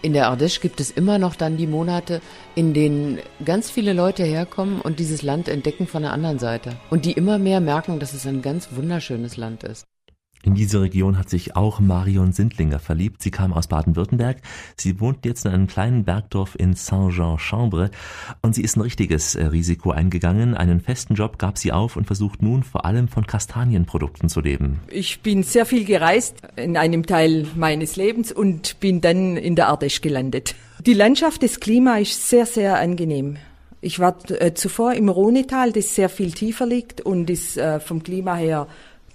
In 0.00 0.12
der 0.12 0.30
Ardèche 0.30 0.60
gibt 0.60 0.80
es 0.80 0.90
immer 0.90 1.18
noch 1.18 1.34
dann 1.34 1.56
die 1.56 1.66
Monate, 1.66 2.20
in 2.54 2.72
denen 2.72 3.18
ganz 3.44 3.68
viele 3.68 3.92
Leute 3.92 4.22
herkommen 4.22 4.80
und 4.80 5.00
dieses 5.00 5.22
Land 5.22 5.48
entdecken 5.48 5.88
von 5.88 6.02
der 6.02 6.12
anderen 6.12 6.38
Seite. 6.38 6.76
Und 6.90 7.04
die 7.04 7.12
immer 7.12 7.38
mehr 7.38 7.60
merken, 7.60 7.98
dass 7.98 8.12
es 8.12 8.26
ein 8.26 8.42
ganz 8.42 8.68
wunderschönes 8.72 9.36
Land 9.36 9.64
ist. 9.64 9.84
In 10.44 10.54
diese 10.54 10.80
Region 10.80 11.18
hat 11.18 11.28
sich 11.28 11.56
auch 11.56 11.80
Marion 11.80 12.32
Sindlinger 12.32 12.78
verliebt. 12.78 13.22
Sie 13.22 13.32
kam 13.32 13.52
aus 13.52 13.66
Baden-Württemberg. 13.66 14.38
Sie 14.76 15.00
wohnt 15.00 15.24
jetzt 15.24 15.44
in 15.44 15.52
einem 15.52 15.66
kleinen 15.66 16.04
Bergdorf 16.04 16.54
in 16.56 16.74
Saint-Jean-Chambre 16.74 17.90
und 18.40 18.54
sie 18.54 18.62
ist 18.62 18.76
ein 18.76 18.82
richtiges 18.82 19.34
äh, 19.34 19.46
Risiko 19.46 19.90
eingegangen. 19.90 20.54
Einen 20.54 20.80
festen 20.80 21.14
Job 21.14 21.38
gab 21.38 21.58
sie 21.58 21.72
auf 21.72 21.96
und 21.96 22.06
versucht 22.06 22.40
nun 22.40 22.62
vor 22.62 22.84
allem 22.84 23.08
von 23.08 23.26
Kastanienprodukten 23.26 24.28
zu 24.28 24.40
leben. 24.40 24.80
Ich 24.90 25.20
bin 25.20 25.42
sehr 25.42 25.66
viel 25.66 25.84
gereist 25.84 26.36
in 26.54 26.76
einem 26.76 27.04
Teil 27.04 27.46
meines 27.56 27.96
Lebens 27.96 28.30
und 28.30 28.78
bin 28.78 29.00
dann 29.00 29.36
in 29.36 29.56
der 29.56 29.70
Ardèche 29.70 30.00
gelandet. 30.02 30.54
Die 30.86 30.94
Landschaft, 30.94 31.42
das 31.42 31.58
Klima 31.58 31.98
ist 31.98 32.28
sehr, 32.28 32.46
sehr 32.46 32.78
angenehm. 32.78 33.38
Ich 33.80 33.98
war 33.98 34.16
äh, 34.30 34.54
zuvor 34.54 34.94
im 34.94 35.08
Rhonetal, 35.08 35.72
das 35.72 35.94
sehr 35.94 36.08
viel 36.08 36.32
tiefer 36.32 36.66
liegt 36.66 37.00
und 37.00 37.28
ist 37.28 37.56
äh, 37.56 37.80
vom 37.80 38.02
Klima 38.02 38.36
her 38.36 38.68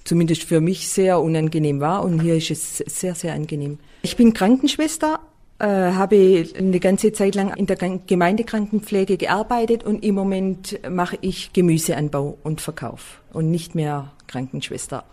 zumindest 0.04 0.44
für 0.44 0.62
mich 0.62 0.90
sehr 0.90 1.20
unangenehm 1.22 1.80
war 1.80 2.04
und 2.04 2.22
hier 2.22 2.36
ist 2.36 2.52
es 2.52 2.78
sehr, 2.78 3.16
sehr 3.16 3.34
angenehm. 3.34 3.80
Ich 4.02 4.18
bin 4.18 4.34
Krankenschwester, 4.34 5.20
äh, 5.60 5.66
habe 5.66 6.46
eine 6.58 6.80
ganze 6.80 7.12
Zeit 7.14 7.36
lang 7.36 7.54
in 7.56 7.66
der 7.66 7.78
Krank- 7.78 8.08
Gemeindekrankenpflege 8.08 9.18
gearbeitet 9.18 9.84
und 9.84 10.04
im 10.04 10.16
Moment 10.16 10.80
mache 10.90 11.18
ich 11.22 11.54
Gemüseanbau 11.54 12.38
und 12.44 12.62
Verkauf 12.62 13.22
und 13.32 13.50
nicht 13.50 13.76
mehr 13.76 14.12
Krankenschwester. 14.28 15.04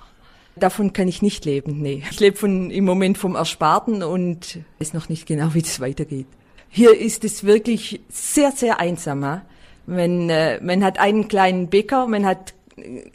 Davon 0.57 0.92
kann 0.92 1.09
ich 1.09 1.22
nicht 1.22 1.44
leben, 1.44 1.81
nee. 1.81 2.03
Ich 2.11 2.18
lebe 2.18 2.37
von, 2.37 2.70
im 2.70 2.85
Moment 2.85 3.16
vom 3.16 3.37
Ersparten 3.37 4.03
und 4.03 4.59
weiß 4.79 4.92
noch 4.94 5.09
nicht 5.09 5.26
genau, 5.26 5.55
wie 5.55 5.62
das 5.62 5.81
weitergeht. 5.81 6.26
Hier 6.68 6.98
ist 6.98 7.24
es 7.24 7.44
wirklich 7.44 8.00
sehr, 8.09 8.53
sehr 8.53 8.81
einsam. 8.81 9.24
ha? 9.24 9.42
Man, 9.87 10.29
äh, 10.29 10.61
man 10.61 10.85
hat 10.85 10.98
einen 10.98 11.29
kleinen 11.29 11.68
Bäcker, 11.68 12.07
man 12.07 12.26
hat 12.26 12.55
äh, 12.76 13.11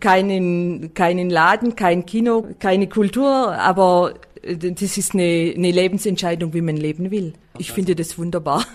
keinen, 0.00 0.94
keinen 0.94 1.30
Laden, 1.30 1.76
kein 1.76 2.06
Kino, 2.06 2.46
keine 2.58 2.88
Kultur, 2.88 3.52
aber 3.52 4.14
das 4.42 4.96
ist 4.96 5.14
eine, 5.14 5.54
eine 5.56 5.70
Lebensentscheidung, 5.70 6.54
wie 6.54 6.60
man 6.60 6.76
leben 6.76 7.10
will. 7.10 7.32
Ich 7.58 7.72
finde 7.72 7.94
das 7.94 8.18
wunderbar. 8.18 8.64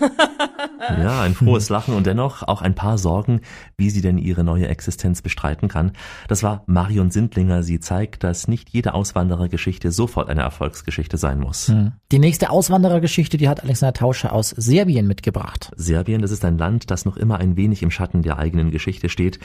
Ja, 0.90 1.22
ein 1.22 1.34
frohes 1.34 1.68
Lachen 1.68 1.94
und 1.94 2.06
dennoch 2.06 2.42
auch 2.42 2.60
ein 2.60 2.74
paar 2.74 2.98
Sorgen, 2.98 3.40
wie 3.76 3.90
sie 3.90 4.02
denn 4.02 4.18
ihre 4.18 4.44
neue 4.44 4.68
Existenz 4.68 5.22
bestreiten 5.22 5.68
kann. 5.68 5.92
Das 6.28 6.42
war 6.42 6.62
Marion 6.66 7.10
Sindlinger. 7.10 7.62
Sie 7.62 7.80
zeigt, 7.80 8.22
dass 8.24 8.48
nicht 8.48 8.70
jede 8.70 8.94
Auswanderergeschichte 8.94 9.90
sofort 9.92 10.28
eine 10.28 10.42
Erfolgsgeschichte 10.42 11.16
sein 11.16 11.40
muss. 11.40 11.68
Hm. 11.68 11.92
Die 12.12 12.18
nächste 12.18 12.50
Auswanderergeschichte, 12.50 13.36
die 13.36 13.48
hat 13.48 13.62
Alexander 13.64 13.94
Tauscher 13.94 14.32
aus 14.32 14.50
Serbien 14.50 15.06
mitgebracht. 15.06 15.72
Serbien, 15.76 16.22
das 16.22 16.30
ist 16.30 16.44
ein 16.44 16.58
Land, 16.58 16.90
das 16.90 17.04
noch 17.04 17.16
immer 17.16 17.38
ein 17.38 17.56
wenig 17.56 17.82
im 17.82 17.90
Schatten 17.90 18.22
der 18.22 18.38
eigenen 18.38 18.70
Geschichte 18.70 19.08
steht. 19.08 19.38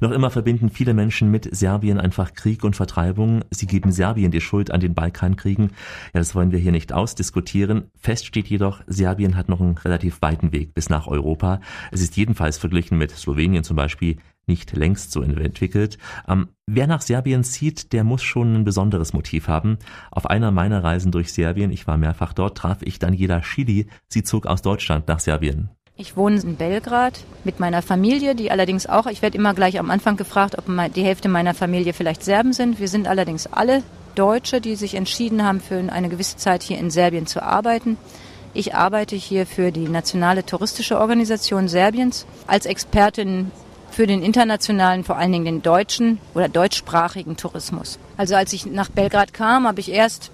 Noch 0.00 0.12
immer 0.12 0.30
verbinden 0.30 0.70
viele 0.70 0.94
Menschen 0.94 1.30
mit 1.30 1.54
Serbien 1.54 1.98
einfach 1.98 2.34
Krieg 2.34 2.64
und 2.64 2.76
Vertreibung. 2.76 3.42
Sie 3.50 3.66
geben 3.66 3.92
Serbien 3.92 4.30
die 4.30 4.40
Schuld 4.40 4.70
an 4.70 4.80
den 4.80 4.94
Balkankriegen. 4.94 5.70
Ja, 6.12 6.20
das 6.20 6.34
wollen 6.34 6.52
wir 6.52 6.58
hier 6.58 6.72
nicht 6.72 6.92
ausdiskutieren. 6.92 7.90
Fest 7.98 8.26
steht 8.26 8.48
jedoch, 8.48 8.75
Serbien 8.86 9.36
hat 9.36 9.48
noch 9.48 9.60
einen 9.60 9.78
relativ 9.78 10.22
weiten 10.22 10.52
Weg 10.52 10.74
bis 10.74 10.88
nach 10.88 11.06
Europa. 11.06 11.60
Es 11.92 12.00
ist 12.00 12.16
jedenfalls 12.16 12.58
verglichen 12.58 12.98
mit 12.98 13.10
Slowenien 13.10 13.64
zum 13.64 13.76
Beispiel 13.76 14.16
nicht 14.46 14.76
längst 14.76 15.10
so 15.10 15.22
entwickelt. 15.22 15.98
Ähm, 16.28 16.48
wer 16.66 16.86
nach 16.86 17.00
Serbien 17.00 17.44
zieht, 17.44 17.92
der 17.92 18.04
muss 18.04 18.22
schon 18.22 18.54
ein 18.54 18.64
besonderes 18.64 19.12
Motiv 19.12 19.48
haben. 19.48 19.78
Auf 20.10 20.26
einer 20.26 20.50
meiner 20.50 20.84
Reisen 20.84 21.10
durch 21.12 21.32
Serbien, 21.32 21.72
ich 21.72 21.86
war 21.86 21.96
mehrfach 21.96 22.32
dort, 22.32 22.56
traf 22.58 22.78
ich 22.82 22.98
Daniela 22.98 23.42
Schili. 23.42 23.88
Sie 24.08 24.22
zog 24.22 24.46
aus 24.46 24.62
Deutschland 24.62 25.08
nach 25.08 25.20
Serbien. 25.20 25.70
Ich 25.98 26.16
wohne 26.16 26.38
in 26.40 26.56
Belgrad 26.56 27.24
mit 27.44 27.58
meiner 27.58 27.80
Familie, 27.80 28.34
die 28.34 28.50
allerdings 28.50 28.86
auch, 28.86 29.06
ich 29.06 29.22
werde 29.22 29.38
immer 29.38 29.54
gleich 29.54 29.78
am 29.78 29.90
Anfang 29.90 30.16
gefragt, 30.16 30.58
ob 30.58 30.66
die 30.94 31.02
Hälfte 31.02 31.30
meiner 31.30 31.54
Familie 31.54 31.94
vielleicht 31.94 32.22
Serben 32.22 32.52
sind. 32.52 32.78
Wir 32.78 32.88
sind 32.88 33.08
allerdings 33.08 33.46
alle 33.46 33.82
Deutsche, 34.14 34.60
die 34.60 34.76
sich 34.76 34.94
entschieden 34.94 35.42
haben, 35.42 35.60
für 35.60 35.76
eine 35.76 36.10
gewisse 36.10 36.36
Zeit 36.36 36.62
hier 36.62 36.78
in 36.78 36.90
Serbien 36.90 37.26
zu 37.26 37.42
arbeiten. 37.42 37.96
Ich 38.56 38.74
arbeite 38.74 39.16
hier 39.16 39.46
für 39.46 39.70
die 39.70 39.86
Nationale 39.86 40.46
Touristische 40.46 40.98
Organisation 40.98 41.68
Serbiens 41.68 42.24
als 42.46 42.64
Expertin 42.64 43.50
für 43.90 44.06
den 44.06 44.22
internationalen, 44.22 45.04
vor 45.04 45.18
allen 45.18 45.30
Dingen 45.30 45.44
den 45.44 45.62
deutschen 45.62 46.18
oder 46.32 46.48
deutschsprachigen 46.48 47.36
Tourismus. 47.36 47.98
Also 48.16 48.34
als 48.34 48.54
ich 48.54 48.64
nach 48.64 48.88
Belgrad 48.88 49.34
kam, 49.34 49.66
habe 49.66 49.80
ich 49.80 49.92
erst 49.92 50.30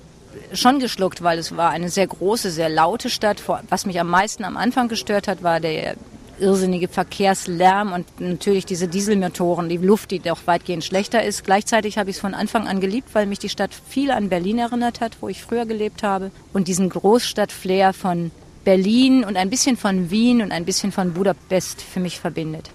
schon 0.53 0.79
geschluckt, 0.79 1.25
weil 1.25 1.37
es 1.41 1.57
war 1.57 1.71
eine 1.71 1.89
sehr 1.89 2.07
große, 2.07 2.53
sehr 2.53 2.69
laute 2.69 3.11
Stadt. 3.11 3.43
Was 3.69 3.87
mich 3.87 3.99
am 3.99 4.09
meisten 4.09 4.45
am 4.45 4.57
Anfang 4.57 4.87
gestört 4.87 5.27
hat, 5.27 5.43
war 5.43 5.59
der 5.59 5.97
irrsinnige 6.43 6.89
Verkehrslärm 6.89 7.93
und 7.93 8.21
natürlich 8.21 8.67
diese 8.67 8.89
Dieselmotoren, 8.89 9.69
die 9.69 9.79
Luft, 9.79 10.11
die 10.11 10.19
doch 10.19 10.41
weitgehend 10.47 10.85
schlechter 10.85 11.23
ist. 11.23 11.45
Gleichzeitig 11.45 11.97
habe 11.97 12.11
ich 12.11 12.17
es 12.17 12.21
von 12.21 12.35
Anfang 12.35 12.67
an 12.67 12.81
geliebt, 12.81 13.15
weil 13.15 13.27
mich 13.27 13.39
die 13.39 13.49
Stadt 13.49 13.71
viel 13.89 14.11
an 14.11 14.29
Berlin 14.29 14.59
erinnert 14.59 15.01
hat, 15.01 15.17
wo 15.21 15.29
ich 15.29 15.43
früher 15.43 15.65
gelebt 15.65 16.03
habe. 16.03 16.31
Und 16.53 16.69
diesen 16.69 16.89
Großstadt-Flair 16.91 17.93
von 17.93 18.31
Berlin 18.65 19.25
und 19.25 19.37
ein 19.37 19.51
bisschen 19.51 19.77
von 19.77 20.11
Wien 20.11 20.43
und 20.43 20.53
ein 20.53 20.65
bisschen 20.65 20.93
von 20.93 21.15
Budapest 21.15 21.81
für 21.81 22.01
mich 22.01 22.21
verbindet. 22.21 22.71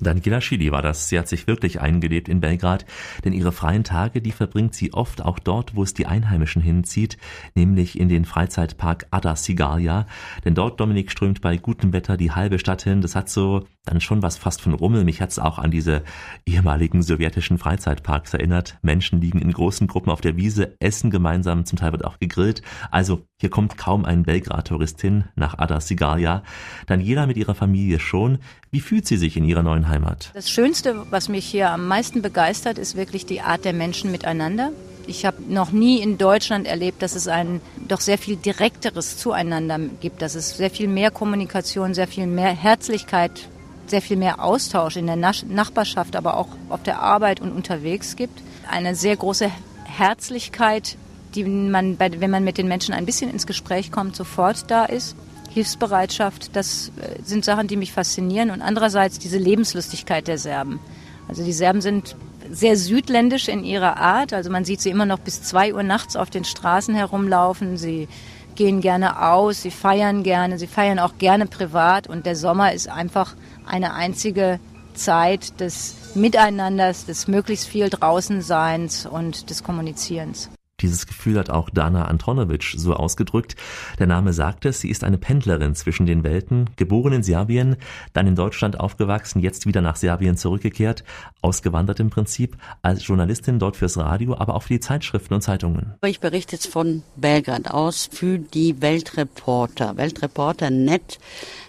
Daniela 0.00 0.40
Schili 0.40 0.72
war 0.72 0.82
das. 0.82 1.08
Sie 1.08 1.18
hat 1.18 1.28
sich 1.28 1.46
wirklich 1.46 1.80
eingelebt 1.80 2.28
in 2.28 2.40
Belgrad, 2.40 2.86
denn 3.24 3.32
ihre 3.32 3.52
freien 3.52 3.84
Tage, 3.84 4.20
die 4.20 4.32
verbringt 4.32 4.74
sie 4.74 4.92
oft 4.92 5.22
auch 5.22 5.38
dort, 5.38 5.74
wo 5.74 5.82
es 5.82 5.94
die 5.94 6.06
Einheimischen 6.06 6.62
hinzieht, 6.62 7.18
nämlich 7.54 7.98
in 7.98 8.08
den 8.08 8.24
Freizeitpark 8.24 9.06
Ada 9.10 9.36
Sigalia. 9.36 10.06
Denn 10.44 10.54
dort, 10.54 10.80
Dominik, 10.80 11.10
strömt 11.10 11.40
bei 11.40 11.56
gutem 11.56 11.92
Wetter 11.92 12.16
die 12.16 12.32
halbe 12.32 12.58
Stadt 12.58 12.82
hin. 12.82 13.00
Das 13.00 13.14
hat 13.14 13.28
so 13.28 13.64
dann 13.84 14.00
schon 14.00 14.22
was 14.22 14.36
fast 14.36 14.60
von 14.60 14.74
Rummel. 14.74 15.04
Mich 15.04 15.20
hat's 15.20 15.38
auch 15.38 15.58
an 15.58 15.70
diese 15.70 16.02
ehemaligen 16.46 17.02
sowjetischen 17.02 17.58
Freizeitparks 17.58 18.34
erinnert. 18.34 18.78
Menschen 18.82 19.20
liegen 19.20 19.40
in 19.40 19.52
großen 19.52 19.86
Gruppen 19.86 20.10
auf 20.10 20.20
der 20.20 20.36
Wiese, 20.36 20.76
essen 20.78 21.10
gemeinsam, 21.10 21.64
zum 21.64 21.78
Teil 21.78 21.92
wird 21.92 22.04
auch 22.04 22.18
gegrillt. 22.18 22.62
Also 22.90 23.26
hier 23.40 23.50
kommt 23.50 23.78
kaum 23.78 24.04
ein 24.04 24.24
Belgrad-Tourist 24.24 25.00
hin 25.00 25.24
nach 25.36 25.58
Ada 25.58 25.80
Sigalia. 25.80 26.42
Daniela 26.86 27.26
mit 27.26 27.36
ihrer 27.36 27.54
Familie 27.54 27.98
schon. 27.98 28.38
Wie 28.70 28.80
fühlt 28.80 29.06
sie 29.06 29.16
sich 29.16 29.36
in 29.36 29.44
ihrer 29.44 29.62
neuen 29.62 29.87
Heimat? 29.88 30.30
Das 30.34 30.50
Schönste, 30.50 31.06
was 31.10 31.28
mich 31.28 31.46
hier 31.46 31.70
am 31.70 31.86
meisten 31.86 32.22
begeistert, 32.22 32.78
ist 32.78 32.96
wirklich 32.96 33.26
die 33.26 33.40
Art 33.40 33.64
der 33.64 33.72
Menschen 33.72 34.10
miteinander. 34.10 34.70
Ich 35.06 35.24
habe 35.24 35.42
noch 35.48 35.72
nie 35.72 36.00
in 36.00 36.18
Deutschland 36.18 36.66
erlebt, 36.66 37.00
dass 37.00 37.14
es 37.14 37.28
ein 37.28 37.62
doch 37.88 38.00
sehr 38.00 38.18
viel 38.18 38.36
direkteres 38.36 39.16
Zueinander 39.16 39.78
gibt, 40.00 40.20
dass 40.20 40.34
es 40.34 40.56
sehr 40.56 40.70
viel 40.70 40.86
mehr 40.86 41.10
Kommunikation, 41.10 41.94
sehr 41.94 42.06
viel 42.06 42.26
mehr 42.26 42.50
Herzlichkeit, 42.50 43.48
sehr 43.86 44.02
viel 44.02 44.18
mehr 44.18 44.44
Austausch 44.44 44.96
in 44.96 45.06
der 45.06 45.16
Nachbarschaft, 45.16 46.14
aber 46.14 46.36
auch 46.36 46.48
auf 46.68 46.82
der 46.82 47.00
Arbeit 47.00 47.40
und 47.40 47.52
unterwegs 47.52 48.16
gibt. 48.16 48.42
Eine 48.70 48.94
sehr 48.94 49.16
große 49.16 49.50
Herzlichkeit, 49.84 50.96
die 51.34 51.44
man, 51.44 51.98
wenn 51.98 52.30
man 52.30 52.44
mit 52.44 52.58
den 52.58 52.68
Menschen 52.68 52.94
ein 52.94 53.06
bisschen 53.06 53.30
ins 53.30 53.46
Gespräch 53.46 53.90
kommt, 53.90 54.14
sofort 54.14 54.70
da 54.70 54.84
ist. 54.84 55.16
Hilfsbereitschaft, 55.58 56.54
das 56.54 56.92
äh, 57.00 57.20
sind 57.24 57.44
Sachen, 57.44 57.66
die 57.66 57.76
mich 57.76 57.92
faszinieren. 57.92 58.50
Und 58.50 58.62
andererseits 58.62 59.18
diese 59.18 59.38
Lebenslustigkeit 59.38 60.28
der 60.28 60.38
Serben. 60.38 60.78
Also 61.26 61.44
die 61.44 61.52
Serben 61.52 61.80
sind 61.80 62.16
sehr 62.50 62.76
südländisch 62.76 63.48
in 63.48 63.64
ihrer 63.64 63.96
Art. 63.96 64.32
Also 64.32 64.50
man 64.50 64.64
sieht 64.64 64.80
sie 64.80 64.90
immer 64.90 65.04
noch 65.04 65.18
bis 65.18 65.42
zwei 65.42 65.74
Uhr 65.74 65.82
nachts 65.82 66.16
auf 66.16 66.30
den 66.30 66.44
Straßen 66.44 66.94
herumlaufen. 66.94 67.76
Sie 67.76 68.08
gehen 68.54 68.80
gerne 68.80 69.28
aus, 69.28 69.62
sie 69.62 69.70
feiern 69.70 70.22
gerne, 70.22 70.58
sie 70.58 70.68
feiern 70.68 71.00
auch 71.00 71.18
gerne 71.18 71.46
privat. 71.46 72.06
Und 72.06 72.24
der 72.24 72.36
Sommer 72.36 72.72
ist 72.72 72.88
einfach 72.88 73.34
eine 73.66 73.94
einzige 73.94 74.60
Zeit 74.94 75.60
des 75.60 75.96
Miteinanders, 76.14 77.04
des 77.04 77.26
möglichst 77.26 77.66
viel 77.66 77.90
Draußenseins 77.90 79.06
und 79.06 79.50
des 79.50 79.64
Kommunizierens. 79.64 80.50
Dieses 80.80 81.06
Gefühl 81.06 81.38
hat 81.38 81.50
auch 81.50 81.70
Dana 81.70 82.04
Antonovic 82.04 82.74
so 82.76 82.94
ausgedrückt. 82.94 83.56
Der 83.98 84.06
Name 84.06 84.32
sagt 84.32 84.64
es, 84.64 84.80
sie 84.80 84.90
ist 84.90 85.02
eine 85.02 85.18
Pendlerin 85.18 85.74
zwischen 85.74 86.06
den 86.06 86.22
Welten, 86.22 86.70
geboren 86.76 87.12
in 87.14 87.22
Serbien, 87.24 87.76
dann 88.12 88.28
in 88.28 88.36
Deutschland 88.36 88.78
aufgewachsen, 88.78 89.40
jetzt 89.40 89.66
wieder 89.66 89.80
nach 89.80 89.96
Serbien 89.96 90.36
zurückgekehrt, 90.36 91.02
ausgewandert 91.42 91.98
im 91.98 92.10
Prinzip, 92.10 92.56
als 92.82 93.04
Journalistin 93.04 93.58
dort 93.58 93.76
fürs 93.76 93.96
Radio, 93.96 94.36
aber 94.38 94.54
auch 94.54 94.62
für 94.62 94.74
die 94.74 94.80
Zeitschriften 94.80 95.34
und 95.34 95.40
Zeitungen. 95.40 95.94
Ich 96.06 96.20
berichte 96.20 96.54
jetzt 96.54 96.68
von 96.68 97.02
Belgrad 97.16 97.70
aus 97.70 98.08
für 98.12 98.38
die 98.38 98.80
Weltreporter. 98.80 99.96
Weltreporter.net 99.96 101.18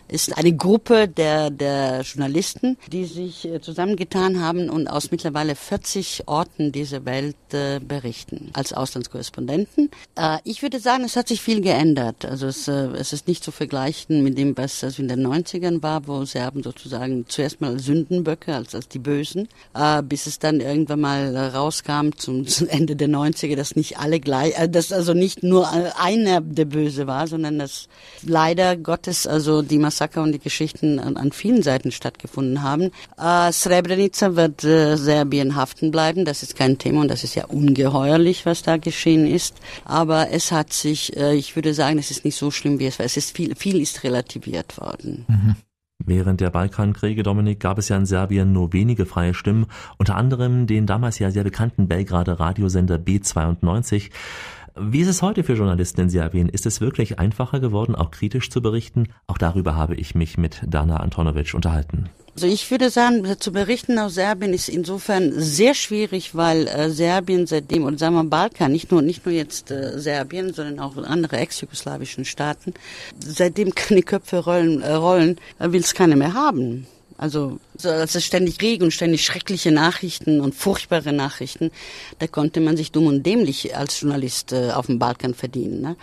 ist 0.10 0.38
eine 0.38 0.53
Gruppe 0.53 1.07
der, 1.07 1.49
der 1.49 2.01
Journalisten, 2.01 2.78
die 2.91 3.05
sich 3.05 3.45
äh, 3.45 3.62
zusammengetan 3.62 4.41
haben 4.41 4.70
und 4.70 4.88
aus 4.88 5.12
mittlerweile 5.12 5.55
40 5.55 6.24
Orten 6.28 6.72
dieser 6.72 7.05
Welt 7.05 7.36
äh, 7.51 7.80
berichten, 7.80 8.49
als 8.53 8.74
Auslandskorrespondenten. 8.74 9.89
Äh, 10.16 10.38
ich 10.43 10.62
würde 10.62 10.80
sagen, 10.80 11.03
es 11.03 11.16
hat 11.16 11.28
sich 11.28 11.41
viel 11.41 11.62
geändert. 11.62 12.26
Also 12.26 12.47
es, 12.47 12.68
äh, 12.68 12.88
es 12.97 13.14
ist 13.14 13.28
nicht 13.28 13.43
zu 13.43 13.51
vergleichen 13.51 14.24
mit 14.24 14.38
dem, 14.38 14.57
was 14.57 14.80
das 14.80 14.99
in 14.99 15.07
den 15.07 15.26
90ern 15.26 15.82
war, 15.84 16.07
wo 16.07 16.26
Serben 16.26 16.64
sozusagen 16.64 17.26
zuerst 17.28 17.62
mal 17.62 17.80
Sündenböcke, 17.80 18.53
als, 18.53 18.76
als 18.76 18.88
die 18.88 18.99
Bösen, 18.99 19.47
äh, 19.74 20.01
bis 20.01 20.28
es 20.28 20.39
dann 20.39 20.60
irgendwann 20.60 21.01
mal 21.01 21.36
äh, 21.36 21.39
rauskam 21.39 22.12
zum, 22.18 22.47
zum 22.47 22.68
Ende 22.68 22.95
der 22.95 23.10
90er, 23.10 23.55
dass 23.55 23.76
nicht 23.76 23.97
alle 23.99 24.20
gleich, 24.20 24.53
dass 24.70 24.91
also 24.91 25.14
nicht 25.14 25.43
nur 25.43 25.70
einer 25.99 26.41
der 26.41 26.66
Böse 26.66 27.07
war, 27.07 27.28
sondern 27.28 27.60
dass 27.60 27.88
leider 28.24 28.76
Gottes 28.76 29.28
also 29.28 29.62
die 29.62 29.78
Massaker 30.00 30.24
und 30.24 30.32
die 30.32 30.39
Geschichten 30.39 30.97
an, 31.00 31.18
an 31.18 31.32
vielen 31.32 31.62
Seiten 31.62 31.91
stattgefunden 31.91 32.64
haben. 32.64 32.91
Äh, 33.18 33.52
Srebrenica 33.52 34.36
wird 34.36 34.64
äh, 34.64 34.95
Serbien 34.95 35.56
haften 35.56 35.91
bleiben, 35.91 36.24
das 36.24 36.41
ist 36.41 36.56
kein 36.56 36.78
Thema 36.78 37.02
und 37.02 37.10
das 37.10 37.26
ist 37.26 37.36
ja 37.36 37.45
ungeheuerlich, 37.45 38.45
was 38.45 38.64
da 38.64 38.78
geschehen 38.78 39.28
ist. 39.28 39.58
Aber 39.84 40.30
es 40.32 40.52
hat 40.54 40.72
sich, 40.72 41.18
äh, 41.18 41.36
ich 41.36 41.56
würde 41.56 41.74
sagen, 41.74 42.00
es 42.00 42.12
ist 42.12 42.24
nicht 42.24 42.38
so 42.38 42.50
schlimm, 42.50 42.80
wie 42.80 42.86
es 42.86 42.97
war. 42.97 43.06
Es 43.06 43.18
ist 43.18 43.36
viel, 43.36 43.56
viel 43.56 43.82
ist 43.82 44.04
relativiert 44.04 44.80
worden. 44.80 45.26
Während 46.06 46.39
der 46.39 46.50
Balkankriege, 46.50 47.24
Dominik, 47.24 47.60
gab 47.60 47.78
es 47.78 47.89
ja 47.89 47.97
in 47.97 48.06
Serbien 48.06 48.54
nur 48.54 48.72
wenige 48.72 49.06
freie 49.06 49.34
Stimmen, 49.34 49.66
unter 49.97 50.16
anderem 50.16 50.66
den 50.66 50.86
damals 50.86 51.20
ja 51.20 51.30
sehr 51.30 51.43
bekannten 51.43 51.89
Belgrader 51.89 52.39
Radiosender 52.39 52.95
B92. 52.95 54.10
Wie 54.82 55.01
ist 55.01 55.07
es 55.07 55.21
heute 55.21 55.43
für 55.43 55.53
Journalisten 55.53 56.01
in 56.01 56.09
Serbien? 56.09 56.47
Ist 56.47 56.65
es 56.65 56.80
wirklich 56.80 57.19
einfacher 57.19 57.59
geworden, 57.59 57.95
auch 57.95 58.11
kritisch 58.11 58.49
zu 58.49 58.61
berichten? 58.61 59.09
Auch 59.27 59.38
darüber 59.38 59.75
habe 59.75 59.95
ich 59.95 60.15
mich 60.15 60.38
mit 60.38 60.61
Dana 60.65 60.97
Antonovic 60.97 61.53
unterhalten. 61.53 62.09
Also 62.36 62.47
ich 62.47 62.71
würde 62.71 62.89
sagen, 62.89 63.25
zu 63.39 63.51
berichten 63.51 63.99
aus 63.99 64.13
Serbien 64.13 64.53
ist 64.53 64.69
insofern 64.69 65.34
sehr 65.36 65.73
schwierig, 65.73 66.36
weil 66.36 66.67
äh, 66.67 66.89
Serbien 66.89 67.45
seitdem, 67.45 67.84
und 67.84 67.99
sagen 67.99 68.15
wir 68.15 68.23
Balkan, 68.23 68.71
nicht 68.71 68.91
nur, 68.91 69.01
nicht 69.01 69.25
nur 69.25 69.36
jetzt 69.36 69.71
äh, 69.71 69.99
Serbien, 69.99 70.53
sondern 70.53 70.80
auch 70.80 70.95
andere 70.95 71.38
ex-jugoslawischen 71.38 72.23
Staaten, 72.23 72.73
seitdem 73.19 73.75
keine 73.75 74.03
Köpfe 74.03 74.38
rollen, 74.38 74.82
äh, 74.82 74.93
rollen 74.93 75.38
äh, 75.59 75.71
will 75.73 75.82
es 75.82 75.93
keiner 75.93 76.15
mehr 76.15 76.34
haben. 76.34 76.88
Also, 77.20 77.59
so, 77.78 77.89
als 77.89 78.15
es 78.15 78.24
ständig 78.24 78.61
Regen 78.61 78.86
und 78.86 78.91
ständig 78.91 79.26
schreckliche 79.26 79.74
Nachrichten 79.74 80.39
und 80.39 80.55
furchtbare 80.55 81.11
Nachrichten, 81.11 81.70
da 82.20 82.28
konnte 82.28 82.61
man 82.61 82.78
sich 82.78 82.93
dumm 82.93 83.07
und 83.07 83.26
dämlich 83.26 83.76
als 83.76 83.99
Journalist 83.99 84.53
äh, 84.53 84.72
auf 84.72 84.86
dem 84.86 84.99
Balkan 84.99 85.34
verdienen. 85.34 85.82
Ne? 85.82 85.97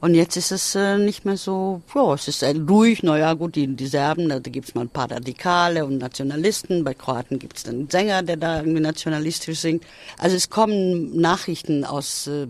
Und 0.00 0.14
jetzt 0.14 0.38
ist 0.38 0.52
es 0.52 0.74
äh, 0.74 0.96
nicht 0.96 1.26
mehr 1.26 1.36
so, 1.36 1.82
ja, 1.94 2.14
es 2.14 2.28
ist 2.28 2.42
äh, 2.42 2.54
ruhig, 2.66 3.02
naja 3.02 3.34
gut, 3.34 3.56
die, 3.56 3.66
die 3.66 3.86
Serben, 3.86 4.30
da, 4.30 4.38
gibt's 4.38 4.74
mal 4.74 4.82
ein 4.82 4.88
paar 4.88 5.10
Radikale 5.10 5.84
und 5.84 5.98
Nationalisten, 5.98 6.82
bei 6.82 6.94
Kroaten 6.94 7.38
gibt's 7.38 7.68
einen 7.68 7.90
Sänger, 7.90 8.22
der 8.22 8.38
da 8.38 8.60
irgendwie 8.60 8.80
nationalistisch 8.80 9.60
singt. 9.60 9.84
Also 10.16 10.34
es 10.34 10.48
kommen 10.48 11.14
Nachrichten 11.14 11.84
aus, 11.84 12.26
äh, 12.26 12.46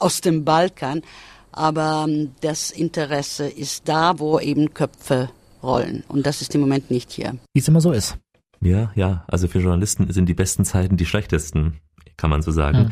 aus 0.00 0.22
dem 0.22 0.44
Balkan, 0.44 1.02
aber 1.52 2.06
ähm, 2.08 2.32
das 2.40 2.72
Interesse 2.72 3.46
ist 3.46 3.88
da, 3.88 4.18
wo 4.18 4.40
eben 4.40 4.74
Köpfe 4.74 5.30
rollen. 5.64 6.04
Und 6.08 6.26
das 6.26 6.40
ist 6.40 6.54
im 6.54 6.60
Moment 6.60 6.90
nicht 6.90 7.10
hier. 7.10 7.36
Wie 7.52 7.60
es 7.60 7.68
immer 7.68 7.80
so 7.80 7.92
ist. 7.92 8.16
Ja, 8.60 8.92
ja, 8.94 9.24
also 9.28 9.48
für 9.48 9.58
Journalisten 9.58 10.10
sind 10.12 10.26
die 10.26 10.34
besten 10.34 10.64
Zeiten 10.64 10.96
die 10.96 11.06
schlechtesten, 11.06 11.80
kann 12.16 12.30
man 12.30 12.42
so 12.42 12.50
sagen. 12.50 12.78
Hm. 12.78 12.90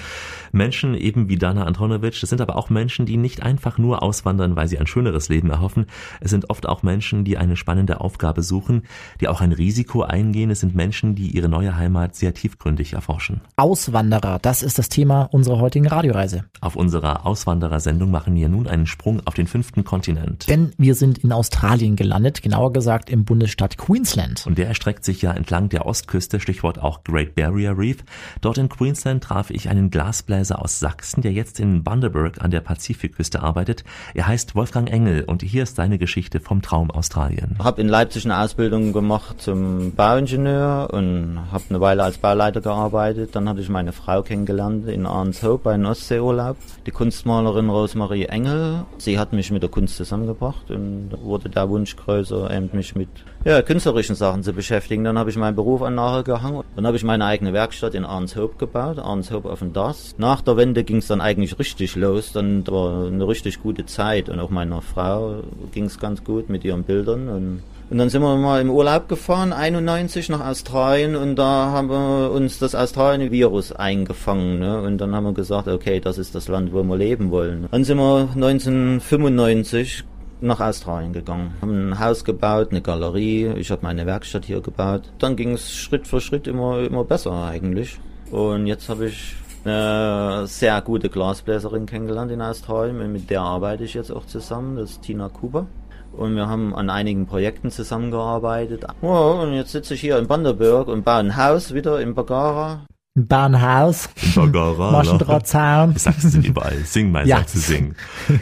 Menschen 0.53 0.95
eben 0.95 1.29
wie 1.29 1.37
Dana 1.37 1.65
Antonovic, 1.65 2.21
das 2.21 2.31
sind 2.31 2.41
aber 2.41 2.57
auch 2.57 2.71
Menschen, 2.71 3.07
die 3.07 3.17
nicht 3.17 3.43
einfach 3.43 3.79
nur 3.79 4.03
auswandern, 4.03 4.55
weil 4.57 4.69
sie 4.69 4.79
ein 4.79 4.87
schöneres 4.87 5.29
Leben 5.29 5.51
erhoffen. 5.51 5.87
Es 6.21 6.31
sind 6.31 6.51
oft 6.51 6.69
auch 6.69 6.83
Menschen, 6.83 7.25
die 7.25 7.39
eine 7.39 7.57
spannende 7.57 8.01
Aufgabe 8.01 8.43
suchen, 8.43 8.83
die 9.21 9.29
auch 9.29 9.41
ein 9.41 9.53
Risiko 9.53 10.03
eingehen. 10.03 10.51
Es 10.51 10.61
sind 10.61 10.75
Menschen, 10.75 11.15
die 11.15 11.29
ihre 11.29 11.49
neue 11.49 11.77
Heimat 11.77 12.15
sehr 12.15 12.35
tiefgründig 12.35 12.93
erforschen. 12.93 13.41
Auswanderer, 13.57 14.39
das 14.41 14.63
ist 14.63 14.79
das 14.79 14.89
Thema 14.89 15.23
unserer 15.25 15.59
heutigen 15.59 15.87
Radioreise. 15.87 16.45
Auf 16.61 16.77
unserer 16.77 17.25
Auswanderersendung 17.27 18.11
machen 18.11 18.35
wir 18.35 18.49
nun 18.49 18.67
einen 18.67 18.87
Sprung 18.87 19.23
auf 19.25 19.35
den 19.35 19.47
fünften 19.47 19.85
Kontinent. 19.85 20.49
Denn 20.49 20.73
wir 20.77 20.95
sind 20.95 21.19
in 21.19 21.33
Australien 21.33 21.97
gelandet, 21.97 22.43
genauer 22.43 22.73
gesagt 22.73 23.09
im 23.09 23.25
Bundesstaat 23.25 23.79
Queensland. 23.79 24.47
Und 24.47 24.59
der 24.59 24.69
erstreckt 24.69 25.05
sich 25.05 25.23
ja 25.23 25.33
entlang 25.33 25.69
der 25.69 25.87
Ostküste, 25.87 26.41
Stichwort 26.41 26.79
auch 26.79 27.05
Great 27.05 27.35
Barrier 27.35 27.77
Reef. 27.77 27.99
Dort 28.41 28.59
in 28.59 28.69
Queensland 28.69 29.12
traf 29.21 29.51
ich 29.51 29.69
einen 29.69 29.91
Glasbläser 29.91 30.61
aus 30.63 30.81
Sachsen, 30.81 31.23
der 31.23 31.33
jetzt 31.33 31.61
in 31.61 31.85
Bundaberg 31.85 32.43
an 32.43 32.51
der 32.51 32.61
Pazifikküste 32.61 33.43
arbeitet. 33.43 33.85
Er 34.15 34.27
heißt 34.27 34.55
Wolfgang 34.55 34.91
Engel 34.91 35.25
und 35.25 35.43
hier 35.43 35.65
ist 35.65 35.77
seine 35.77 35.99
Geschichte 35.99 36.41
vom 36.41 36.63
Traum 36.63 36.91
Australien. 36.91 37.57
Habe 37.59 37.81
in 37.81 37.89
Leipzig 37.89 38.25
eine 38.25 38.39
Ausbildung 38.39 38.93
gemacht 38.93 39.41
zum 39.41 39.93
Bauingenieur 39.93 40.89
und 40.93 41.41
habe 41.51 41.65
eine 41.69 41.81
Weile 41.81 42.05
als 42.05 42.19
Bauleiter 42.19 42.61
gearbeitet. 42.61 43.35
Dann 43.35 43.49
hatte 43.49 43.61
ich 43.61 43.69
meine 43.69 43.93
Frau 43.93 44.23
kennengelernt 44.23 44.89
in 44.89 45.07
Arnshoop 45.07 45.65
bei 45.65 45.75
einem 45.75 45.87
Ostseeurlaub. 45.87 46.57
Die 46.87 46.91
Kunstmalerin 46.91 47.69
Rosemarie 47.69 48.27
Engel. 48.27 48.85
Sie 48.99 49.19
hat 49.19 49.33
mich 49.33 49.51
mit 49.51 49.63
der 49.63 49.71
Kunst 49.71 49.97
zusammengebracht 49.97 50.71
und 50.71 51.11
wurde 51.23 51.49
der 51.49 51.69
Wunsch 51.69 51.97
größer, 51.97 52.51
eben 52.51 52.71
mich 52.73 52.95
mit 52.95 53.09
ja, 53.45 53.63
künstlerischen 53.63 54.15
Sachen 54.15 54.43
zu 54.43 54.53
beschäftigen. 54.53 55.05
Dann 55.05 55.19
habe 55.19 55.31
ich 55.31 55.37
meinen 55.37 55.57
Beruf 55.57 55.83
an 55.83 55.95
nachher 55.95 56.23
gehangen. 56.23 56.63
Dann 56.77 56.87
habe 56.87 56.97
ich 56.97 57.05
meine 57.05 57.25
eigene 57.25 57.53
Werkstatt 57.53 57.95
in 57.95 58.05
Arnshoop 58.05 58.59
gebaut, 58.59 58.99
Arnshope 58.99 59.51
auf 59.51 59.59
dem 59.59 59.73
Das. 59.73 60.15
Nach 60.19 60.41
der 60.41 60.57
Wende 60.57 60.85
ging 60.85 60.99
es 60.99 61.09
dann 61.09 61.21
eigentlich 61.21 61.59
richtig 61.59 61.97
los. 61.97 62.33
Dann 62.33 62.67
war 62.67 63.07
eine 63.07 63.27
richtig 63.27 63.63
gute 63.63 63.87
Zeit 63.87 64.29
und 64.29 64.39
auch 64.41 64.51
meiner 64.51 64.83
Frau 64.83 65.43
ging 65.73 65.85
es 65.87 65.99
ganz 65.99 66.25
gut 66.25 66.49
mit 66.49 66.65
ihren 66.65 66.85
Bildern 66.85 67.29
und 67.29 67.63
und 67.93 67.99
dann 67.99 68.09
sind 68.09 68.23
wir 68.23 68.35
mal 68.37 68.59
im 68.63 68.71
Urlaub 68.71 69.07
gefahren, 69.11 69.53
91 69.53 70.31
nach 70.31 70.41
Australien 70.41 71.15
und 71.15 71.37
da 71.37 71.73
haben 71.73 71.91
wir 71.91 72.31
uns 72.31 72.59
das 72.59 72.75
Australien-Virus 72.75 73.73
eingefangen. 73.73 74.61
Ne? 74.61 74.81
Und 74.81 74.97
dann 74.97 75.15
haben 75.15 75.25
wir 75.25 75.35
gesagt, 75.35 75.69
okay, 75.69 76.01
das 76.01 76.17
ist 76.17 76.35
das 76.35 76.49
Land, 76.49 76.73
wo 76.73 76.83
wir 76.83 76.97
leben 76.97 77.31
wollen. 77.31 77.67
Dann 77.71 77.85
sind 77.85 77.99
wir 77.99 78.31
1995 78.35 80.05
nach 80.43 80.61
Australien 80.61 81.13
gegangen, 81.13 81.55
haben 81.61 81.91
ein 81.91 81.99
Haus 81.99 82.25
gebaut, 82.25 82.69
eine 82.71 82.83
Galerie, 82.83 83.53
ich 83.57 83.71
habe 83.71 83.83
meine 83.83 84.07
Werkstatt 84.07 84.45
hier 84.45 84.61
gebaut. 84.61 85.03
Dann 85.19 85.37
ging 85.37 85.53
es 85.53 85.73
Schritt 85.73 86.07
für 86.07 86.21
Schritt 86.21 86.47
immer, 86.47 86.81
immer 86.81 87.05
besser 87.05 87.33
eigentlich. 87.45 87.99
Und 88.31 88.67
jetzt 88.67 88.89
habe 88.89 89.07
ich 89.07 89.37
eine 89.65 90.47
sehr 90.47 90.81
gute 90.81 91.09
Glasbläserin 91.09 91.87
kennengelernt 91.87 92.33
in 92.33 92.43
Australien, 92.43 93.13
mit 93.13 93.31
der 93.31 93.43
arbeite 93.43 93.85
ich 93.85 93.95
jetzt 93.95 94.11
auch 94.11 94.27
zusammen, 94.27 94.77
das 94.77 94.93
ist 94.93 95.03
Tina 95.03 95.29
Kuber 95.29 95.67
und 96.13 96.37
wir 96.37 96.49
haben 96.49 96.75
an 96.75 96.91
einigen 96.91 97.27
Projekten 97.27 97.71
zusammengearbeitet. 97.71 98.85
Oh, 99.01 99.41
und 99.43 99.55
jetzt 99.55 99.73
sitze 99.73 99.95
ich 99.95 100.01
hier 100.01 100.19
in 100.19 100.27
Banderberg 100.27 100.89
und 100.89 101.05
baue 101.05 101.19
ein 101.19 101.37
Haus 101.37 101.75
wieder 101.75 102.01
in 102.01 102.15
Bagara. 102.15 102.87
Bahnhaus. 103.15 104.09
Bagara. 104.35 104.91
Maschendrahtzaun. 104.91 105.93
Die 105.93 105.99
Sachsen 105.99 106.31
sind 106.31 106.47
überall. 106.47 106.79
Sing 106.85 107.13
mal, 107.13 107.27
Ja. 107.27 107.41
du 107.43 107.59
sing. 107.59 107.95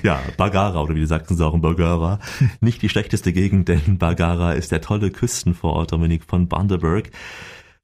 Ja, 0.05 0.21
Bagara 0.37 0.81
oder 0.81 0.95
wie 0.95 1.01
die 1.01 1.07
Sachsen 1.07 1.37
sagen, 1.37 1.61
Bagara. 1.61 2.21
Nicht 2.61 2.81
die 2.83 2.89
schlechteste 2.89 3.33
Gegend, 3.33 3.69
denn 3.69 3.99
Bagara 3.99 4.53
ist 4.53 4.71
der 4.71 4.81
tolle 4.81 5.11
Küstenvorort, 5.11 5.91
Dominik, 5.91 6.23
von 6.25 6.47
Bundaberg. 6.47 7.11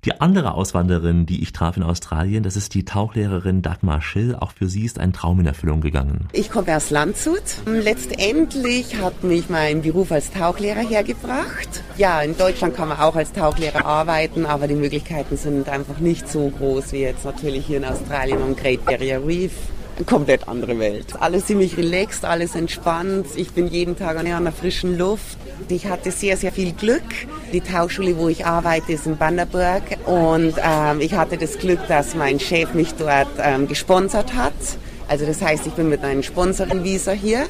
Die 0.06 0.20
andere 0.20 0.54
Auswanderin, 0.54 1.26
die 1.26 1.42
ich 1.42 1.52
traf 1.52 1.76
in 1.76 1.82
Australien, 1.82 2.44
das 2.44 2.54
ist 2.54 2.74
die 2.74 2.84
Tauchlehrerin 2.84 3.60
Dagmar 3.60 4.00
Schill. 4.00 4.36
Auch 4.36 4.52
für 4.52 4.68
sie 4.68 4.84
ist 4.84 5.00
ein 5.00 5.12
Traum 5.12 5.40
in 5.40 5.46
Erfüllung 5.46 5.80
gegangen. 5.80 6.28
Ich 6.32 6.48
komme 6.48 6.76
aus 6.76 6.90
Landshut. 6.90 7.42
Letztendlich 7.66 9.02
hat 9.02 9.24
mich 9.24 9.50
mein 9.50 9.82
Beruf 9.82 10.12
als 10.12 10.30
Tauchlehrer 10.30 10.88
hergebracht. 10.88 11.82
Ja, 11.96 12.20
in 12.20 12.38
Deutschland 12.38 12.76
kann 12.76 12.86
man 12.88 13.00
auch 13.00 13.16
als 13.16 13.32
Tauchlehrer 13.32 13.84
arbeiten, 13.84 14.46
aber 14.46 14.68
die 14.68 14.76
Möglichkeiten 14.76 15.36
sind 15.36 15.68
einfach 15.68 15.98
nicht 15.98 16.28
so 16.28 16.50
groß 16.50 16.92
wie 16.92 17.00
jetzt 17.00 17.24
natürlich 17.24 17.66
hier 17.66 17.78
in 17.78 17.84
Australien 17.84 18.40
am 18.40 18.54
Great 18.54 18.84
Barrier 18.84 19.26
Reef. 19.26 19.54
Komplett 20.04 20.46
andere 20.46 20.78
Welt. 20.78 21.06
Alles 21.20 21.46
ziemlich 21.46 21.78
relaxed, 21.78 22.24
alles 22.24 22.54
entspannt. 22.54 23.26
Ich 23.34 23.52
bin 23.52 23.66
jeden 23.66 23.96
Tag 23.96 24.18
an 24.18 24.26
der 24.26 24.52
frischen 24.52 24.98
Luft. 24.98 25.38
Ich 25.68 25.86
hatte 25.86 26.10
sehr, 26.10 26.36
sehr 26.36 26.52
viel 26.52 26.72
Glück. 26.72 27.02
Die 27.52 27.62
Tauchschule, 27.62 28.18
wo 28.18 28.28
ich 28.28 28.44
arbeite, 28.44 28.92
ist 28.92 29.06
in 29.06 29.16
Banderberg. 29.16 29.82
Und 30.04 30.54
ähm, 30.62 31.00
ich 31.00 31.14
hatte 31.14 31.38
das 31.38 31.58
Glück, 31.58 31.80
dass 31.88 32.14
mein 32.14 32.38
Chef 32.38 32.74
mich 32.74 32.92
dort 32.94 33.28
ähm, 33.38 33.66
gesponsert 33.68 34.34
hat. 34.34 34.52
Also 35.08 35.24
das 35.24 35.40
heißt, 35.40 35.66
ich 35.66 35.72
bin 35.72 35.88
mit 35.88 36.04
einem 36.04 36.22
Sponsoring-Visa 36.22 37.12
hier, 37.12 37.46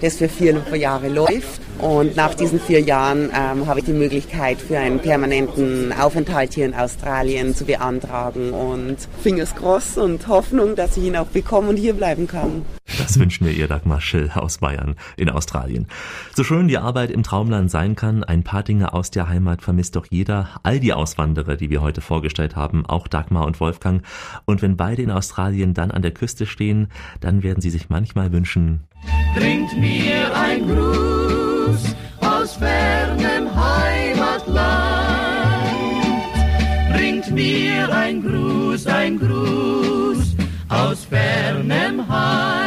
das 0.00 0.16
für 0.16 0.28
vier 0.28 0.62
Jahre 0.74 1.08
läuft. 1.08 1.60
Und 1.78 2.16
nach 2.16 2.34
diesen 2.34 2.60
vier 2.60 2.80
Jahren 2.80 3.30
ähm, 3.34 3.66
habe 3.66 3.80
ich 3.80 3.86
die 3.86 3.92
Möglichkeit, 3.92 4.58
für 4.60 4.78
einen 4.78 4.98
permanenten 4.98 5.92
Aufenthalt 5.92 6.54
hier 6.54 6.66
in 6.66 6.74
Australien 6.74 7.54
zu 7.54 7.64
beantragen. 7.64 8.52
Und 8.52 8.96
Fingers 9.22 9.54
crossed 9.54 9.98
und 9.98 10.26
Hoffnung, 10.28 10.74
dass 10.74 10.96
ich 10.96 11.04
ihn 11.04 11.16
auch 11.16 11.26
bekomme 11.26 11.68
und 11.68 11.76
hier 11.76 11.94
bleiben 11.94 12.26
kann. 12.26 12.64
Das 12.98 13.18
wünschen 13.18 13.46
wir 13.46 13.52
ihr, 13.52 13.68
Dagmar 13.68 14.00
Schill 14.00 14.30
aus 14.34 14.58
Bayern 14.58 14.96
in 15.16 15.30
Australien. 15.30 15.86
So 16.34 16.42
schön 16.42 16.66
die 16.68 16.78
Arbeit 16.78 17.10
im 17.10 17.22
Traumland 17.22 17.70
sein 17.70 17.94
kann, 17.94 18.24
ein 18.24 18.42
paar 18.42 18.64
Dinge 18.64 18.92
aus 18.92 19.10
der 19.10 19.28
Heimat 19.28 19.62
vermisst 19.62 19.94
doch 19.96 20.06
jeder. 20.10 20.48
All 20.64 20.80
die 20.80 20.92
Auswanderer, 20.92 21.56
die 21.56 21.70
wir 21.70 21.80
heute 21.80 22.00
vorgestellt 22.00 22.56
haben, 22.56 22.84
auch 22.86 23.06
Dagmar 23.06 23.46
und 23.46 23.60
Wolfgang. 23.60 24.02
Und 24.46 24.62
wenn 24.62 24.76
beide 24.76 25.02
in 25.02 25.10
Australien 25.10 25.74
dann 25.74 25.90
an 25.90 26.02
der 26.02 26.10
Küste 26.10 26.44
stehen, 26.46 26.88
dann 27.20 27.42
werden 27.42 27.60
sie 27.60 27.70
sich 27.70 27.88
manchmal 27.88 28.32
wünschen, 28.32 28.88
bringt 29.34 29.78
mir 29.78 30.36
ein 30.36 30.66
Gruß 30.66 31.94
aus 32.20 32.54
fernem 32.54 33.48
Heimatland. 33.54 34.58
Bringt 36.92 37.30
mir 37.30 37.94
ein 37.94 38.22
Gruß, 38.22 38.86
ein 38.86 39.18
Gruß 39.18 40.36
aus 40.68 41.04
fernem 41.04 42.00
Heimatland. 42.08 42.57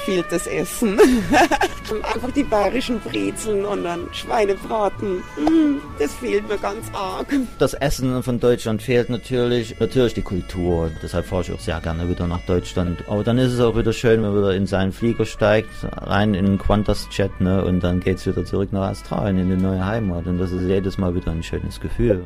Fehlt 0.00 0.26
das 0.30 0.46
Essen. 0.46 0.98
Einfach 2.14 2.30
die 2.32 2.44
bayerischen 2.44 3.00
Brezeln 3.00 3.64
und 3.64 3.84
dann 3.84 4.06
Schweinebraten. 4.12 5.16
Mm, 5.36 5.78
Das 5.98 6.14
fehlt 6.14 6.48
mir 6.48 6.58
ganz 6.58 6.86
arg. 6.92 7.26
Das 7.58 7.74
Essen 7.74 8.22
von 8.22 8.38
Deutschland 8.38 8.80
fehlt 8.82 9.10
natürlich, 9.10 9.78
natürlich 9.80 10.14
die 10.14 10.22
Kultur. 10.22 10.90
Deshalb 11.02 11.26
fahre 11.26 11.42
ich 11.42 11.52
auch 11.52 11.58
sehr 11.60 11.80
gerne 11.80 12.08
wieder 12.08 12.26
nach 12.26 12.40
Deutschland. 12.46 13.02
Aber 13.08 13.24
dann 13.24 13.38
ist 13.38 13.52
es 13.52 13.60
auch 13.60 13.76
wieder 13.76 13.92
schön, 13.92 14.22
wenn 14.22 14.30
man 14.32 14.38
wieder 14.38 14.54
in 14.54 14.66
seinen 14.66 14.92
Flieger 14.92 15.24
steigt, 15.26 15.70
rein 15.82 16.34
in 16.34 16.44
den 16.46 16.58
Qantas-Jet, 16.58 17.40
ne, 17.40 17.64
und 17.64 17.80
dann 17.80 18.00
geht's 18.00 18.26
wieder 18.26 18.44
zurück 18.44 18.72
nach 18.72 18.90
Australien, 18.90 19.38
in 19.38 19.50
die 19.50 19.62
neue 19.62 19.84
Heimat. 19.84 20.26
Und 20.26 20.38
das 20.38 20.52
ist 20.52 20.62
jedes 20.62 20.96
Mal 20.98 21.14
wieder 21.14 21.32
ein 21.32 21.42
schönes 21.42 21.80
Gefühl. 21.80 22.24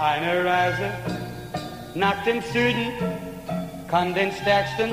Eine 0.00 0.44
Reise 0.44 0.90
nach 1.94 2.22
dem 2.24 2.40
Süden 2.52 2.92
kann 3.88 4.14
den 4.14 4.30
stärksten 4.32 4.90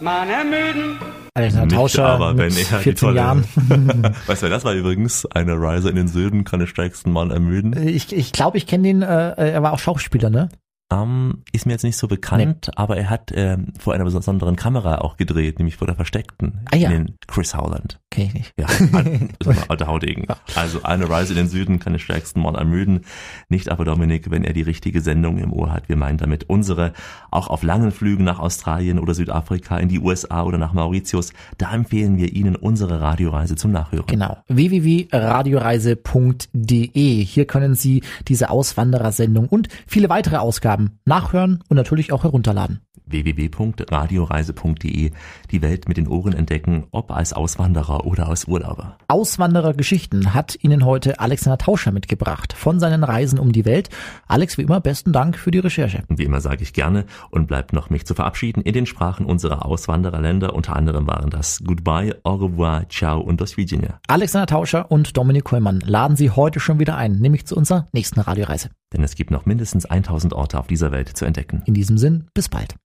Mann 0.00 0.28
ermüden. 0.28 0.98
Alexander 1.36 1.66
nicht 1.66 1.74
Tauscher 1.76 2.06
aber, 2.06 2.36
wenn 2.36 2.44
er 2.44 2.48
die 2.48 2.64
14 2.64 2.94
tolle, 2.96 3.16
Jahren. 3.16 3.44
weißt 4.26 4.42
du, 4.42 4.48
das 4.48 4.64
war 4.64 4.74
übrigens? 4.74 5.26
Eine 5.26 5.60
Reise 5.60 5.90
in 5.90 5.96
den 5.96 6.08
Süden 6.08 6.44
kann 6.44 6.60
den 6.60 6.68
stärksten 6.68 7.12
Mann 7.12 7.30
ermüden. 7.30 7.76
Ich, 7.86 8.12
ich 8.14 8.32
glaube, 8.32 8.58
ich 8.58 8.66
kenne 8.66 8.84
den, 8.84 9.02
äh, 9.02 9.06
er 9.52 9.62
war 9.62 9.72
auch 9.72 9.78
Schauspieler, 9.78 10.30
ne? 10.30 10.48
Ähm, 10.92 11.42
ist 11.52 11.66
mir 11.66 11.72
jetzt 11.72 11.82
nicht 11.82 11.96
so 11.96 12.06
bekannt, 12.06 12.70
aber 12.76 12.96
er 12.96 13.10
hat 13.10 13.32
ähm, 13.34 13.72
vor 13.78 13.92
einer 13.94 14.04
besonderen 14.04 14.54
Kamera 14.56 14.98
auch 14.98 15.16
gedreht, 15.16 15.58
nämlich 15.58 15.76
vor 15.76 15.86
der 15.88 15.96
versteckten, 15.96 16.60
Ah, 16.70 16.76
ja. 16.76 16.90
in 16.90 17.06
den 17.06 17.16
Chris 17.26 17.56
Howland. 17.56 17.98
Okay, 18.16 18.30
nicht. 18.32 18.54
Ja, 18.58 18.66
alter 19.68 19.88
Haudegen. 19.88 20.26
Also 20.54 20.82
eine 20.82 21.10
Reise 21.10 21.34
in 21.34 21.36
den 21.36 21.48
Süden 21.48 21.78
kann 21.78 21.92
den 21.92 22.00
stärksten 22.00 22.40
Mann 22.40 22.54
ermüden. 22.54 23.02
Nicht 23.50 23.68
aber 23.68 23.84
Dominik, 23.84 24.30
wenn 24.30 24.42
er 24.42 24.54
die 24.54 24.62
richtige 24.62 25.02
Sendung 25.02 25.36
im 25.36 25.52
Ohr 25.52 25.70
hat. 25.70 25.90
Wir 25.90 25.96
meinen 25.96 26.16
damit 26.16 26.48
unsere, 26.48 26.94
auch 27.30 27.48
auf 27.48 27.62
langen 27.62 27.92
Flügen 27.92 28.24
nach 28.24 28.38
Australien 28.38 28.98
oder 28.98 29.12
Südafrika, 29.12 29.76
in 29.76 29.90
die 29.90 30.00
USA 30.00 30.44
oder 30.44 30.56
nach 30.56 30.72
Mauritius. 30.72 31.34
Da 31.58 31.74
empfehlen 31.74 32.16
wir 32.16 32.32
Ihnen 32.32 32.56
unsere 32.56 33.02
Radioreise 33.02 33.54
zum 33.54 33.72
Nachhören. 33.72 34.06
Genau. 34.06 34.38
www.radioreise.de. 34.48 37.24
Hier 37.24 37.44
können 37.44 37.74
Sie 37.74 38.02
diese 38.28 38.48
Auswanderersendung 38.48 39.46
und 39.46 39.68
viele 39.86 40.08
weitere 40.08 40.36
Ausgaben 40.36 41.00
nachhören 41.04 41.62
und 41.68 41.76
natürlich 41.76 42.14
auch 42.14 42.24
herunterladen. 42.24 42.80
www.radioreise.de 43.06 45.10
die 45.50 45.62
Welt 45.62 45.88
mit 45.88 45.96
den 45.96 46.08
Ohren 46.08 46.32
entdecken, 46.32 46.84
ob 46.90 47.10
als 47.10 47.32
Auswanderer 47.32 48.06
oder 48.06 48.28
als 48.28 48.46
Urlauber. 48.46 48.98
Auswanderergeschichten 49.08 50.34
hat 50.34 50.58
Ihnen 50.62 50.84
heute 50.84 51.20
Alexander 51.20 51.58
Tauscher 51.58 51.92
mitgebracht 51.92 52.52
von 52.52 52.80
seinen 52.80 53.04
Reisen 53.04 53.38
um 53.38 53.52
die 53.52 53.64
Welt. 53.64 53.88
Alex, 54.26 54.58
wie 54.58 54.62
immer, 54.62 54.80
besten 54.80 55.12
Dank 55.12 55.38
für 55.38 55.50
die 55.50 55.58
Recherche. 55.58 56.04
Wie 56.08 56.24
immer 56.24 56.40
sage 56.40 56.62
ich 56.62 56.72
gerne 56.72 57.06
und 57.30 57.46
bleibt 57.46 57.72
noch 57.72 57.90
mich 57.90 58.06
zu 58.06 58.14
verabschieden 58.14 58.62
in 58.62 58.74
den 58.74 58.86
Sprachen 58.86 59.26
unserer 59.26 59.64
Auswandererländer. 59.64 60.54
Unter 60.54 60.76
anderem 60.76 61.06
waren 61.06 61.30
das 61.30 61.60
Goodbye, 61.64 62.16
Au 62.24 62.34
revoir, 62.34 62.88
Ciao 62.88 63.20
und 63.20 63.40
Dos 63.40 63.56
Virginia. 63.56 64.00
Alexander 64.08 64.46
Tauscher 64.46 64.90
und 64.90 65.16
Dominik 65.16 65.44
Kollmann 65.44 65.80
laden 65.80 66.16
Sie 66.16 66.30
heute 66.30 66.60
schon 66.60 66.78
wieder 66.78 66.96
ein, 66.96 67.12
nämlich 67.12 67.46
zu 67.46 67.56
unserer 67.56 67.88
nächsten 67.92 68.20
Radioreise. 68.20 68.70
Denn 68.92 69.02
es 69.02 69.14
gibt 69.14 69.30
noch 69.30 69.46
mindestens 69.46 69.86
1000 69.86 70.32
Orte 70.32 70.58
auf 70.58 70.66
dieser 70.66 70.92
Welt 70.92 71.08
zu 71.08 71.24
entdecken. 71.24 71.62
In 71.66 71.74
diesem 71.74 71.98
Sinn, 71.98 72.28
bis 72.34 72.48
bald. 72.48 72.76